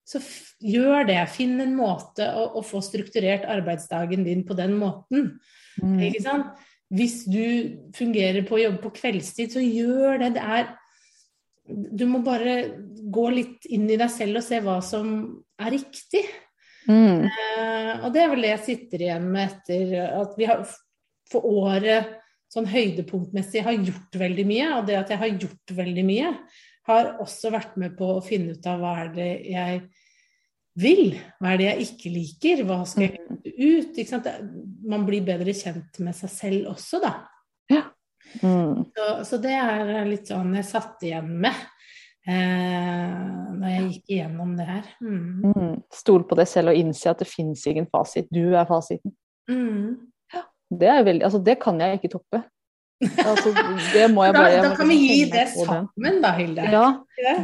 så 0.08 0.20
gjør 0.60 1.08
det. 1.08 1.22
Finn 1.32 1.56
en 1.64 1.76
måte 1.78 2.28
å, 2.28 2.50
å 2.60 2.64
få 2.66 2.84
strukturert 2.84 3.48
arbeidsdagen 3.50 4.26
din 4.28 4.44
på 4.48 4.58
den 4.58 4.76
måten. 4.80 5.38
Mm. 5.80 6.52
Hvis 6.94 7.24
du 7.26 7.46
fungerer 7.96 8.44
på 8.46 8.58
å 8.58 8.64
jobbe 8.66 8.84
på 8.84 8.96
kveldstid, 9.00 9.56
så 9.56 9.64
gjør 9.64 10.26
det. 10.26 10.34
Det 10.38 10.44
er 10.44 10.74
Du 11.64 12.04
må 12.12 12.20
bare 12.20 12.76
gå 13.14 13.30
litt 13.32 13.66
inn 13.72 13.88
i 13.88 13.96
deg 13.96 14.12
selv 14.12 14.42
og 14.42 14.44
se 14.44 14.60
hva 14.60 14.82
som 14.84 15.08
er 15.56 15.72
riktig. 15.78 16.26
Mm. 16.88 17.26
Eh, 17.30 17.92
og 18.04 18.12
det 18.14 18.24
er 18.24 18.32
vel 18.34 18.44
det 18.46 18.52
jeg 18.54 18.66
sitter 18.68 19.06
igjen 19.06 19.26
med 19.32 19.52
etter 19.52 19.96
at 20.10 20.38
vi 20.40 20.48
har 20.50 20.64
for 21.32 21.48
året 21.48 22.20
sånn 22.54 22.68
høydepunktmessig 22.70 23.64
har 23.66 23.80
gjort 23.80 24.20
veldig 24.22 24.46
mye. 24.50 24.70
Og 24.78 24.88
det 24.90 25.00
at 25.00 25.14
jeg 25.14 25.22
har 25.24 25.34
gjort 25.34 25.76
veldig 25.80 26.06
mye, 26.06 26.32
har 26.90 27.14
også 27.24 27.52
vært 27.54 27.78
med 27.80 27.96
på 27.98 28.10
å 28.18 28.24
finne 28.24 28.58
ut 28.58 28.66
av 28.70 28.82
hva 28.84 28.96
er 29.06 29.14
det 29.16 29.30
jeg 29.48 29.84
vil. 30.84 31.14
Hva 31.40 31.54
er 31.54 31.62
det 31.62 31.70
jeg 31.70 31.88
ikke 31.88 32.12
liker? 32.14 32.64
Hva 32.68 32.82
skal 32.90 33.08
jeg 33.08 33.14
Mm. 33.14 33.28
kutte 33.30 33.54
ut? 33.58 33.98
Ikke 33.98 34.10
sant? 34.10 34.28
Man 34.84 35.06
blir 35.06 35.24
bedre 35.26 35.54
kjent 35.56 36.00
med 36.00 36.16
seg 36.18 36.30
selv 36.30 36.74
også, 36.74 37.02
da. 37.02 37.14
Mm. 38.42 38.86
Så, 38.96 39.08
så 39.30 39.38
det 39.38 39.54
er 39.54 40.08
litt 40.10 40.30
sånn 40.32 40.56
jeg 40.58 40.66
satt 40.66 41.04
igjen 41.06 41.28
med 41.44 41.54
når 42.28 43.68
jeg 43.74 43.84
gikk 43.90 44.16
igjennom 44.16 44.56
det 44.56 44.68
her. 44.70 44.88
Mm. 45.04 45.52
Mm. 45.52 45.76
Stol 45.94 46.24
på 46.28 46.38
deg 46.40 46.48
selv 46.50 46.72
og 46.72 46.80
innse 46.80 47.12
at 47.12 47.20
det 47.20 47.28
fins 47.28 47.66
ingen 47.68 47.90
fasit. 47.92 48.30
Du 48.32 48.56
er 48.56 48.68
fasiten. 48.70 49.12
Mm. 49.52 50.10
Det, 50.74 50.90
er 50.90 51.04
veldig, 51.06 51.26
altså, 51.28 51.42
det 51.44 51.60
kan 51.62 51.82
jeg 51.84 52.00
ikke 52.00 52.14
toppe. 52.16 52.44
Altså, 53.04 53.52
det 53.94 54.06
må 54.14 54.24
jeg 54.24 54.36
bare 54.36 54.52
da, 54.56 54.62
da 54.70 54.76
kan 54.78 54.88
vi 54.88 54.98
gi 55.02 55.24
det 55.32 55.46
sammen, 55.52 56.20
da, 56.24 56.32
Hilde. 56.38 56.68
Ja, 56.72 56.86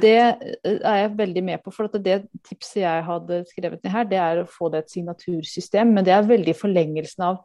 det 0.01 0.13
er 0.15 0.99
jeg 1.01 1.11
veldig 1.17 1.43
med 1.49 1.63
på. 1.65 1.73
For 1.75 1.89
at 1.89 1.97
det 2.05 2.21
tipset 2.47 2.83
jeg 2.83 3.05
hadde 3.07 3.41
skrevet 3.49 3.83
ned 3.83 3.93
her, 3.93 4.07
det 4.07 4.21
er 4.23 4.43
å 4.43 4.47
få 4.49 4.71
det 4.73 4.85
et 4.85 4.95
signatursystem. 4.95 5.91
Men 5.95 6.07
det 6.07 6.15
er 6.15 6.29
veldig 6.29 6.55
forlengelsen 6.57 7.27
av 7.31 7.41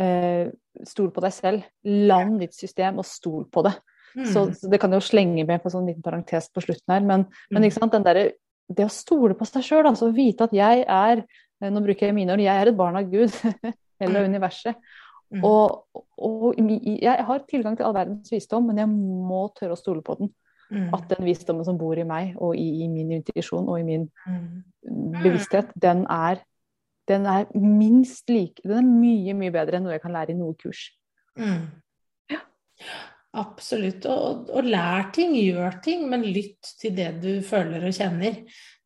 eh, 0.00 0.48
stol 0.88 1.12
på 1.14 1.24
deg 1.24 1.36
selv. 1.36 1.68
Land 1.84 2.40
ditt 2.44 2.56
system 2.56 3.02
og 3.02 3.08
stol 3.08 3.44
på 3.52 3.66
det. 3.68 3.76
Mm. 4.16 4.24
Så, 4.26 4.46
så 4.58 4.70
det 4.70 4.80
kan 4.82 4.92
jo 4.92 4.98
slenge 5.04 5.44
med 5.46 5.62
på 5.62 5.70
sånn 5.70 5.86
liten 5.86 6.02
parentes 6.02 6.48
på 6.50 6.62
slutten 6.64 6.94
her. 6.94 7.00
Men, 7.06 7.26
men 7.50 7.62
Mm. 7.62 8.02
der, 8.04 8.32
det 8.70 8.84
å 8.86 8.90
stole 8.90 9.34
på 9.34 9.46
seg 9.46 9.62
sjøl, 9.62 9.86
altså 9.86 10.10
vite 10.14 10.44
at 10.44 10.52
jeg 10.52 10.84
er 10.88 11.22
eh, 11.62 11.70
Nå 11.70 11.80
bruker 11.84 12.06
jeg 12.08 12.14
mine 12.14 12.32
ord, 12.32 12.40
jeg 12.40 12.56
er 12.62 12.68
et 12.72 12.76
barn 12.76 12.96
av 12.96 13.10
Gud. 13.10 13.30
Eller 14.00 14.20
av 14.22 14.26
Mm. 14.26 14.34
universet. 14.34 14.76
Mm. 15.30 15.44
Og, 15.44 15.84
og 16.18 16.54
jeg 16.58 17.24
har 17.26 17.42
tilgang 17.46 17.76
til 17.76 17.84
all 17.86 17.94
verdens 17.94 18.30
visdom, 18.32 18.66
men 18.66 18.78
jeg 18.78 18.88
må 18.88 19.44
tørre 19.54 19.76
å 19.76 19.78
stole 19.78 20.02
på 20.02 20.16
den. 20.18 20.30
Mm. 20.70 20.88
At 20.94 21.08
den 21.10 21.26
visdommen 21.26 21.64
som 21.66 21.76
bor 21.78 21.98
i 21.98 22.02
meg, 22.06 22.32
og 22.38 22.56
i, 22.56 22.82
i 22.82 22.88
min 22.88 23.10
intuisjon 23.20 23.68
og 23.68 23.78
i 23.78 23.84
min 23.86 24.08
Mm. 24.26 24.64
bevissthet, 25.22 25.70
den 25.76 26.06
er, 26.10 26.40
den 27.06 27.26
er 27.26 27.44
minst 27.54 28.30
like 28.30 28.62
Den 28.64 28.78
er 28.78 28.82
mye, 28.88 29.34
mye 29.36 29.52
bedre 29.52 29.76
enn 29.76 29.84
noe 29.84 29.92
jeg 29.92 30.02
kan 30.02 30.12
lære 30.16 30.30
i 30.32 30.38
noe 30.38 30.54
kurs. 30.54 30.86
Mm. 31.36 31.68
Absolutt. 33.38 34.06
Og, 34.10 34.48
og, 34.50 34.66
lær 34.66 35.10
ting, 35.14 35.36
gjør 35.38 35.76
ting, 35.84 36.08
men 36.10 36.26
lytt 36.26 36.72
til 36.80 36.96
det 36.96 37.12
du 37.22 37.32
føler 37.46 37.84
og 37.86 37.94
kjenner. 37.94 38.40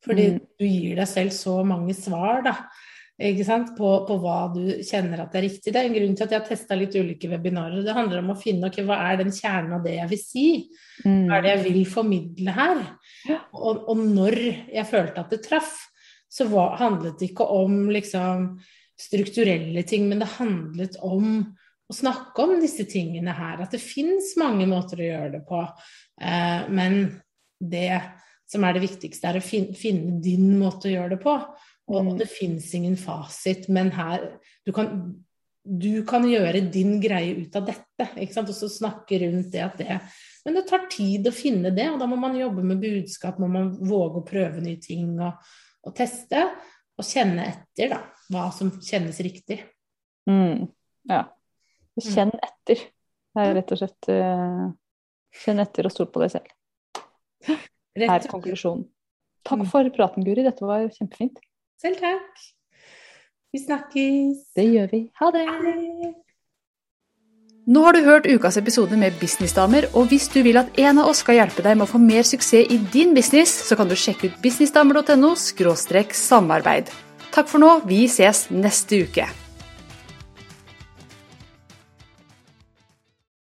Fordi 0.05 0.35
Mm. 0.35 0.41
du 0.61 0.67
gir 0.67 0.97
deg 0.97 1.09
selv 1.09 1.33
så 1.33 1.65
mange 1.65 1.95
svar, 1.97 2.43
da. 2.45 2.57
På, 3.15 3.89
på 4.09 4.19
hva 4.19 4.53
du 4.53 4.83
kjenner 4.83 5.23
at 5.23 5.35
er 5.39 5.47
riktig. 5.47 5.73
Det 5.73 5.77
er 5.79 5.87
en 5.87 5.95
grunn 5.95 6.17
til 6.19 6.25
at 6.25 6.33
jeg 6.35 6.41
har 6.41 6.49
testa 6.49 6.75
litt 6.75 6.97
ulike 6.99 7.31
webinarer. 7.31 7.85
Det 7.87 7.95
handler 7.95 8.19
om 8.19 8.33
å 8.35 8.37
finne 8.37 8.67
okay, 8.67 8.85
hva 8.85 8.99
er 9.13 9.21
den 9.23 9.31
kjernen 9.31 9.73
av 9.79 9.85
det 9.85 9.95
jeg 9.95 10.11
vil 10.11 10.19
si. 10.21 10.47
Hva 11.29 11.39
er 11.39 11.43
det 11.43 11.53
jeg 11.55 11.65
vil 11.69 11.85
formidle 11.87 12.51
her? 12.57 12.83
Og, 13.55 13.85
og 13.89 13.97
når 13.97 14.35
jeg 14.75 14.87
følte 14.91 15.23
at 15.23 15.31
det 15.31 15.45
traff, 15.47 15.77
så 16.29 16.49
var, 16.51 16.77
handlet 16.77 17.21
det 17.21 17.31
ikke 17.31 17.47
om 17.55 17.89
liksom 17.95 18.59
strukturelle 18.99 19.83
ting, 19.87 20.09
men 20.11 20.19
det 20.19 20.35
handlet 20.35 20.99
om 21.01 21.55
å 21.91 21.95
snakke 21.95 22.45
om 22.45 22.57
disse 22.63 22.87
tingene 22.89 23.35
her. 23.37 23.63
At 23.65 23.75
det 23.75 23.83
fins 23.83 24.35
mange 24.41 24.67
måter 24.71 25.03
å 25.03 25.09
gjøre 25.11 25.33
det 25.37 25.43
på. 25.49 25.61
Eh, 26.21 26.69
men 26.73 27.01
det 27.61 28.01
som 28.51 28.65
er 28.65 28.77
det 28.77 28.85
viktigste, 28.85 29.29
er 29.29 29.41
å 29.41 29.45
fin 29.45 29.71
finne 29.77 30.19
din 30.23 30.53
måte 30.61 30.89
å 30.89 30.95
gjøre 30.95 31.17
det 31.17 31.23
på. 31.25 31.37
Og, 31.85 32.01
Mm. 32.01 32.09
og 32.09 32.19
det 32.19 32.31
fins 32.33 32.75
ingen 32.75 32.97
fasit, 32.97 33.69
men 33.69 33.91
her 33.91 34.39
du 34.65 34.73
kan, 34.73 35.25
du 35.65 36.03
kan 36.05 36.25
gjøre 36.25 36.71
din 36.73 36.99
greie 37.01 37.35
ut 37.37 37.57
av 37.57 37.67
dette. 37.67 38.07
Ikke 38.17 38.33
sant? 38.33 38.49
Og 38.49 38.57
så 38.57 38.71
snakke 38.73 39.21
rundt 39.21 39.51
det 39.53 39.61
at 39.61 39.77
det 39.79 40.01
Men 40.45 40.55
det 40.55 40.67
tar 40.69 40.89
tid 40.93 41.25
å 41.27 41.33
finne 41.33 41.71
det, 41.75 41.89
og 41.91 41.99
da 41.99 42.07
må 42.07 42.17
man 42.21 42.37
jobbe 42.37 42.63
med 42.63 42.81
budskap, 42.81 43.39
må 43.39 43.49
man 43.49 43.71
våge 43.81 44.21
å 44.21 44.27
prøve 44.29 44.61
nye 44.61 44.77
ting 44.77 45.19
og, 45.19 45.33
og 45.87 45.95
teste. 45.97 46.51
Og 46.99 47.05
kjenne 47.05 47.47
etter, 47.49 47.89
da, 47.89 48.01
hva 48.31 48.51
som 48.53 48.71
kjennes 48.71 49.17
riktig. 49.25 49.63
Mm. 50.29 50.69
Ja. 51.09 51.25
Kjenn 52.03 52.33
etter. 52.43 52.81
Det 53.35 53.43
er 53.43 53.55
rett 53.55 53.73
og 53.75 53.79
slett 53.79 54.09
eh, 54.09 54.65
Kjenn 55.45 55.63
etter 55.63 55.87
og 55.87 55.95
stol 55.95 56.11
på 56.15 56.23
deg 56.23 56.35
selv. 56.37 56.51
Det 57.95 58.09
er 58.09 58.27
konklusjonen. 58.31 58.89
Takk 59.45 59.61
Mm. 59.61 59.71
for 59.71 59.91
praten, 59.91 60.25
Guri. 60.25 60.43
Dette 60.43 60.65
var 60.65 60.89
kjempefint. 60.89 61.39
Selv 61.79 62.01
takk. 62.01 62.45
Vi 63.53 63.59
snakkes. 63.61 64.55
Det 64.57 64.65
gjør 64.65 64.91
vi. 64.91 65.11
Ha 65.21 65.31
det! 65.31 65.45
Nå 67.67 67.83
har 67.85 67.93
du 67.93 68.03
hørt 68.05 68.27
ukas 68.27 68.57
episode 68.57 68.97
med 68.97 69.15
Businessdamer, 69.21 69.87
og 69.97 70.09
hvis 70.11 70.29
du 70.29 70.43
vil 70.43 70.59
at 70.61 70.79
en 70.79 70.99
av 70.99 71.09
oss 71.09 71.23
skal 71.25 71.39
hjelpe 71.39 71.63
deg 71.65 71.79
med 71.79 71.87
å 71.87 71.93
få 71.93 72.01
mer 72.03 72.23
suksess 72.23 72.69
i 72.69 72.77
din 72.93 73.15
business, 73.15 73.55
så 73.69 73.77
kan 73.77 73.89
du 73.89 73.95
sjekke 73.97 74.29
ut 74.29 74.43
businessdamer.no 74.43 75.35
samarbeid. 75.35 76.91
Takk 77.33 77.49
for 77.49 77.59
nå, 77.59 77.81
vi 77.89 78.05
ses 78.05 78.51
neste 78.51 79.05
uke. 79.07 79.44